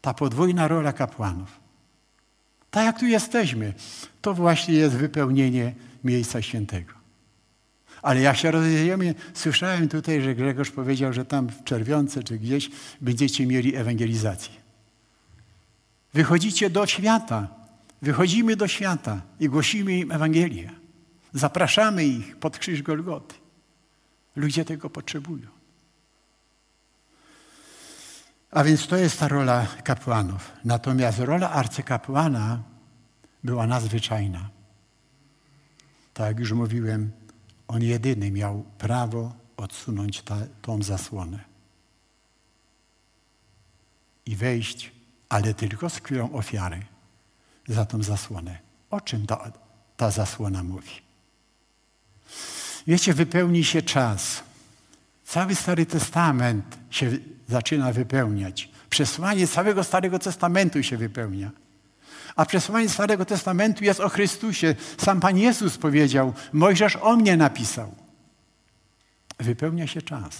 ta 0.00 0.14
podwójna 0.14 0.68
rola 0.68 0.92
kapłanów, 0.92 1.60
tak 2.70 2.84
jak 2.84 3.00
tu 3.00 3.06
jesteśmy, 3.06 3.74
to 4.22 4.34
właśnie 4.34 4.74
jest 4.74 4.96
wypełnienie 4.96 5.74
miejsca 6.04 6.42
świętego. 6.42 6.92
Ale 8.02 8.20
jak 8.20 8.36
się 8.36 8.50
rozejdziemy, 8.50 9.14
słyszałem 9.34 9.88
tutaj, 9.88 10.22
że 10.22 10.34
Grzegorz 10.34 10.70
powiedział, 10.70 11.12
że 11.12 11.24
tam 11.24 11.48
w 11.48 11.64
Czerwionce 11.64 12.22
czy 12.22 12.38
gdzieś 12.38 12.70
będziecie 13.00 13.46
mieli 13.46 13.76
ewangelizację. 13.76 14.54
Wychodzicie 16.14 16.70
do 16.70 16.86
świata, 16.86 17.48
wychodzimy 18.02 18.56
do 18.56 18.68
świata 18.68 19.22
i 19.40 19.48
głosimy 19.48 19.98
im 19.98 20.12
Ewangelię. 20.12 20.70
Zapraszamy 21.32 22.04
ich 22.04 22.36
pod 22.36 22.58
krzyż 22.58 22.82
Golgoty. 22.82 23.34
Ludzie 24.36 24.64
tego 24.64 24.90
potrzebują. 24.90 25.57
A 28.50 28.64
więc 28.64 28.86
to 28.86 28.96
jest 28.96 29.20
ta 29.20 29.28
rola 29.28 29.66
kapłanów. 29.84 30.52
Natomiast 30.64 31.18
rola 31.18 31.50
arcykapłana 31.50 32.62
była 33.44 33.66
nadzwyczajna. 33.66 34.50
Tak 36.14 36.26
jak 36.26 36.38
już 36.38 36.52
mówiłem, 36.52 37.12
on 37.68 37.82
jedyny 37.82 38.30
miał 38.30 38.64
prawo 38.78 39.32
odsunąć 39.56 40.22
ta, 40.22 40.36
tą 40.62 40.82
zasłonę 40.82 41.38
i 44.26 44.36
wejść, 44.36 44.92
ale 45.28 45.54
tylko 45.54 45.90
z 45.90 46.00
krwią 46.00 46.32
ofiary 46.32 46.86
za 47.68 47.84
tą 47.84 48.02
zasłonę. 48.02 48.58
O 48.90 49.00
czym 49.00 49.26
ta 49.26 49.52
ta 49.98 50.10
zasłona 50.10 50.62
mówi. 50.62 50.90
Wiecie, 52.86 53.14
wypełni 53.14 53.64
się 53.64 53.82
czas. 53.82 54.42
Cały 55.24 55.54
Stary 55.54 55.86
Testament 55.86 56.78
się 56.90 57.10
zaczyna 57.48 57.92
wypełniać. 57.92 58.68
Przesłanie 58.90 59.46
całego 59.46 59.84
Starego 59.84 60.18
Testamentu 60.18 60.82
się 60.82 60.96
wypełnia. 60.96 61.50
A 62.36 62.46
przesłanie 62.46 62.88
Starego 62.88 63.24
Testamentu 63.24 63.84
jest 63.84 64.00
o 64.00 64.08
Chrystusie. 64.08 64.74
Sam 64.98 65.20
Pan 65.20 65.38
Jezus 65.38 65.78
powiedział, 65.78 66.32
Mojżesz 66.52 66.96
o 66.96 67.16
mnie 67.16 67.36
napisał. 67.36 67.94
Wypełnia 69.38 69.86
się 69.86 70.02
czas. 70.02 70.36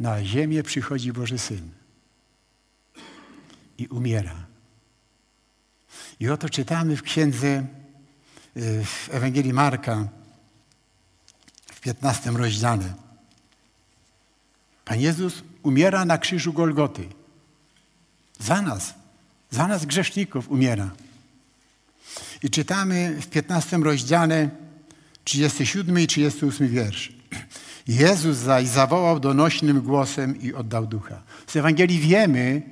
Na 0.00 0.24
ziemię 0.24 0.62
przychodzi 0.62 1.12
Boży 1.12 1.38
Syn 1.38 1.70
i 3.78 3.86
umiera. 3.86 4.46
I 6.20 6.28
oto 6.28 6.48
czytamy 6.48 6.96
w 6.96 7.02
księdze, 7.02 7.66
y, 8.56 8.84
w 8.84 9.08
Ewangelii 9.12 9.52
Marka, 9.52 10.08
w 11.66 11.80
15 11.80 12.30
rozdziale. 12.30 13.03
Pan 14.84 15.00
Jezus 15.00 15.42
umiera 15.62 16.04
na 16.04 16.18
krzyżu 16.18 16.52
Golgoty. 16.52 17.08
Za 18.38 18.62
nas, 18.62 18.94
za 19.50 19.66
nas 19.66 19.86
grzeszników 19.86 20.50
umiera. 20.50 20.90
I 22.42 22.50
czytamy 22.50 23.16
w 23.20 23.26
15 23.26 23.76
rozdziale 23.76 24.50
37 25.24 26.00
i 26.00 26.06
38 26.06 26.68
wiersz. 26.68 27.12
Jezus 27.88 28.36
zaś 28.36 28.66
zawołał 28.66 29.20
donośnym 29.20 29.80
głosem 29.80 30.40
i 30.40 30.52
oddał 30.52 30.86
ducha. 30.86 31.22
Z 31.46 31.56
Ewangelii 31.56 31.98
wiemy, 31.98 32.62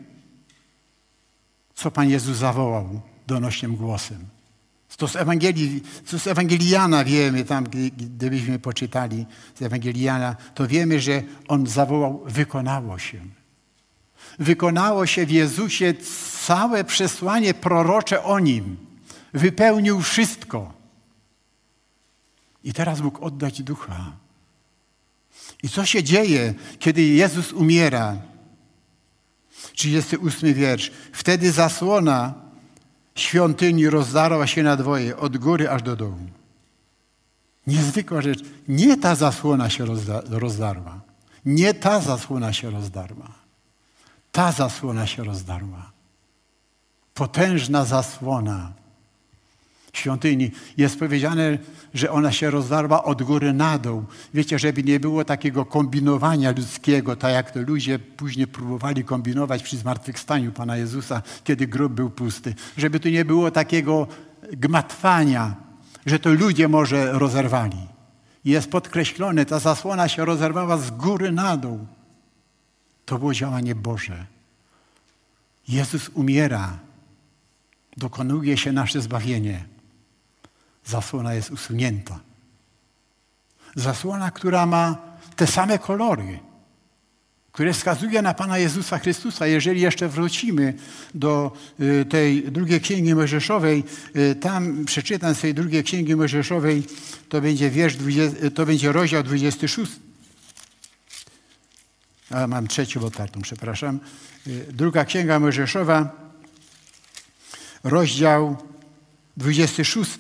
co 1.75 1.91
Pan 1.91 2.11
Jezus 2.11 2.37
zawołał 2.37 3.01
donośnym 3.27 3.77
głosem. 3.77 4.27
To 4.97 5.09
z 5.09 5.17
Ewangelii, 5.17 5.83
co 6.07 6.19
z 6.19 6.27
Ewangelii 6.27 6.75
wiemy, 7.05 7.45
tam 7.45 7.65
gdybyśmy 7.97 8.59
poczytali 8.59 9.27
z 9.55 9.63
Ewangelii 9.63 10.03
Jana, 10.03 10.37
to 10.55 10.69
wiemy, 10.69 11.01
że 11.01 11.23
On 11.49 11.67
zawołał, 11.67 12.23
wykonało 12.27 12.99
się. 12.99 13.21
Wykonało 14.39 15.07
się 15.07 15.27
w 15.27 15.31
Jezusie 15.31 15.95
całe 16.47 16.85
przesłanie 16.85 17.55
prorocze 17.55 18.25
o 18.25 18.39
Nim. 18.39 18.77
Wypełnił 19.35 20.01
wszystko. 20.01 20.73
I 22.65 22.73
teraz 22.73 23.01
mógł 23.01 23.25
oddać 23.25 23.63
ducha. 23.63 24.13
I 25.63 25.69
co 25.69 25.87
się 25.87 26.03
dzieje, 26.03 26.55
kiedy 26.79 27.03
Jezus 27.03 27.53
umiera? 27.53 28.17
38 29.73 30.55
wiersz. 30.55 30.93
Wtedy 31.13 31.53
zasłona 31.53 32.42
świątyni 33.15 33.91
rozdarła 33.91 34.47
się 34.47 34.63
na 34.63 34.77
dwoje, 34.77 35.17
od 35.17 35.37
góry 35.37 35.71
aż 35.71 35.83
do 35.83 35.97
dołu. 35.97 36.17
Niezwykła 37.67 38.21
rzecz. 38.23 38.41
Nie 38.69 38.97
ta 38.97 39.15
zasłona 39.15 39.71
się 39.71 39.85
rozdarła. 40.31 41.01
Nie 41.45 41.75
ta 41.75 42.01
zasłona 42.01 42.53
się 42.53 42.71
rozdarła. 42.71 43.29
Ta 44.33 44.53
zasłona 44.53 45.07
się 45.07 45.25
rozdarła. 45.25 45.93
Potężna 47.15 47.85
zasłona 47.85 48.73
świątyni. 49.93 50.51
Jest 50.77 50.99
powiedziane, 50.99 51.59
że 51.95 52.11
ona 52.11 52.33
się 52.33 52.51
rozdarła 52.51 53.05
od 53.05 53.23
góry 53.23 53.53
na 53.53 53.79
dół. 53.79 54.05
Wiecie, 54.35 54.59
żeby 54.59 54.83
nie 54.83 55.01
było 55.01 55.25
takiego 55.25 55.65
kombinowania 55.65 56.51
ludzkiego, 56.51 57.17
tak 57.17 57.33
jak 57.33 57.51
to 57.51 57.61
ludzie 57.61 57.99
później 57.99 58.47
próbowali 58.47 59.05
kombinować 59.05 59.63
przy 59.63 59.77
zmartwychwstaniu 59.77 60.53
Pana 60.53 60.77
Jezusa, 60.77 61.23
kiedy 61.45 61.67
grób 61.67 61.93
był 61.93 62.11
pusty. 62.11 62.55
Żeby 62.77 63.01
tu 63.01 63.09
nie 63.09 63.25
było 63.25 63.51
takiego 63.51 64.07
gmatwania, 64.53 65.55
że 66.07 66.19
to 66.19 66.31
ludzie 66.31 66.69
może 66.69 67.13
rozerwali. 67.13 67.87
Jest 68.45 68.71
podkreślone, 68.71 69.47
ta 69.47 69.59
zasłona 69.59 70.09
się 70.09 70.25
rozerwała 70.25 70.77
z 70.77 70.91
góry 70.91 71.33
na 71.33 71.57
dół. 71.57 71.87
To 73.05 73.19
było 73.19 73.35
działanie 73.35 73.75
Boże. 73.75 74.27
Jezus 75.69 76.09
umiera. 76.09 76.79
Dokonuje 77.97 78.57
się 78.57 78.73
nasze 78.73 79.01
zbawienie 79.01 79.72
zasłona 80.87 81.35
jest 81.35 81.51
usunięta. 81.51 82.21
Zasłona, 83.75 84.31
która 84.31 84.67
ma 84.67 84.97
te 85.37 85.47
same 85.47 85.79
kolory, 85.79 86.39
które 87.53 87.73
wskazuje 87.73 88.23
na 88.23 88.35
Pana 88.35 88.59
Jezusa 88.59 88.99
Chrystusa. 88.99 89.47
Jeżeli 89.47 89.81
jeszcze 89.81 90.09
wrócimy 90.09 90.75
do 91.15 91.53
y, 91.81 92.05
tej 92.05 92.43
drugiej 92.53 92.81
księgi 92.81 93.15
Mojżeszowej, 93.15 93.85
y, 94.17 94.35
tam 94.35 94.85
przeczytam 94.85 95.35
z 95.35 95.41
tej 95.41 95.55
drugiej 95.55 95.85
księgi 95.85 96.17
Mojżeszowej, 96.17 96.83
to 97.29 97.41
będzie 97.41 97.71
wiersz 97.71 97.97
20, 97.97 98.51
to 98.51 98.67
będzie 98.67 98.93
rozdział 98.93 99.23
26. 99.23 99.93
A 102.31 102.47
mam 102.47 102.69
trzecią 102.69 103.05
otwartą, 103.05 103.43
przepraszam. 103.43 104.01
Y, 104.47 104.67
druga 104.73 105.05
księga 105.05 105.41
Mojżeszowa, 105.41 106.11
rozdział 107.85 108.57
26 109.37 110.11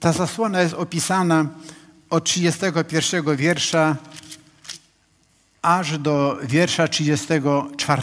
ta 0.00 0.12
zasłona 0.12 0.60
jest 0.60 0.74
opisana 0.74 1.46
od 2.10 2.24
31 2.24 3.36
wiersza 3.36 3.96
aż 5.62 5.98
do 5.98 6.38
wiersza 6.42 6.88
34. 6.88 8.02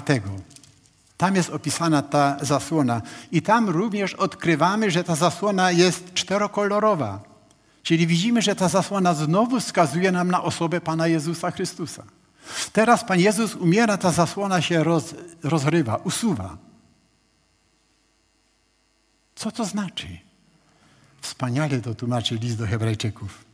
Tam 1.17 1.35
jest 1.35 1.49
opisana 1.49 2.01
ta 2.01 2.37
zasłona. 2.41 3.01
I 3.31 3.41
tam 3.41 3.69
również 3.69 4.13
odkrywamy, 4.13 4.91
że 4.91 5.03
ta 5.03 5.15
zasłona 5.15 5.71
jest 5.71 6.13
czterokolorowa. 6.13 7.19
Czyli 7.83 8.07
widzimy, 8.07 8.41
że 8.41 8.55
ta 8.55 8.69
zasłona 8.69 9.13
znowu 9.13 9.59
wskazuje 9.59 10.11
nam 10.11 10.31
na 10.31 10.43
osobę 10.43 10.81
Pana 10.81 11.07
Jezusa 11.07 11.51
Chrystusa. 11.51 12.03
Teraz 12.73 13.03
Pan 13.03 13.19
Jezus 13.19 13.55
umiera, 13.55 13.97
ta 13.97 14.11
zasłona 14.11 14.61
się 14.61 14.83
roz, 14.83 15.15
rozrywa, 15.43 15.95
usuwa. 15.95 16.57
Co 19.35 19.51
to 19.51 19.65
znaczy? 19.65 20.07
Wspaniale 21.23 21.81
to 21.81 21.95
tłumaczy 21.95 22.35
list 22.35 22.57
do 22.57 22.67
Hebrajczyków. 22.67 23.45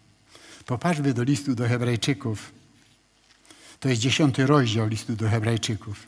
Popatrzmy 0.66 1.14
do 1.14 1.24
listu 1.24 1.56
do 1.56 1.68
Hebrajczyków. 1.68 2.52
To 3.80 3.90
jest 3.90 4.02
dziesiąty 4.02 4.46
rozdział 4.46 4.88
listu 4.88 5.16
do 5.16 5.30
Hebrajczyków. 5.30 6.08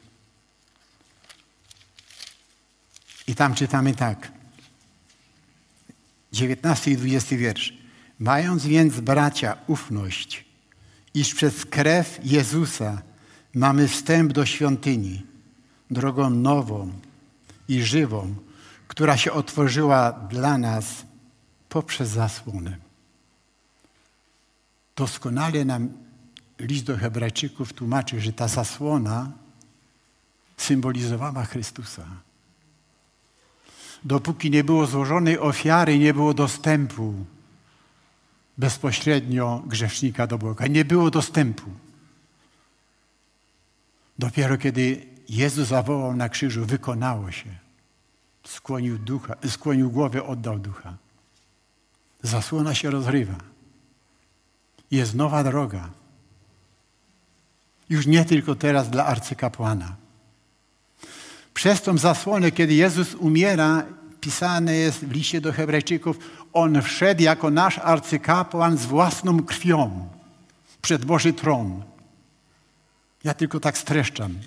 I 3.28 3.36
tam 3.36 3.56
czytamy 3.56 3.94
tak. 3.94 4.32
dziewiętnasty 6.34 6.92
i 6.92 6.98
dwudziesty 6.98 7.38
wiersz. 7.38 7.74
Mając 8.20 8.66
więc, 8.66 9.00
bracia, 9.00 9.58
ufność, 9.68 10.46
iż 11.14 11.36
przez 11.36 11.66
krew 11.66 12.20
Jezusa 12.24 13.02
mamy 13.54 13.88
wstęp 13.88 14.34
do 14.34 14.46
świątyni, 14.46 15.26
drogą 15.92 16.30
nową 16.30 16.94
i 17.68 17.82
żywą, 17.82 18.36
która 18.88 19.18
się 19.18 19.32
otworzyła 19.32 20.12
dla 20.12 20.58
nas 20.58 21.11
poprzez 21.72 22.10
zasłonę. 22.10 22.78
Doskonale 24.96 25.66
nam 25.66 25.90
list 26.60 26.86
do 26.86 26.98
Hebrajczyków 26.98 27.74
tłumaczy, 27.74 28.22
że 28.22 28.34
ta 28.34 28.48
zasłona 28.48 29.32
symbolizowała 30.58 31.46
Chrystusa. 31.46 32.06
Dopóki 34.04 34.52
nie 34.52 34.64
było 34.64 34.86
złożonej 34.86 35.40
ofiary, 35.40 36.00
nie 36.00 36.14
było 36.14 36.34
dostępu 36.34 37.26
bezpośrednio 38.58 39.64
grzesznika 39.66 40.28
do 40.28 40.38
Boga. 40.38 40.68
Nie 40.68 40.86
było 40.86 41.12
dostępu. 41.12 41.70
Dopiero 44.20 44.58
kiedy 44.58 45.06
Jezus 45.30 45.68
zawołał 45.68 46.16
na 46.16 46.30
krzyżu, 46.30 46.66
wykonało 46.66 47.32
się. 47.32 47.50
Skłonił, 48.44 48.98
ducha, 48.98 49.36
skłonił 49.48 49.92
głowę, 49.92 50.24
oddał 50.24 50.60
ducha. 50.60 50.98
Zasłona 52.24 52.76
się 52.76 52.90
rozrywa. 52.90 53.36
Jest 54.92 55.16
nowa 55.16 55.44
droga. 55.44 55.90
Już 57.90 58.08
nie 58.08 58.26
tylko 58.26 58.56
teraz 58.56 58.90
dla 58.90 59.06
arcykapłana. 59.06 59.96
Przez 61.54 61.82
tą 61.82 61.98
zasłonę, 61.98 62.52
kiedy 62.52 62.74
Jezus 62.74 63.16
umiera, 63.16 63.86
pisane 64.22 64.76
jest 64.76 65.06
w 65.06 65.12
liście 65.12 65.42
do 65.42 65.54
Hebrajczyków, 65.54 66.18
On 66.54 66.82
wszedł 66.82 67.22
jako 67.22 67.50
nasz 67.50 67.78
arcykapłan 67.78 68.78
z 68.78 68.86
własną 68.86 69.44
krwią 69.44 70.08
przed 70.82 71.06
Boży 71.06 71.34
tron. 71.34 71.84
Ja 73.24 73.34
tylko 73.34 73.60
tak 73.60 73.78
streszczam 73.78 74.40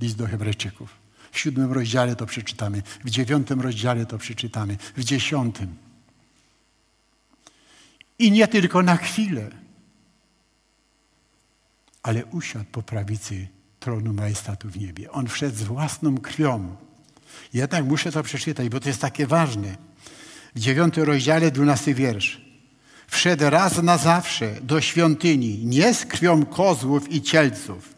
list 0.00 0.16
do 0.16 0.26
Hebrajczyków. 0.26 0.90
W 1.32 1.38
siódmym 1.38 1.72
rozdziale 1.72 2.16
to 2.16 2.26
przeczytamy, 2.26 2.82
w 3.04 3.10
dziewiątym 3.10 3.60
rozdziale 3.60 4.06
to 4.06 4.18
przeczytamy, 4.18 4.76
w 4.96 5.04
dziesiątym. 5.04 5.81
I 8.22 8.30
nie 8.30 8.48
tylko 8.48 8.82
na 8.82 8.96
chwilę, 8.96 9.50
ale 12.02 12.24
usiadł 12.24 12.64
po 12.72 12.82
prawicy 12.82 13.48
tronu 13.80 14.12
majestatu 14.12 14.68
w 14.68 14.78
niebie. 14.78 15.10
On 15.10 15.28
wszedł 15.28 15.56
z 15.56 15.62
własną 15.62 16.18
krwią. 16.18 16.76
Jednak 17.54 17.84
muszę 17.84 18.12
to 18.12 18.22
przeczytać, 18.22 18.68
bo 18.68 18.80
to 18.80 18.88
jest 18.88 19.00
takie 19.00 19.26
ważne. 19.26 19.76
w 20.54 20.58
dziewiątym 20.58 21.02
rozdziale, 21.04 21.50
dwunasty 21.50 21.94
wiersz. 21.94 22.40
Wszedł 23.06 23.50
raz 23.50 23.82
na 23.82 23.98
zawsze 23.98 24.54
do 24.60 24.80
świątyni, 24.80 25.66
nie 25.66 25.94
z 25.94 26.04
krwią 26.04 26.46
kozłów 26.46 27.12
i 27.12 27.22
cielców, 27.22 27.94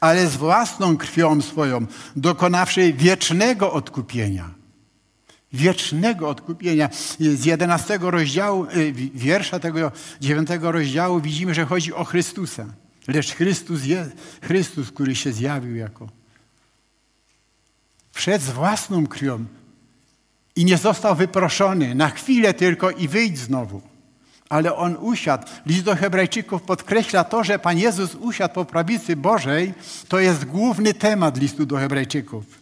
ale 0.00 0.28
z 0.28 0.36
własną 0.36 0.96
krwią 0.96 1.40
swoją, 1.42 1.86
dokonawszy 2.16 2.92
wiecznego 2.92 3.72
odkupienia. 3.72 4.59
Wiecznego 5.52 6.28
odkupienia. 6.28 6.88
Z 7.18 7.44
jedenastego 7.44 8.10
rozdziału, 8.10 8.66
y, 8.76 8.92
wiersza 9.14 9.58
tego 9.58 9.92
dziewiątego 10.20 10.72
rozdziału 10.72 11.20
widzimy, 11.20 11.54
że 11.54 11.64
chodzi 11.64 11.94
o 11.94 12.04
Chrystusa. 12.04 12.66
Lecz 13.08 13.34
Chrystus 13.34 13.84
jest, 13.84 14.10
Chrystus, 14.42 14.90
który 14.90 15.14
się 15.14 15.32
zjawił 15.32 15.76
jako 15.76 16.20
wszedł 18.20 18.44
z 18.44 18.50
własną 18.50 19.06
krwią 19.06 19.44
i 20.56 20.64
nie 20.64 20.78
został 20.78 21.14
wyproszony 21.14 21.94
na 21.94 22.10
chwilę 22.10 22.54
tylko 22.54 22.90
i 22.90 23.08
wyjdź 23.08 23.38
znowu. 23.38 23.82
Ale 24.48 24.76
on 24.76 24.96
usiadł. 24.96 25.46
List 25.66 25.84
do 25.84 25.96
Hebrajczyków 25.96 26.62
podkreśla 26.62 27.24
to, 27.24 27.44
że 27.44 27.58
Pan 27.58 27.78
Jezus 27.78 28.14
usiadł 28.14 28.54
po 28.54 28.64
prawicy 28.64 29.16
Bożej. 29.16 29.74
To 30.08 30.18
jest 30.18 30.44
główny 30.44 30.94
temat 30.94 31.38
listu 31.38 31.66
do 31.66 31.76
Hebrajczyków. 31.76 32.59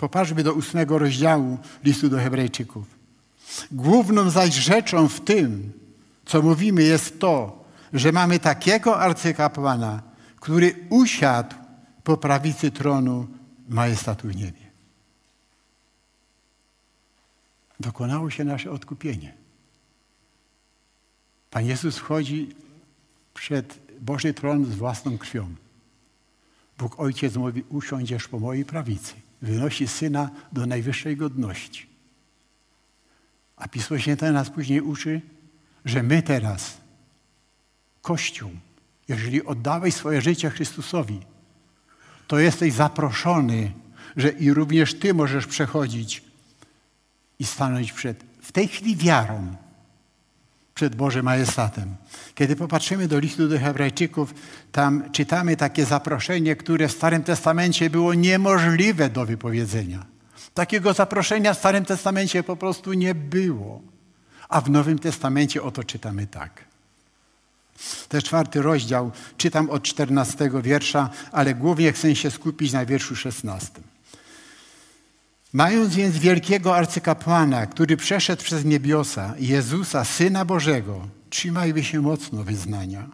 Popatrzmy 0.00 0.42
do 0.42 0.54
ósmego 0.54 0.98
rozdziału 0.98 1.58
listu 1.84 2.08
do 2.08 2.18
Hebrajczyków. 2.18 2.86
Główną 3.72 4.30
zaś 4.30 4.54
rzeczą 4.54 5.08
w 5.08 5.20
tym, 5.20 5.72
co 6.26 6.42
mówimy, 6.42 6.82
jest 6.82 7.20
to, 7.20 7.64
że 7.92 8.12
mamy 8.12 8.38
takiego 8.38 9.00
arcykapłana, 9.00 10.02
który 10.36 10.74
usiadł 10.90 11.54
po 12.04 12.16
prawicy 12.16 12.70
tronu 12.70 13.26
majestatu 13.68 14.28
w 14.28 14.36
niebie. 14.36 14.70
Dokonało 17.80 18.30
się 18.30 18.44
nasze 18.44 18.70
odkupienie. 18.70 19.34
Pan 21.50 21.66
Jezus 21.66 21.96
wchodzi 21.96 22.54
przed 23.34 23.78
Boży 24.00 24.34
tron 24.34 24.64
z 24.64 24.74
własną 24.74 25.18
krwią. 25.18 25.54
Bóg 26.78 27.00
Ojciec 27.00 27.36
mówi, 27.36 27.64
usiądziesz 27.68 28.28
po 28.28 28.38
mojej 28.38 28.64
prawicy. 28.64 29.29
Wynosi 29.42 29.88
Syna 29.88 30.30
do 30.52 30.66
najwyższej 30.66 31.16
godności. 31.16 31.86
A 33.56 33.68
Pismo 33.68 33.98
Święte 33.98 34.32
nas 34.32 34.50
później 34.50 34.80
uczy, 34.80 35.20
że 35.84 36.02
my 36.02 36.22
teraz, 36.22 36.80
Kościół, 38.02 38.50
jeżeli 39.08 39.44
oddałeś 39.44 39.94
swoje 39.94 40.20
życie 40.20 40.50
Chrystusowi, 40.50 41.20
to 42.26 42.38
jesteś 42.38 42.72
zaproszony, 42.72 43.72
że 44.16 44.28
i 44.28 44.52
również 44.52 44.94
Ty 44.94 45.14
możesz 45.14 45.46
przechodzić 45.46 46.22
i 47.38 47.44
stanąć 47.44 47.92
przed, 47.92 48.24
w 48.42 48.52
tej 48.52 48.68
chwili 48.68 48.96
wiarą, 48.96 49.56
przed 50.74 50.96
Bożym 50.96 51.24
Majestatem. 51.24 51.96
Kiedy 52.34 52.56
popatrzymy 52.56 53.08
do 53.08 53.18
listu 53.18 53.48
do 53.48 53.58
Hebrajczyków, 53.58 54.34
tam 54.72 55.10
czytamy 55.12 55.56
takie 55.56 55.84
zaproszenie, 55.84 56.56
które 56.56 56.88
w 56.88 56.92
Starym 56.92 57.22
Testamencie 57.22 57.90
było 57.90 58.14
niemożliwe 58.14 59.10
do 59.10 59.26
wypowiedzenia. 59.26 60.06
Takiego 60.54 60.92
zaproszenia 60.92 61.54
w 61.54 61.58
Starym 61.58 61.84
Testamencie 61.84 62.42
po 62.42 62.56
prostu 62.56 62.92
nie 62.92 63.14
było. 63.14 63.82
A 64.48 64.60
w 64.60 64.70
Nowym 64.70 64.98
Testamencie 64.98 65.62
oto 65.62 65.84
czytamy 65.84 66.26
tak. 66.26 66.64
To 68.08 68.16
jest 68.16 68.26
czwarty 68.26 68.62
rozdział, 68.62 69.10
czytam 69.36 69.70
od 69.70 69.82
czternastego 69.82 70.62
wiersza, 70.62 71.10
ale 71.32 71.54
głównie 71.54 71.92
chcę 71.92 72.16
się 72.16 72.30
skupić 72.30 72.72
na 72.72 72.86
wierszu 72.86 73.16
szesnastym. 73.16 73.89
Mając 75.52 75.94
więc 75.94 76.18
wielkiego 76.18 76.76
arcykapłana, 76.76 77.66
który 77.66 77.96
przeszedł 77.96 78.42
przez 78.42 78.64
niebiosa, 78.64 79.34
Jezusa, 79.38 80.04
Syna 80.04 80.44
Bożego, 80.44 81.08
trzymajmy 81.30 81.84
się 81.84 82.00
mocno 82.00 82.44
wyznania. 82.44 83.08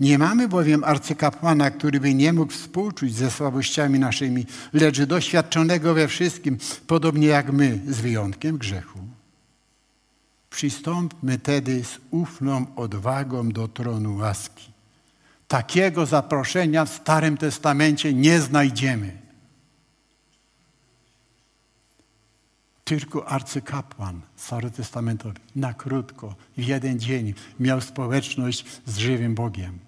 Nie 0.00 0.18
mamy 0.18 0.48
bowiem 0.48 0.84
arcykapłana, 0.84 1.70
który 1.70 2.00
by 2.00 2.14
nie 2.14 2.32
mógł 2.32 2.52
współczuć 2.52 3.14
ze 3.14 3.30
słabościami 3.30 3.98
naszymi, 3.98 4.46
lecz 4.72 5.02
doświadczonego 5.02 5.94
we 5.94 6.08
wszystkim, 6.08 6.58
podobnie 6.86 7.26
jak 7.26 7.52
my, 7.52 7.80
z 7.88 8.00
wyjątkiem 8.00 8.58
grzechu. 8.58 8.98
Przystąpmy 10.50 11.38
tedy 11.38 11.84
z 11.84 11.98
ufną 12.10 12.66
odwagą 12.76 13.48
do 13.48 13.68
tronu 13.68 14.16
łaski. 14.16 14.72
Takiego 15.48 16.06
zaproszenia 16.06 16.84
w 16.84 16.94
Starym 16.94 17.36
Testamencie 17.36 18.14
nie 18.14 18.40
znajdziemy. 18.40 19.27
Tylko 22.88 23.28
arcykapłan 23.28 24.20
starotestamentowy 24.36 25.34
na 25.56 25.74
krótko, 25.74 26.34
w 26.56 26.64
jeden 26.64 26.98
dzień 26.98 27.34
miał 27.60 27.80
społeczność 27.80 28.64
z 28.86 28.98
żywym 28.98 29.34
Bogiem. 29.34 29.78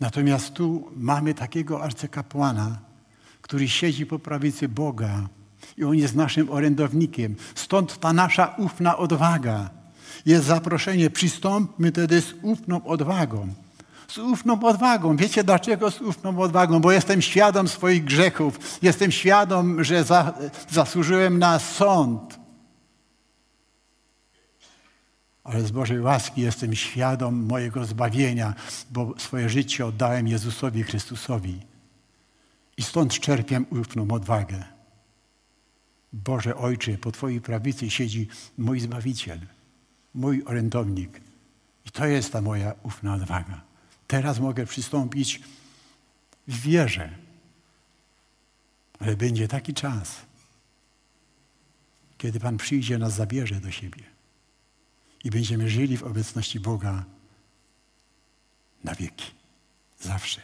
Natomiast 0.00 0.54
tu 0.54 0.90
mamy 0.96 1.34
takiego 1.34 1.82
arcykapłana, 1.82 2.78
który 3.42 3.68
siedzi 3.68 4.06
po 4.06 4.18
prawicy 4.18 4.68
Boga 4.68 5.28
i 5.76 5.84
On 5.84 5.94
jest 5.94 6.14
naszym 6.14 6.50
orędownikiem. 6.50 7.36
Stąd 7.54 8.00
ta 8.00 8.12
nasza 8.12 8.54
ufna 8.58 8.96
odwaga. 8.96 9.70
Jest 10.26 10.44
zaproszenie, 10.46 11.10
przystąpmy 11.10 11.90
wtedy 11.90 12.20
z 12.20 12.34
ufną 12.42 12.84
odwagą. 12.84 13.54
Z 14.08 14.18
ufną 14.18 14.62
odwagą. 14.62 15.16
Wiecie 15.16 15.44
dlaczego 15.44 15.90
z 15.90 16.00
ufną 16.00 16.40
odwagą? 16.40 16.80
Bo 16.80 16.92
jestem 16.92 17.22
świadom 17.22 17.68
swoich 17.68 18.04
grzechów. 18.04 18.78
Jestem 18.82 19.12
świadom, 19.12 19.84
że 19.84 20.04
za, 20.04 20.34
zasłużyłem 20.70 21.38
na 21.38 21.58
sąd. 21.58 22.38
Ale 25.44 25.62
z 25.62 25.70
Bożej 25.70 26.00
łaski 26.00 26.40
jestem 26.40 26.74
świadom 26.74 27.34
mojego 27.34 27.84
zbawienia, 27.84 28.54
bo 28.90 29.14
swoje 29.18 29.48
życie 29.48 29.86
oddałem 29.86 30.28
Jezusowi 30.28 30.82
Chrystusowi. 30.82 31.60
I 32.76 32.82
stąd 32.82 33.20
czerpię 33.20 33.60
ufną 33.70 34.10
odwagę. 34.10 34.64
Boże 36.12 36.56
Ojcze, 36.56 36.98
po 36.98 37.12
Twojej 37.12 37.40
prawicy 37.40 37.90
siedzi 37.90 38.28
mój 38.58 38.80
Zbawiciel, 38.80 39.40
mój 40.14 40.42
orędownik. 40.46 41.20
I 41.84 41.90
to 41.90 42.06
jest 42.06 42.32
ta 42.32 42.40
moja 42.40 42.74
ufna 42.82 43.14
odwaga. 43.14 43.65
Teraz 44.06 44.38
mogę 44.38 44.66
przystąpić 44.66 45.40
w 46.48 46.60
wierze. 46.60 47.10
Ale 49.00 49.16
będzie 49.16 49.48
taki 49.48 49.74
czas, 49.74 50.16
kiedy 52.18 52.40
Pan 52.40 52.56
przyjdzie, 52.56 52.98
nas 52.98 53.14
zabierze 53.14 53.60
do 53.60 53.70
siebie. 53.70 54.02
I 55.24 55.30
będziemy 55.30 55.70
żyli 55.70 55.96
w 55.96 56.02
obecności 56.02 56.60
Boga 56.60 57.04
na 58.84 58.94
wieki. 58.94 59.30
Zawsze. 60.00 60.40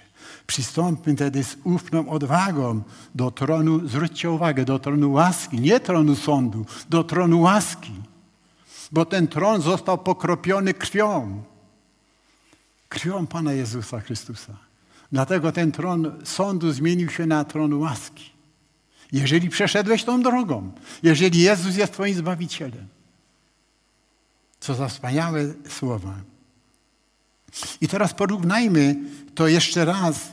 Przystąpmy 0.47 1.15
wtedy 1.15 1.45
z 1.45 1.57
ufną 1.65 2.09
odwagą 2.09 2.83
do 3.15 3.31
tronu, 3.31 3.89
zwróćcie 3.89 4.31
uwagę, 4.31 4.65
do 4.65 4.79
tronu 4.79 5.13
łaski, 5.13 5.61
nie 5.61 5.81
tronu 5.81 6.17
sądu, 6.17 6.67
do 6.89 7.05
tronu 7.05 7.41
łaski. 7.41 7.93
Bo 8.93 9.05
ten 9.05 9.29
tron 9.29 9.63
został 9.63 9.99
pokropiony 9.99 10.75
krwią. 10.75 11.43
Krwią 12.93 13.27
Pana 13.27 13.53
Jezusa 13.53 14.01
Chrystusa. 14.01 14.53
Dlatego 15.13 15.53
ten 15.53 15.73
tron 15.73 16.13
sądu 16.25 16.73
zmienił 16.73 17.11
się 17.11 17.27
na 17.27 17.45
tron 17.45 17.75
łaski. 17.75 18.31
Jeżeli 19.13 19.49
przeszedłeś 19.49 20.05
tą 20.05 20.23
drogą, 20.23 20.73
jeżeli 21.03 21.41
Jezus 21.41 21.77
jest 21.77 21.93
Twoim 21.93 22.15
Zbawicielem. 22.15 22.87
Co 24.61 24.75
za 24.75 24.89
wspaniałe 24.89 25.45
słowa. 25.69 26.15
I 27.81 27.89
teraz 27.89 28.15
porównajmy 28.15 28.97
to 29.35 29.49
jeszcze 29.49 29.85
raz. 29.85 30.33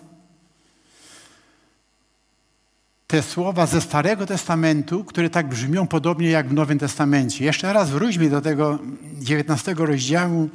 Te 3.08 3.24
słowa 3.24 3.66
ze 3.66 3.82
Starego 3.82 4.26
Testamentu, 4.26 5.04
które 5.04 5.30
tak 5.30 5.50
brzmią 5.50 5.88
podobnie 5.88 6.30
jak 6.30 6.50
w 6.50 6.54
Nowym 6.54 6.80
Testamencie. 6.80 7.46
Jeszcze 7.46 7.74
raz 7.74 7.90
wróćmy 7.90 8.30
do 8.30 8.42
tego 8.42 8.80
19 9.20 9.74
rozdziału 9.74 10.50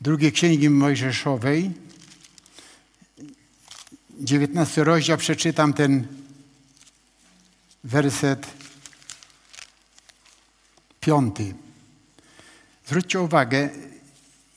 drugiej 0.00 0.32
Księgi 0.32 0.70
Mojżeszowej. 0.70 1.70
19 4.20 4.84
rozdział, 4.84 5.18
przeczytam 5.18 5.72
ten 5.72 6.06
werset 7.84 8.46
piąty. 11.00 11.54
Zwróćcie 12.86 13.20
uwagę, 13.20 13.70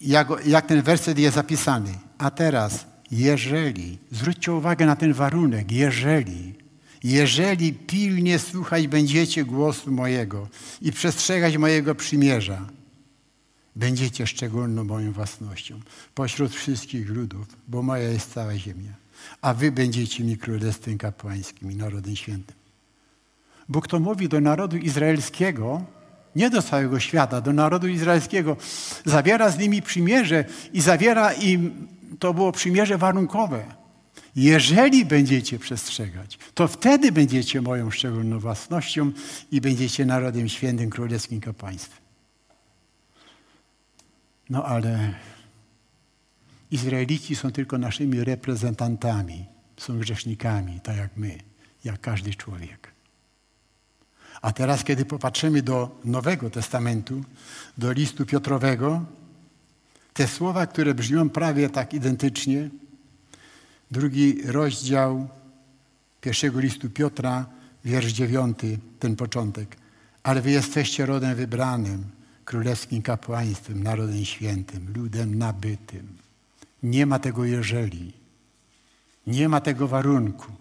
jak, 0.01 0.27
jak 0.45 0.65
ten 0.65 0.81
werset 0.81 1.19
jest 1.19 1.35
zapisany. 1.35 1.93
A 2.17 2.31
teraz, 2.31 2.85
jeżeli, 3.11 3.97
zwróćcie 4.11 4.53
uwagę 4.53 4.85
na 4.85 4.95
ten 4.95 5.13
warunek, 5.13 5.71
jeżeli, 5.71 6.53
jeżeli 7.03 7.73
pilnie 7.73 8.39
słuchać 8.39 8.87
będziecie 8.87 9.45
głosu 9.45 9.91
mojego 9.91 10.47
i 10.81 10.91
przestrzegać 10.91 11.57
mojego 11.57 11.95
przymierza, 11.95 12.65
będziecie 13.77 14.27
szczególną 14.27 14.83
moją 14.83 15.11
własnością 15.11 15.79
pośród 16.15 16.55
wszystkich 16.55 17.09
ludów, 17.09 17.47
bo 17.67 17.81
moja 17.81 18.09
jest 18.09 18.33
cała 18.33 18.57
ziemia. 18.57 18.93
A 19.41 19.53
wy 19.53 19.71
będziecie 19.71 20.23
mi 20.23 20.37
królestwem 20.37 20.97
kapłańskim 20.97 21.71
i 21.71 21.75
narodem 21.75 22.15
świętym. 22.15 22.55
Bóg 23.69 23.87
to 23.87 23.99
mówi 23.99 24.29
do 24.29 24.41
narodu 24.41 24.77
izraelskiego, 24.77 25.81
nie 26.35 26.49
do 26.49 26.61
całego 26.61 26.99
świata, 26.99 27.41
do 27.41 27.53
narodu 27.53 27.87
izraelskiego. 27.87 28.57
Zawiera 29.05 29.49
z 29.49 29.57
nimi 29.57 29.81
przymierze 29.81 30.45
i 30.73 30.81
zawiera 30.81 31.33
im, 31.33 31.87
to 32.19 32.33
było 32.33 32.51
przymierze 32.51 32.97
warunkowe. 32.97 33.65
Jeżeli 34.35 35.05
będziecie 35.05 35.59
przestrzegać, 35.59 36.39
to 36.53 36.67
wtedy 36.67 37.11
będziecie 37.11 37.61
moją 37.61 37.91
szczególną 37.91 38.39
własnością 38.39 39.11
i 39.51 39.61
będziecie 39.61 40.05
narodem 40.05 40.49
świętym, 40.49 40.89
królewskim 40.89 41.41
kapłaństwem. 41.41 42.06
No 44.49 44.65
ale 44.65 45.13
Izraelici 46.71 47.35
są 47.35 47.51
tylko 47.51 47.77
naszymi 47.77 48.23
reprezentantami, 48.23 49.45
są 49.77 49.99
grzesznikami, 49.99 50.79
tak 50.79 50.97
jak 50.97 51.17
my, 51.17 51.37
jak 51.83 52.01
każdy 52.01 52.33
człowiek. 52.35 52.91
A 54.41 54.51
teraz, 54.51 54.83
kiedy 54.83 55.05
popatrzymy 55.05 55.61
do 55.61 55.99
Nowego 56.05 56.49
Testamentu, 56.49 57.23
do 57.77 57.91
listu 57.91 58.25
Piotrowego, 58.25 59.05
te 60.13 60.27
słowa, 60.27 60.67
które 60.67 60.93
brzmią 60.93 61.29
prawie 61.29 61.69
tak 61.69 61.93
identycznie, 61.93 62.69
drugi 63.91 64.41
rozdział 64.45 65.27
pierwszego 66.21 66.59
listu 66.59 66.89
Piotra, 66.89 67.45
wiersz 67.85 68.11
dziewiąty, 68.11 68.79
ten 68.99 69.15
początek. 69.15 69.77
Ale 70.23 70.41
wy 70.41 70.51
jesteście 70.51 71.05
rodem 71.05 71.35
wybranym, 71.35 72.03
królewskim 72.47 73.01
kapłaństwem, 73.01 73.83
narodem 73.83 74.25
świętym, 74.25 74.93
ludem 74.95 75.37
nabytym. 75.37 76.17
Nie 76.83 77.05
ma 77.05 77.19
tego 77.19 77.45
jeżeli. 77.45 78.13
Nie 79.27 79.49
ma 79.49 79.61
tego 79.61 79.87
warunku. 79.87 80.51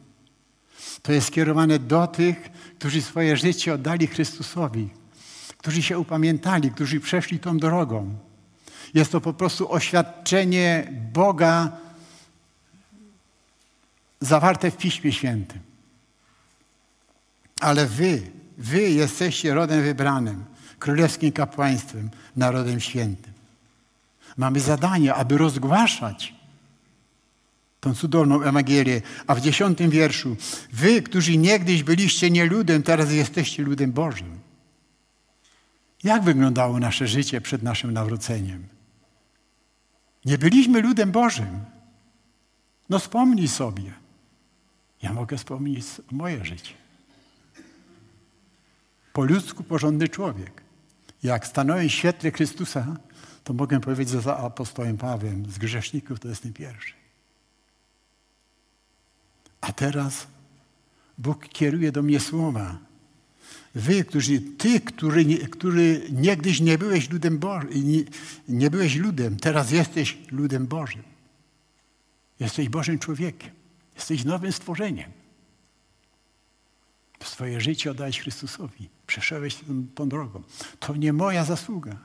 To 1.02 1.12
jest 1.12 1.26
skierowane 1.26 1.78
do 1.78 2.06
tych, 2.06 2.50
którzy 2.78 3.02
swoje 3.02 3.36
życie 3.36 3.74
oddali 3.74 4.06
Chrystusowi, 4.06 4.88
którzy 5.56 5.82
się 5.82 5.98
upamiętali, 5.98 6.70
którzy 6.70 7.00
przeszli 7.00 7.38
tą 7.38 7.58
drogą. 7.58 8.14
Jest 8.94 9.12
to 9.12 9.20
po 9.20 9.32
prostu 9.32 9.72
oświadczenie 9.72 10.92
Boga 11.12 11.72
zawarte 14.20 14.70
w 14.70 14.76
Piśmie 14.76 15.12
Świętym. 15.12 15.60
Ale 17.60 17.86
wy, 17.86 18.22
wy 18.58 18.80
jesteście 18.90 19.54
rodem 19.54 19.82
wybranym, 19.82 20.44
królewskim 20.78 21.32
kapłaństwem, 21.32 22.10
narodem 22.36 22.80
świętym. 22.80 23.32
Mamy 24.36 24.60
zadanie, 24.60 25.14
aby 25.14 25.38
rozgłaszać 25.38 26.34
tą 27.80 27.94
cudowną 27.94 28.42
Ewangelię. 28.42 29.02
A 29.26 29.34
w 29.34 29.40
dziesiątym 29.40 29.90
wierszu, 29.90 30.36
wy, 30.72 31.02
którzy 31.02 31.36
niegdyś 31.36 31.82
byliście 31.82 32.30
nie 32.30 32.46
ludem, 32.46 32.82
teraz 32.82 33.12
jesteście 33.12 33.62
ludem 33.62 33.92
Bożym. 33.92 34.38
Jak 36.04 36.22
wyglądało 36.22 36.78
nasze 36.78 37.08
życie 37.08 37.40
przed 37.40 37.62
naszym 37.62 37.92
nawróceniem? 37.92 38.66
Nie 40.24 40.38
byliśmy 40.38 40.80
ludem 40.80 41.12
Bożym. 41.12 41.64
No 42.88 42.98
wspomnij 42.98 43.48
sobie. 43.48 43.92
Ja 45.02 45.12
mogę 45.12 45.36
wspomnieć 45.36 45.84
moje 46.10 46.44
życie. 46.44 46.74
Po 49.12 49.24
ludzku 49.24 49.64
porządny 49.64 50.08
człowiek. 50.08 50.65
Jak 51.22 51.46
stanąłem 51.46 51.88
w 51.88 51.92
świetle 51.92 52.30
Chrystusa, 52.30 52.96
to 53.44 53.52
mogę 53.52 53.80
powiedzieć 53.80 54.12
że 54.12 54.20
za 54.20 54.36
apostołem 54.36 54.96
Pawłem, 54.96 55.52
z 55.52 55.58
grzeszników 55.58 56.20
to 56.20 56.28
jestem 56.28 56.52
pierwszy. 56.52 56.92
A 59.60 59.72
teraz 59.72 60.26
Bóg 61.18 61.48
kieruje 61.48 61.92
do 61.92 62.02
mnie 62.02 62.20
słowa. 62.20 62.78
Wy, 63.74 64.04
którzy, 64.04 64.40
ty, 64.40 64.80
który, 64.80 65.24
który 65.38 66.02
niegdyś 66.10 66.60
nie 66.60 66.78
byłeś 66.78 67.10
ludem 67.10 67.38
Bożym, 67.38 67.70
nie, 67.90 68.02
nie 68.48 68.70
byłeś 68.70 68.96
ludem, 68.96 69.36
teraz 69.36 69.70
jesteś 69.70 70.18
ludem 70.30 70.66
Bożym. 70.66 71.02
Jesteś 72.40 72.68
Bożym 72.68 72.98
człowiekiem. 72.98 73.50
Jesteś 73.94 74.24
nowym 74.24 74.52
stworzeniem. 74.52 75.10
Swoje 77.24 77.60
życie 77.60 77.90
oddałeś 77.90 78.20
Chrystusowi. 78.20 78.88
Przeszedłeś 79.06 79.58
tą, 79.94 80.08
drogą. 80.08 80.42
To 80.80 80.96
nie 80.96 81.12
moja 81.12 81.44
zasługa. 81.44 81.96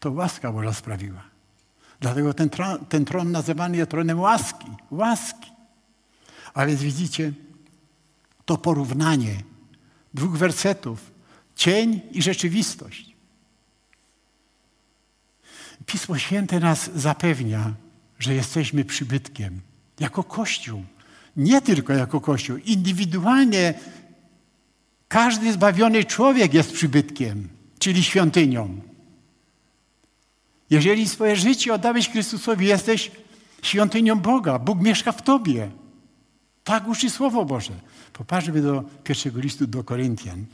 To 0.00 0.10
łaska 0.10 0.52
Boża 0.52 0.72
sprawiła. 0.72 1.22
Dlatego 2.00 2.34
ten 2.34 2.50
tron, 2.50 2.86
ten 2.86 3.04
tron 3.04 3.32
nazywany 3.32 3.76
jest 3.76 3.90
tronem 3.90 4.20
łaski. 4.20 4.66
Łaski. 4.90 5.50
A 6.54 6.66
więc 6.66 6.82
widzicie, 6.82 7.32
to 8.44 8.58
porównanie 8.58 9.34
dwóch 10.14 10.36
wersetów, 10.36 11.10
cień 11.56 12.00
i 12.10 12.22
rzeczywistość. 12.22 13.16
Pismo 15.86 16.18
Święte 16.18 16.60
nas 16.60 16.90
zapewnia, 16.94 17.74
że 18.18 18.34
jesteśmy 18.34 18.84
przybytkiem 18.84 19.60
jako 20.00 20.24
Kościół. 20.24 20.84
Nie 21.36 21.60
tylko 21.60 21.92
jako 21.92 22.20
Kościół. 22.20 22.56
Indywidualnie 22.56 23.74
każdy 25.10 25.52
zbawiony 25.52 26.04
człowiek 26.04 26.54
jest 26.54 26.72
przybytkiem, 26.72 27.48
czyli 27.78 28.04
świątynią. 28.04 28.80
Jeżeli 30.70 31.08
swoje 31.08 31.36
życie 31.36 31.74
oddałeś 31.74 32.08
Chrystusowi, 32.08 32.66
jesteś 32.66 33.10
świątynią 33.62 34.20
Boga. 34.20 34.58
Bóg 34.58 34.80
mieszka 34.80 35.12
w 35.12 35.22
tobie. 35.22 35.70
Tak 36.64 36.88
uczy 36.88 37.10
Słowo 37.10 37.44
Boże. 37.44 37.72
Popatrzmy 38.12 38.62
do 38.62 38.84
pierwszego 39.04 39.40
listu 39.40 39.66
do 39.66 39.84
Koryntian. 39.84 40.44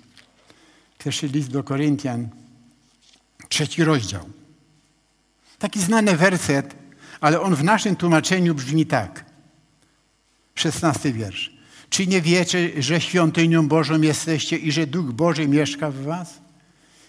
Pierwszy 0.99 1.29
list 1.29 1.51
do 1.51 1.65
Koryntian, 1.65 2.29
trzeci 3.49 3.85
rozdział. 3.85 4.29
Taki 5.59 5.81
znany 5.81 6.17
werset, 6.17 6.77
ale 7.21 7.41
on 7.41 7.55
w 7.55 7.65
naszym 7.65 7.97
tłumaczeniu 7.97 8.55
brzmi 8.55 8.87
tak. 8.87 9.25
Szesnasty 10.55 11.13
wiersz. 11.13 11.56
Czy 11.97 12.07
nie 12.07 12.22
wiecie, 12.22 12.82
że 12.82 13.01
świątynią 13.01 13.68
Bożą 13.68 14.01
jesteście 14.01 14.57
i 14.57 14.72
że 14.72 14.86
Duch 14.86 15.12
Boży 15.12 15.49
mieszka 15.49 15.90
w 15.90 16.03
was? 16.03 16.40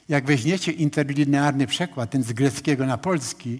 Jak 0.10 0.26
weźmiecie 0.26 0.72
interlinearny 0.72 1.68
przekład, 1.68 2.10
ten 2.10 2.24
z 2.24 2.34
greckiego 2.34 2.86
na 2.86 2.98
polski, 2.98 3.60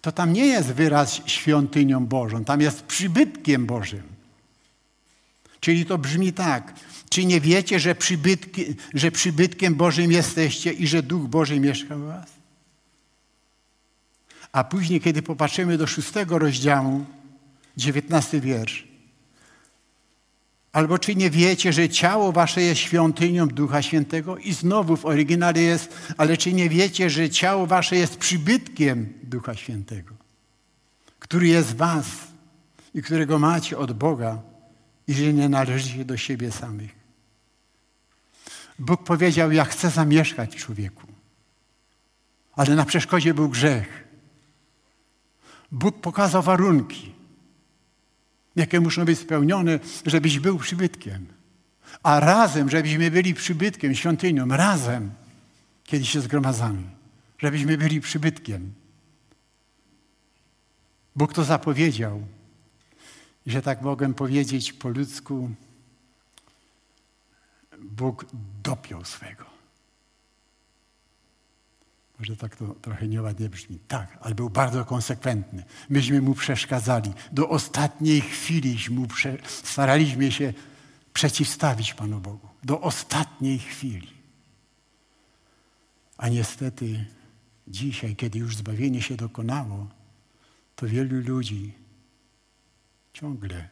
to 0.00 0.12
tam 0.12 0.32
nie 0.32 0.46
jest 0.46 0.72
wyraz 0.72 1.20
świątynią 1.26 2.06
Bożą, 2.06 2.44
tam 2.44 2.60
jest 2.60 2.82
przybytkiem 2.82 3.66
Bożym. 3.66 4.02
Czyli 5.60 5.84
to 5.84 5.98
brzmi 5.98 6.32
tak. 6.32 6.74
Czy 7.10 7.24
nie 7.24 7.40
wiecie, 7.40 7.80
że, 7.80 7.94
przybytki, 7.94 8.64
że 8.94 9.10
przybytkiem 9.10 9.74
Bożym 9.74 10.12
jesteście 10.12 10.72
i 10.72 10.86
że 10.86 11.02
Duch 11.02 11.28
Boży 11.28 11.60
mieszka 11.60 11.96
w 11.96 12.00
was? 12.00 12.26
A 14.52 14.64
później, 14.64 15.00
kiedy 15.00 15.22
popatrzymy 15.22 15.78
do 15.78 15.86
szóstego 15.86 16.38
rozdziału, 16.38 17.04
dziewiętnasty 17.76 18.40
wiersz. 18.40 18.93
Albo 20.74 20.98
czy 20.98 21.16
nie 21.16 21.30
wiecie, 21.30 21.72
że 21.72 21.88
ciało 21.88 22.32
wasze 22.32 22.62
jest 22.62 22.80
świątynią 22.80 23.48
Ducha 23.48 23.82
Świętego? 23.82 24.38
I 24.38 24.52
znowu 24.52 24.96
w 24.96 25.06
oryginale 25.06 25.60
jest, 25.60 25.96
ale 26.16 26.36
czy 26.36 26.52
nie 26.52 26.68
wiecie, 26.68 27.10
że 27.10 27.30
ciało 27.30 27.66
wasze 27.66 27.96
jest 27.96 28.16
przybytkiem 28.16 29.12
Ducha 29.22 29.54
Świętego, 29.54 30.14
który 31.18 31.46
jest 31.46 31.76
was 31.76 32.06
i 32.94 33.02
którego 33.02 33.38
macie 33.38 33.78
od 33.78 33.92
Boga 33.92 34.42
i 35.08 35.14
że 35.14 35.32
nie 35.32 35.48
należycie 35.48 36.04
do 36.04 36.16
siebie 36.16 36.52
samych? 36.52 36.90
Bóg 38.78 39.04
powiedział, 39.04 39.52
ja 39.52 39.64
chcę 39.64 39.90
zamieszkać 39.90 40.54
w 40.54 40.58
człowieku. 40.58 41.06
Ale 42.52 42.74
na 42.74 42.84
przeszkodzie 42.84 43.34
był 43.34 43.48
grzech. 43.48 44.04
Bóg 45.72 46.00
pokazał 46.00 46.42
warunki 46.42 47.13
jakie 48.56 48.80
muszą 48.80 49.04
być 49.04 49.18
spełnione, 49.18 49.80
żebyś 50.06 50.38
był 50.38 50.58
przybytkiem. 50.58 51.26
A 52.02 52.20
razem, 52.20 52.70
żebyśmy 52.70 53.10
byli 53.10 53.34
przybytkiem, 53.34 53.94
świątynią, 53.94 54.48
razem, 54.48 55.10
kiedy 55.84 56.04
się 56.04 56.20
zgromadzamy, 56.20 56.82
żebyśmy 57.38 57.78
byli 57.78 58.00
przybytkiem. 58.00 58.72
Bóg 61.16 61.32
to 61.32 61.44
zapowiedział, 61.44 62.26
że 63.46 63.62
tak 63.62 63.82
mogę 63.82 64.14
powiedzieć 64.14 64.72
po 64.72 64.88
ludzku, 64.88 65.50
Bóg 67.78 68.26
dopiął 68.62 69.04
swego. 69.04 69.53
Może 72.18 72.36
tak 72.36 72.56
to 72.56 72.74
trochę 72.82 73.08
nieładnie 73.08 73.48
brzmi. 73.48 73.78
Tak, 73.88 74.18
ale 74.20 74.34
był 74.34 74.50
bardzo 74.50 74.84
konsekwentny. 74.84 75.64
Myśmy 75.90 76.22
mu 76.22 76.34
przeszkadzali. 76.34 77.12
Do 77.32 77.48
ostatniej 77.48 78.20
chwili 78.20 78.78
prze... 79.08 79.38
staraliśmy 79.46 80.32
się 80.32 80.52
przeciwstawić 81.12 81.94
Panu 81.94 82.20
Bogu. 82.20 82.48
Do 82.64 82.80
ostatniej 82.80 83.58
chwili. 83.58 84.08
A 86.16 86.28
niestety 86.28 87.06
dzisiaj, 87.68 88.16
kiedy 88.16 88.38
już 88.38 88.56
zbawienie 88.56 89.02
się 89.02 89.16
dokonało, 89.16 89.86
to 90.76 90.86
wielu 90.86 91.20
ludzi 91.20 91.72
ciągle 93.12 93.68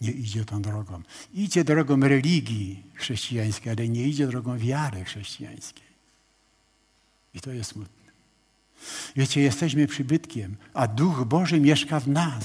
nie 0.00 0.10
idzie 0.10 0.44
tą 0.44 0.62
drogą. 0.62 1.02
Idzie 1.34 1.64
drogą 1.64 2.00
religii 2.00 2.82
chrześcijańskiej, 2.94 3.72
ale 3.72 3.88
nie 3.88 4.08
idzie 4.08 4.26
drogą 4.26 4.58
wiary 4.58 5.04
chrześcijańskiej. 5.04 5.83
I 7.34 7.40
to 7.40 7.50
jest 7.50 7.70
smutne. 7.70 8.04
Wiecie, 9.16 9.40
jesteśmy 9.40 9.86
przybytkiem, 9.86 10.56
a 10.74 10.86
Duch 10.88 11.24
Boży 11.24 11.60
mieszka 11.60 12.00
w 12.00 12.08
nas. 12.08 12.44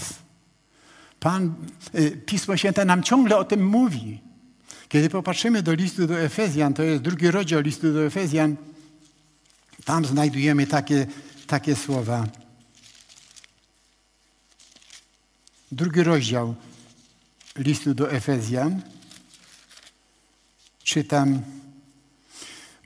Pan, 1.19 1.55
y, 1.95 2.11
Pismo 2.11 2.57
Święte 2.57 2.85
nam 2.85 3.03
ciągle 3.03 3.37
o 3.37 3.43
tym 3.43 3.67
mówi. 3.67 4.21
Kiedy 4.89 5.09
popatrzymy 5.09 5.63
do 5.63 5.73
listu 5.73 6.07
do 6.07 6.19
Efezjan, 6.19 6.73
to 6.73 6.83
jest 6.83 7.03
drugi 7.03 7.31
rozdział 7.31 7.61
listu 7.61 7.93
do 7.93 8.05
Efezjan, 8.05 8.55
tam 9.85 10.05
znajdujemy 10.05 10.67
takie, 10.67 11.07
takie 11.47 11.75
słowa. 11.75 12.27
Drugi 15.71 16.03
rozdział 16.03 16.55
listu 17.55 17.93
do 17.93 18.11
Efezjan. 18.11 18.81
Czytam, 20.83 21.41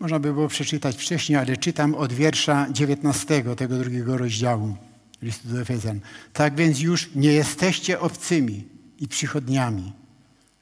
można 0.03 0.19
by 0.19 0.33
było 0.33 0.47
przeczytać 0.47 0.95
wcześniej, 0.95 1.37
ale 1.37 1.57
czytam 1.57 1.95
od 1.95 2.13
wiersza 2.13 2.67
19 2.71 3.55
tego 3.55 3.77
drugiego 3.77 4.17
rozdziału 4.17 4.77
listu 5.21 5.47
do 5.47 5.61
Efezjan. 5.61 5.99
Tak 6.33 6.55
więc 6.55 6.79
już 6.79 7.15
nie 7.15 7.31
jesteście 7.31 7.99
obcymi 7.99 8.67
i 8.99 9.07
przychodniami, 9.07 9.93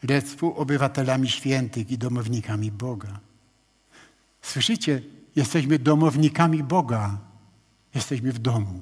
lecz 0.03 0.25
współobywatelami 0.25 1.29
świętych 1.29 1.91
i 1.91 1.97
domownikami 1.97 2.71
Boga. 2.71 3.19
Słyszycie? 4.41 5.01
Jesteśmy 5.35 5.79
domownikami 5.79 6.63
Boga. 6.63 7.17
Jesteśmy 7.95 8.31
w 8.31 8.39
domu. 8.39 8.81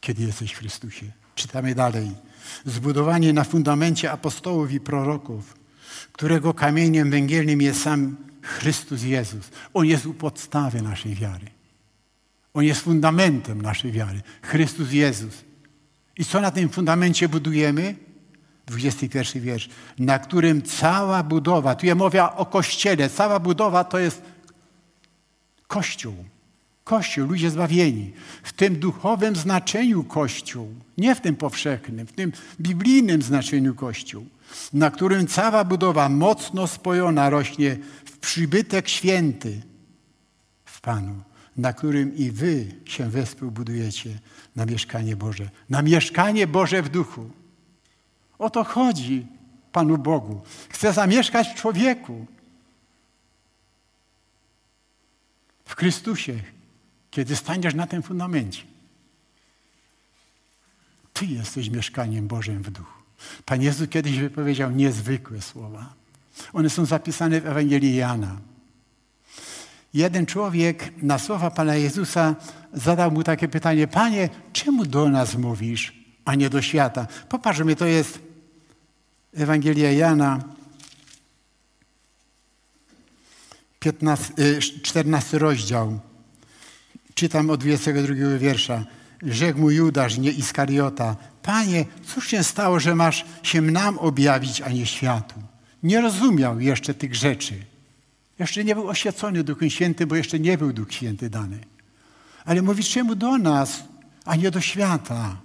Kiedy 0.00 0.22
jesteś 0.22 0.52
w 0.52 0.58
Chrystusie. 0.58 1.06
Czytamy 1.34 1.74
dalej. 1.74 2.10
Zbudowanie 2.66 3.32
na 3.32 3.44
fundamencie 3.44 4.12
apostołów 4.12 4.72
i 4.72 4.80
proroków, 4.80 5.61
którego 6.12 6.54
kamieniem 6.54 7.10
węgielnym 7.10 7.62
jest 7.62 7.82
sam 7.82 8.16
Chrystus 8.42 9.02
Jezus. 9.02 9.50
On 9.74 9.86
jest 9.86 10.06
u 10.06 10.14
podstawy 10.14 10.82
naszej 10.82 11.14
wiary. 11.14 11.46
On 12.54 12.64
jest 12.64 12.80
fundamentem 12.80 13.62
naszej 13.62 13.92
wiary. 13.92 14.22
Chrystus 14.42 14.92
Jezus. 14.92 15.44
I 16.18 16.24
co 16.24 16.40
na 16.40 16.50
tym 16.50 16.68
fundamencie 16.68 17.28
budujemy? 17.28 17.94
21 18.66 19.42
wiersz. 19.42 19.68
Na 19.98 20.18
którym 20.18 20.62
cała 20.62 21.22
budowa, 21.22 21.74
tu 21.74 21.86
ja 21.86 21.94
mówię 21.94 22.24
o 22.24 22.46
kościele, 22.46 23.10
cała 23.10 23.40
budowa 23.40 23.84
to 23.84 23.98
jest 23.98 24.22
kościół. 25.66 26.14
Kościół, 26.84 27.26
ludzie 27.26 27.50
zbawieni. 27.50 28.12
W 28.42 28.52
tym 28.52 28.76
duchowym 28.76 29.36
znaczeniu 29.36 30.04
Kościół, 30.04 30.74
nie 30.98 31.14
w 31.14 31.20
tym 31.20 31.36
powszechnym, 31.36 32.06
w 32.06 32.12
tym 32.12 32.32
biblijnym 32.60 33.22
znaczeniu 33.22 33.74
Kościół, 33.74 34.26
na 34.72 34.90
którym 34.90 35.26
cała 35.26 35.64
budowa 35.64 36.08
mocno 36.08 36.66
spojona 36.66 37.30
rośnie 37.30 37.78
w 38.04 38.18
przybytek 38.18 38.88
święty 38.88 39.62
w 40.64 40.80
Panu 40.80 41.22
na 41.56 41.72
którym 41.72 42.16
i 42.16 42.30
wy 42.30 42.66
się 42.84 43.10
wespół 43.10 43.50
budujecie 43.50 44.18
na 44.56 44.66
mieszkanie 44.66 45.16
Boże. 45.16 45.50
Na 45.70 45.82
mieszkanie 45.82 46.46
Boże 46.46 46.82
w 46.82 46.88
duchu. 46.88 47.30
O 48.38 48.50
to 48.50 48.64
chodzi 48.64 49.26
Panu 49.72 49.98
Bogu. 49.98 50.42
Chce 50.68 50.92
zamieszkać 50.92 51.48
w 51.48 51.54
człowieku. 51.54 52.26
W 55.64 55.76
Chrystusie, 55.76 56.40
kiedy 57.10 57.36
staniesz 57.36 57.74
na 57.74 57.86
tym 57.86 58.02
fundamencie. 58.02 58.62
Ty 61.12 61.26
jesteś 61.26 61.70
mieszkaniem 61.70 62.28
Bożym 62.28 62.62
w 62.62 62.70
duchu. 62.70 63.01
Pan 63.44 63.62
Jezus 63.62 63.88
kiedyś 63.88 64.18
wypowiedział 64.18 64.70
niezwykłe 64.70 65.42
słowa. 65.42 65.94
One 66.52 66.70
są 66.70 66.84
zapisane 66.84 67.40
w 67.40 67.46
Ewangelii 67.46 67.96
Jana. 67.96 68.36
Jeden 69.94 70.26
człowiek 70.26 70.92
na 71.02 71.18
słowa 71.18 71.50
Pana 71.50 71.76
Jezusa 71.76 72.34
zadał 72.72 73.10
mu 73.10 73.22
takie 73.22 73.48
pytanie: 73.48 73.86
Panie, 73.86 74.28
czemu 74.52 74.86
do 74.86 75.08
nas 75.08 75.34
mówisz, 75.34 75.92
a 76.24 76.34
nie 76.34 76.50
do 76.50 76.62
świata? 76.62 77.06
Popatrzmy, 77.28 77.76
to 77.76 77.86
jest 77.86 78.18
Ewangelia 79.34 79.92
Jana, 79.92 80.40
15, 83.80 84.34
14 84.82 85.36
y, 85.36 85.40
rozdział. 85.40 86.00
Czytam 87.14 87.50
od 87.50 87.60
22 87.60 88.38
wiersza. 88.38 88.84
Rzekł 89.22 89.58
mu 89.58 89.70
Judasz, 89.70 90.18
nie 90.18 90.30
Iskariota. 90.30 91.16
Panie, 91.42 91.84
cóż 92.06 92.28
się 92.28 92.44
stało, 92.44 92.80
że 92.80 92.94
masz 92.94 93.24
się 93.42 93.60
nam 93.60 93.98
objawić, 93.98 94.60
a 94.60 94.68
nie 94.68 94.86
światu? 94.86 95.34
Nie 95.82 96.00
rozumiał 96.00 96.60
jeszcze 96.60 96.94
tych 96.94 97.14
rzeczy. 97.14 97.54
Jeszcze 98.38 98.64
nie 98.64 98.74
był 98.74 98.88
oświecony 98.88 99.44
Duchem 99.44 99.70
Świętym, 99.70 100.08
bo 100.08 100.16
jeszcze 100.16 100.38
nie 100.38 100.58
był 100.58 100.72
Duch 100.72 100.92
Święty 100.92 101.30
dany. 101.30 101.58
Ale 102.44 102.62
mówi, 102.62 102.84
czemu 102.84 103.14
do 103.14 103.38
nas, 103.38 103.84
a 104.24 104.36
nie 104.36 104.50
do 104.50 104.60
świata? 104.60 105.36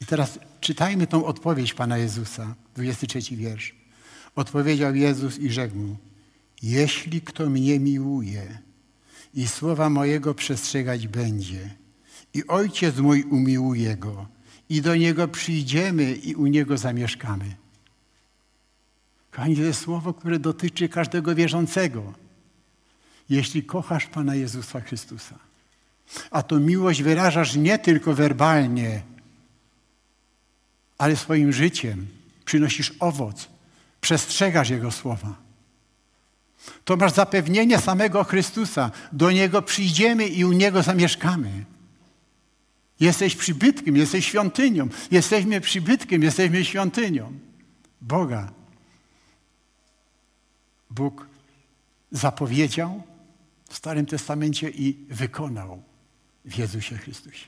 I 0.00 0.06
teraz 0.06 0.38
czytajmy 0.60 1.06
tą 1.06 1.24
odpowiedź 1.24 1.74
Pana 1.74 1.98
Jezusa, 1.98 2.54
23 2.74 3.36
wiersz. 3.36 3.74
Odpowiedział 4.36 4.94
Jezus 4.94 5.38
i 5.38 5.50
rzekł 5.50 5.76
mu, 5.76 5.96
jeśli 6.62 7.20
kto 7.20 7.50
mnie 7.50 7.80
miłuje 7.80 8.58
i 9.34 9.48
słowa 9.48 9.90
mojego 9.90 10.34
przestrzegać 10.34 11.08
będzie, 11.08 11.70
i 12.34 12.46
Ojciec 12.46 12.98
mój 12.98 13.22
umiłuje 13.22 13.96
go, 13.96 14.26
i 14.70 14.82
do 14.82 14.96
Niego 14.96 15.28
przyjdziemy 15.28 16.12
i 16.12 16.34
u 16.34 16.46
Niego 16.46 16.78
zamieszkamy. 16.78 17.56
Kochani, 19.30 19.56
to 19.56 19.62
jest 19.62 19.80
słowo, 19.80 20.14
które 20.14 20.38
dotyczy 20.38 20.88
każdego 20.88 21.34
wierzącego. 21.34 22.14
Jeśli 23.30 23.62
kochasz 23.62 24.06
Pana 24.06 24.34
Jezusa 24.34 24.80
Chrystusa, 24.80 25.38
a 26.30 26.42
to 26.42 26.60
miłość 26.60 27.02
wyrażasz 27.02 27.56
nie 27.56 27.78
tylko 27.78 28.14
werbalnie, 28.14 29.02
ale 30.98 31.16
swoim 31.16 31.52
życiem, 31.52 32.06
przynosisz 32.44 32.92
owoc, 33.00 33.48
przestrzegasz 34.00 34.70
Jego 34.70 34.90
słowa. 34.90 35.34
To 36.84 36.96
masz 36.96 37.12
zapewnienie 37.12 37.78
samego 37.78 38.24
Chrystusa. 38.24 38.90
Do 39.12 39.30
Niego 39.30 39.62
przyjdziemy 39.62 40.26
i 40.26 40.44
u 40.44 40.52
Niego 40.52 40.82
zamieszkamy. 40.82 41.64
Jesteś 43.00 43.36
przybytkiem, 43.36 43.96
jesteś 43.96 44.26
świątynią. 44.26 44.88
Jesteśmy 45.10 45.60
przybytkiem, 45.60 46.22
jesteśmy 46.22 46.64
świątynią 46.64 47.38
Boga. 48.00 48.52
Bóg 50.90 51.26
zapowiedział 52.12 53.02
w 53.68 53.76
Starym 53.76 54.06
Testamencie 54.06 54.70
i 54.70 55.06
wykonał 55.08 55.82
w 56.44 56.58
Jezusie 56.58 56.98
Chrystusie. 56.98 57.46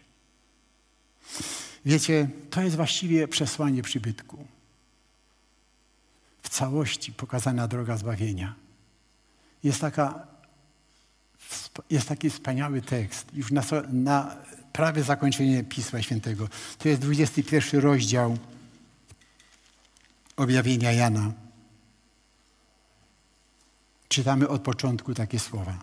Wiecie, 1.84 2.28
to 2.50 2.62
jest 2.62 2.76
właściwie 2.76 3.28
przesłanie 3.28 3.82
przybytku. 3.82 4.46
W 6.42 6.48
całości 6.48 7.12
pokazana 7.12 7.68
droga 7.68 7.96
zbawienia. 7.96 8.54
Jest, 9.64 9.80
taka, 9.80 10.26
jest 11.90 12.08
taki 12.08 12.30
wspaniały 12.30 12.82
tekst, 12.82 13.26
już 13.34 13.50
na, 13.50 13.62
na 13.92 14.36
prawie 14.72 15.02
zakończenie 15.02 15.64
Pisma 15.64 16.02
Świętego. 16.02 16.48
To 16.78 16.88
jest 16.88 17.00
21 17.00 17.80
rozdział 17.80 18.38
objawienia 20.36 20.92
Jana 20.92 21.32
czytamy 24.12 24.48
od 24.48 24.62
początku 24.62 25.14
takie 25.14 25.38
słowa. 25.38 25.78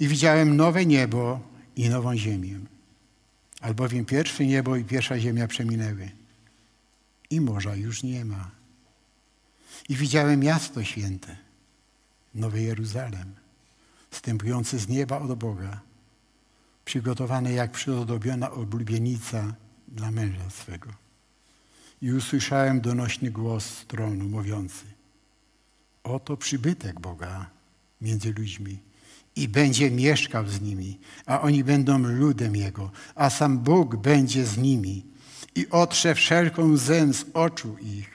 I 0.00 0.08
widziałem 0.08 0.56
nowe 0.56 0.86
niebo 0.86 1.40
i 1.76 1.88
nową 1.88 2.16
ziemię, 2.16 2.58
albowiem 3.60 4.04
pierwsze 4.04 4.46
niebo 4.46 4.76
i 4.76 4.84
pierwsza 4.84 5.18
ziemia 5.18 5.48
przeminęły 5.48 6.10
i 7.30 7.40
morza 7.40 7.76
już 7.76 8.02
nie 8.02 8.24
ma. 8.24 8.50
I 9.88 9.96
widziałem 9.96 10.40
miasto 10.40 10.84
święte, 10.84 11.36
Nowy 12.34 12.62
Jeruzalem, 12.62 13.34
wstępujące 14.10 14.78
z 14.78 14.88
nieba 14.88 15.18
od 15.18 15.38
Boga, 15.38 15.80
przygotowane 16.84 17.52
jak 17.52 17.72
przydobiona 17.72 18.50
oblubienica 18.50 19.54
dla 19.88 20.10
męża 20.10 20.50
swego. 20.50 20.90
I 22.02 22.12
usłyszałem 22.12 22.80
donośny 22.80 23.30
głos 23.30 23.64
z 23.64 23.86
tronu 23.86 24.24
mówiący 24.24 24.84
Oto 26.04 26.36
przybytek 26.36 27.00
Boga 27.00 27.50
między 28.00 28.32
ludźmi 28.32 28.78
i 29.36 29.48
będzie 29.48 29.90
mieszkał 29.90 30.48
z 30.48 30.60
nimi, 30.60 30.98
a 31.26 31.40
oni 31.40 31.64
będą 31.64 31.98
ludem 31.98 32.56
Jego, 32.56 32.90
a 33.14 33.30
sam 33.30 33.58
Bóg 33.58 33.96
będzie 33.96 34.46
z 34.46 34.58
nimi 34.58 35.06
i 35.54 35.68
otrze 35.68 36.14
wszelką 36.14 36.72
łzę 36.72 37.12
z 37.12 37.24
oczu 37.34 37.76
ich 37.78 38.10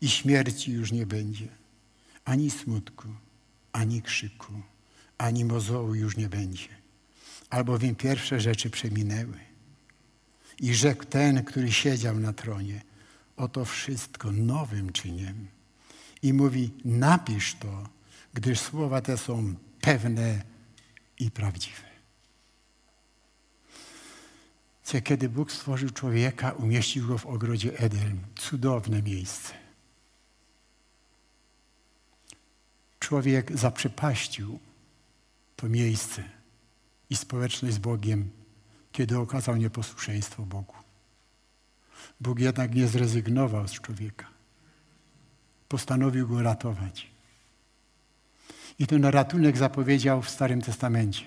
i 0.00 0.08
śmierci 0.08 0.72
już 0.72 0.92
nie 0.92 1.06
będzie. 1.06 1.48
Ani 2.24 2.50
smutku, 2.50 3.08
ani 3.72 4.02
krzyku, 4.02 4.52
ani 5.18 5.44
mozołu 5.44 5.94
już 5.94 6.16
nie 6.16 6.28
będzie, 6.28 6.68
albowiem 7.50 7.94
pierwsze 7.94 8.40
rzeczy 8.40 8.70
przeminęły. 8.70 9.38
I 10.60 10.74
rzekł 10.74 11.04
ten, 11.04 11.44
który 11.44 11.72
siedział 11.72 12.16
na 12.20 12.32
tronie, 12.32 12.82
oto 13.36 13.64
wszystko 13.64 14.32
nowym 14.32 14.92
czyniem 14.92 15.46
i 16.22 16.32
mówi: 16.32 16.70
Napisz 16.84 17.54
to, 17.54 17.88
gdyż 18.34 18.60
słowa 18.60 19.00
te 19.00 19.16
są 19.16 19.54
pewne 19.80 20.42
i 21.18 21.30
prawdziwe. 21.30 21.90
Kiedy 25.04 25.28
Bóg 25.28 25.52
stworzył 25.52 25.90
człowieka, 25.90 26.50
umieścił 26.52 27.06
go 27.06 27.18
w 27.18 27.26
ogrodzie 27.26 27.78
Eden. 27.78 28.20
Cudowne 28.36 29.02
miejsce. 29.02 29.52
Człowiek 32.98 33.58
zaprzepaścił 33.58 34.58
to 35.56 35.68
miejsce 35.68 36.39
i 37.10 37.16
społeczność 37.16 37.74
z 37.74 37.78
Bogiem, 37.78 38.30
kiedy 38.92 39.18
okazał 39.18 39.56
nieposłuszeństwo 39.56 40.42
Bogu. 40.42 40.74
Bóg 42.20 42.38
jednak 42.38 42.74
nie 42.74 42.88
zrezygnował 42.88 43.68
z 43.68 43.72
człowieka. 43.72 44.26
Postanowił 45.68 46.28
go 46.28 46.42
ratować. 46.42 47.10
I 48.78 48.86
ten 48.86 49.04
ratunek 49.04 49.56
zapowiedział 49.56 50.22
w 50.22 50.30
Starym 50.30 50.62
Testamencie. 50.62 51.24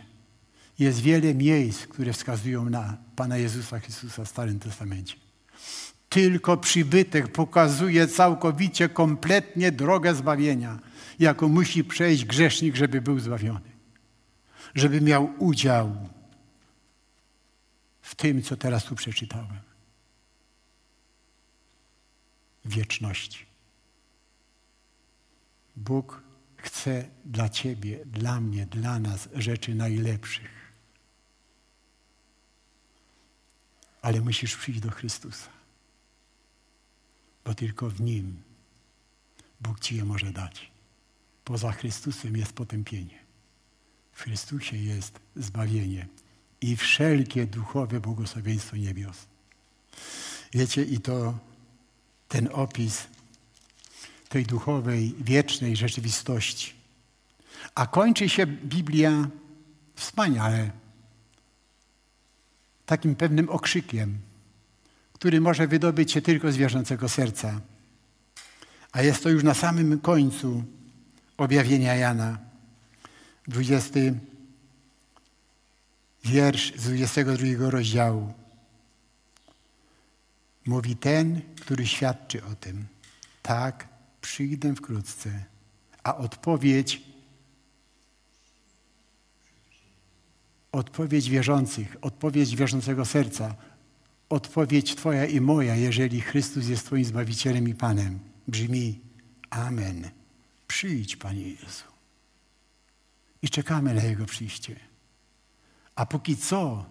Jest 0.79 0.99
wiele 0.99 1.33
miejsc, 1.33 1.87
które 1.87 2.13
wskazują 2.13 2.69
na 2.69 2.97
Pana 3.15 3.37
Jezusa 3.37 3.79
Chrystusa 3.79 4.25
w 4.25 4.29
Starym 4.29 4.59
Testamencie. 4.59 5.15
Tylko 6.09 6.57
przybytek 6.57 7.31
pokazuje 7.31 8.07
całkowicie, 8.07 8.89
kompletnie 8.89 9.71
drogę 9.71 10.15
zbawienia, 10.15 10.79
jaką 11.19 11.47
musi 11.47 11.83
przejść 11.83 12.25
grzesznik, 12.25 12.75
żeby 12.75 13.01
był 13.01 13.19
zbawiony. 13.19 13.72
Żeby 14.75 15.01
miał 15.01 15.33
udział 15.39 16.09
w 18.01 18.15
tym, 18.15 18.41
co 18.41 18.57
teraz 18.57 18.85
tu 18.85 18.95
przeczytałem. 18.95 19.61
Wieczności. 22.65 23.45
Bóg 25.75 26.23
chce 26.57 27.09
dla 27.25 27.49
Ciebie, 27.49 28.05
dla 28.05 28.41
mnie, 28.41 28.65
dla 28.65 28.99
nas 28.99 29.29
rzeczy 29.33 29.75
najlepszych. 29.75 30.63
Ale 34.01 34.21
musisz 34.21 34.55
przyjść 34.55 34.79
do 34.79 34.91
Chrystusa, 34.91 35.49
bo 37.45 37.55
tylko 37.55 37.89
w 37.89 38.01
Nim 38.01 38.43
Bóg 39.61 39.79
Ci 39.79 39.95
je 39.95 40.05
może 40.05 40.31
dać. 40.31 40.71
Poza 41.45 41.71
Chrystusem 41.71 42.37
jest 42.37 42.53
potępienie. 42.53 43.22
W 44.13 44.23
Chrystusie 44.23 44.77
jest 44.77 45.19
zbawienie 45.35 46.07
i 46.61 46.75
wszelkie 46.75 47.45
duchowe 47.45 47.99
błogosławieństwo 47.99 48.77
niebios. 48.77 49.17
Wiecie, 50.53 50.83
i 50.83 50.99
to 50.99 51.39
ten 52.27 52.49
opis 52.51 53.07
tej 54.29 54.45
duchowej, 54.45 55.15
wiecznej 55.19 55.75
rzeczywistości. 55.75 56.73
A 57.75 57.87
kończy 57.87 58.29
się 58.29 58.47
Biblia 58.47 59.27
wspaniale 59.95 60.71
takim 62.85 63.15
pewnym 63.15 63.49
okrzykiem, 63.49 64.17
który 65.13 65.41
może 65.41 65.67
wydobyć 65.67 66.11
się 66.11 66.21
tylko 66.21 66.51
z 66.51 66.57
wierzącego 66.57 67.09
serca. 67.09 67.61
A 68.91 69.01
jest 69.01 69.23
to 69.23 69.29
już 69.29 69.43
na 69.43 69.53
samym 69.53 69.99
końcu 69.99 70.63
objawienia 71.37 71.95
Jana. 71.95 72.52
20 73.47 73.99
wiersz 76.23 76.73
z 76.75 76.83
22 76.83 77.69
rozdziału. 77.69 78.33
Mówi 80.65 80.95
ten, 80.95 81.41
który 81.61 81.87
świadczy 81.87 82.45
o 82.45 82.55
tym. 82.55 82.85
Tak, 83.41 83.87
przyjdę 84.21 84.75
wkrótce. 84.75 85.43
A 86.03 86.17
odpowiedź, 86.17 87.01
odpowiedź 90.71 91.29
wierzących, 91.29 91.95
odpowiedź 92.01 92.55
wierzącego 92.55 93.05
serca, 93.05 93.55
odpowiedź 94.29 94.95
Twoja 94.95 95.25
i 95.25 95.41
moja, 95.41 95.75
jeżeli 95.75 96.21
Chrystus 96.21 96.67
jest 96.67 96.85
Twoim 96.85 97.05
Zbawicielem 97.05 97.69
i 97.69 97.75
Panem, 97.75 98.19
brzmi 98.47 98.99
Amen. 99.49 100.09
Przyjdź, 100.67 101.15
Panie 101.15 101.49
Jezu. 101.49 101.92
I 103.43 103.49
czekamy 103.49 103.93
na 103.93 104.03
Jego 104.03 104.25
przyjście. 104.25 104.75
A 105.95 106.05
póki 106.05 106.37
co, 106.37 106.85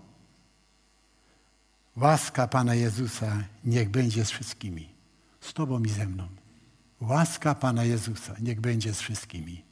łaska 1.96 2.48
Pana 2.48 2.74
Jezusa 2.74 3.44
niech 3.64 3.90
będzie 3.90 4.24
z 4.24 4.30
wszystkimi, 4.30 4.88
z 5.40 5.52
Tobą 5.52 5.82
i 5.82 5.88
ze 5.88 6.06
mną. 6.06 6.28
Łaska 7.00 7.54
Pana 7.54 7.84
Jezusa 7.84 8.34
niech 8.40 8.60
będzie 8.60 8.94
z 8.94 9.00
wszystkimi. 9.00 9.64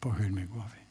Pochylmy 0.00 0.46
głowy. 0.46 0.85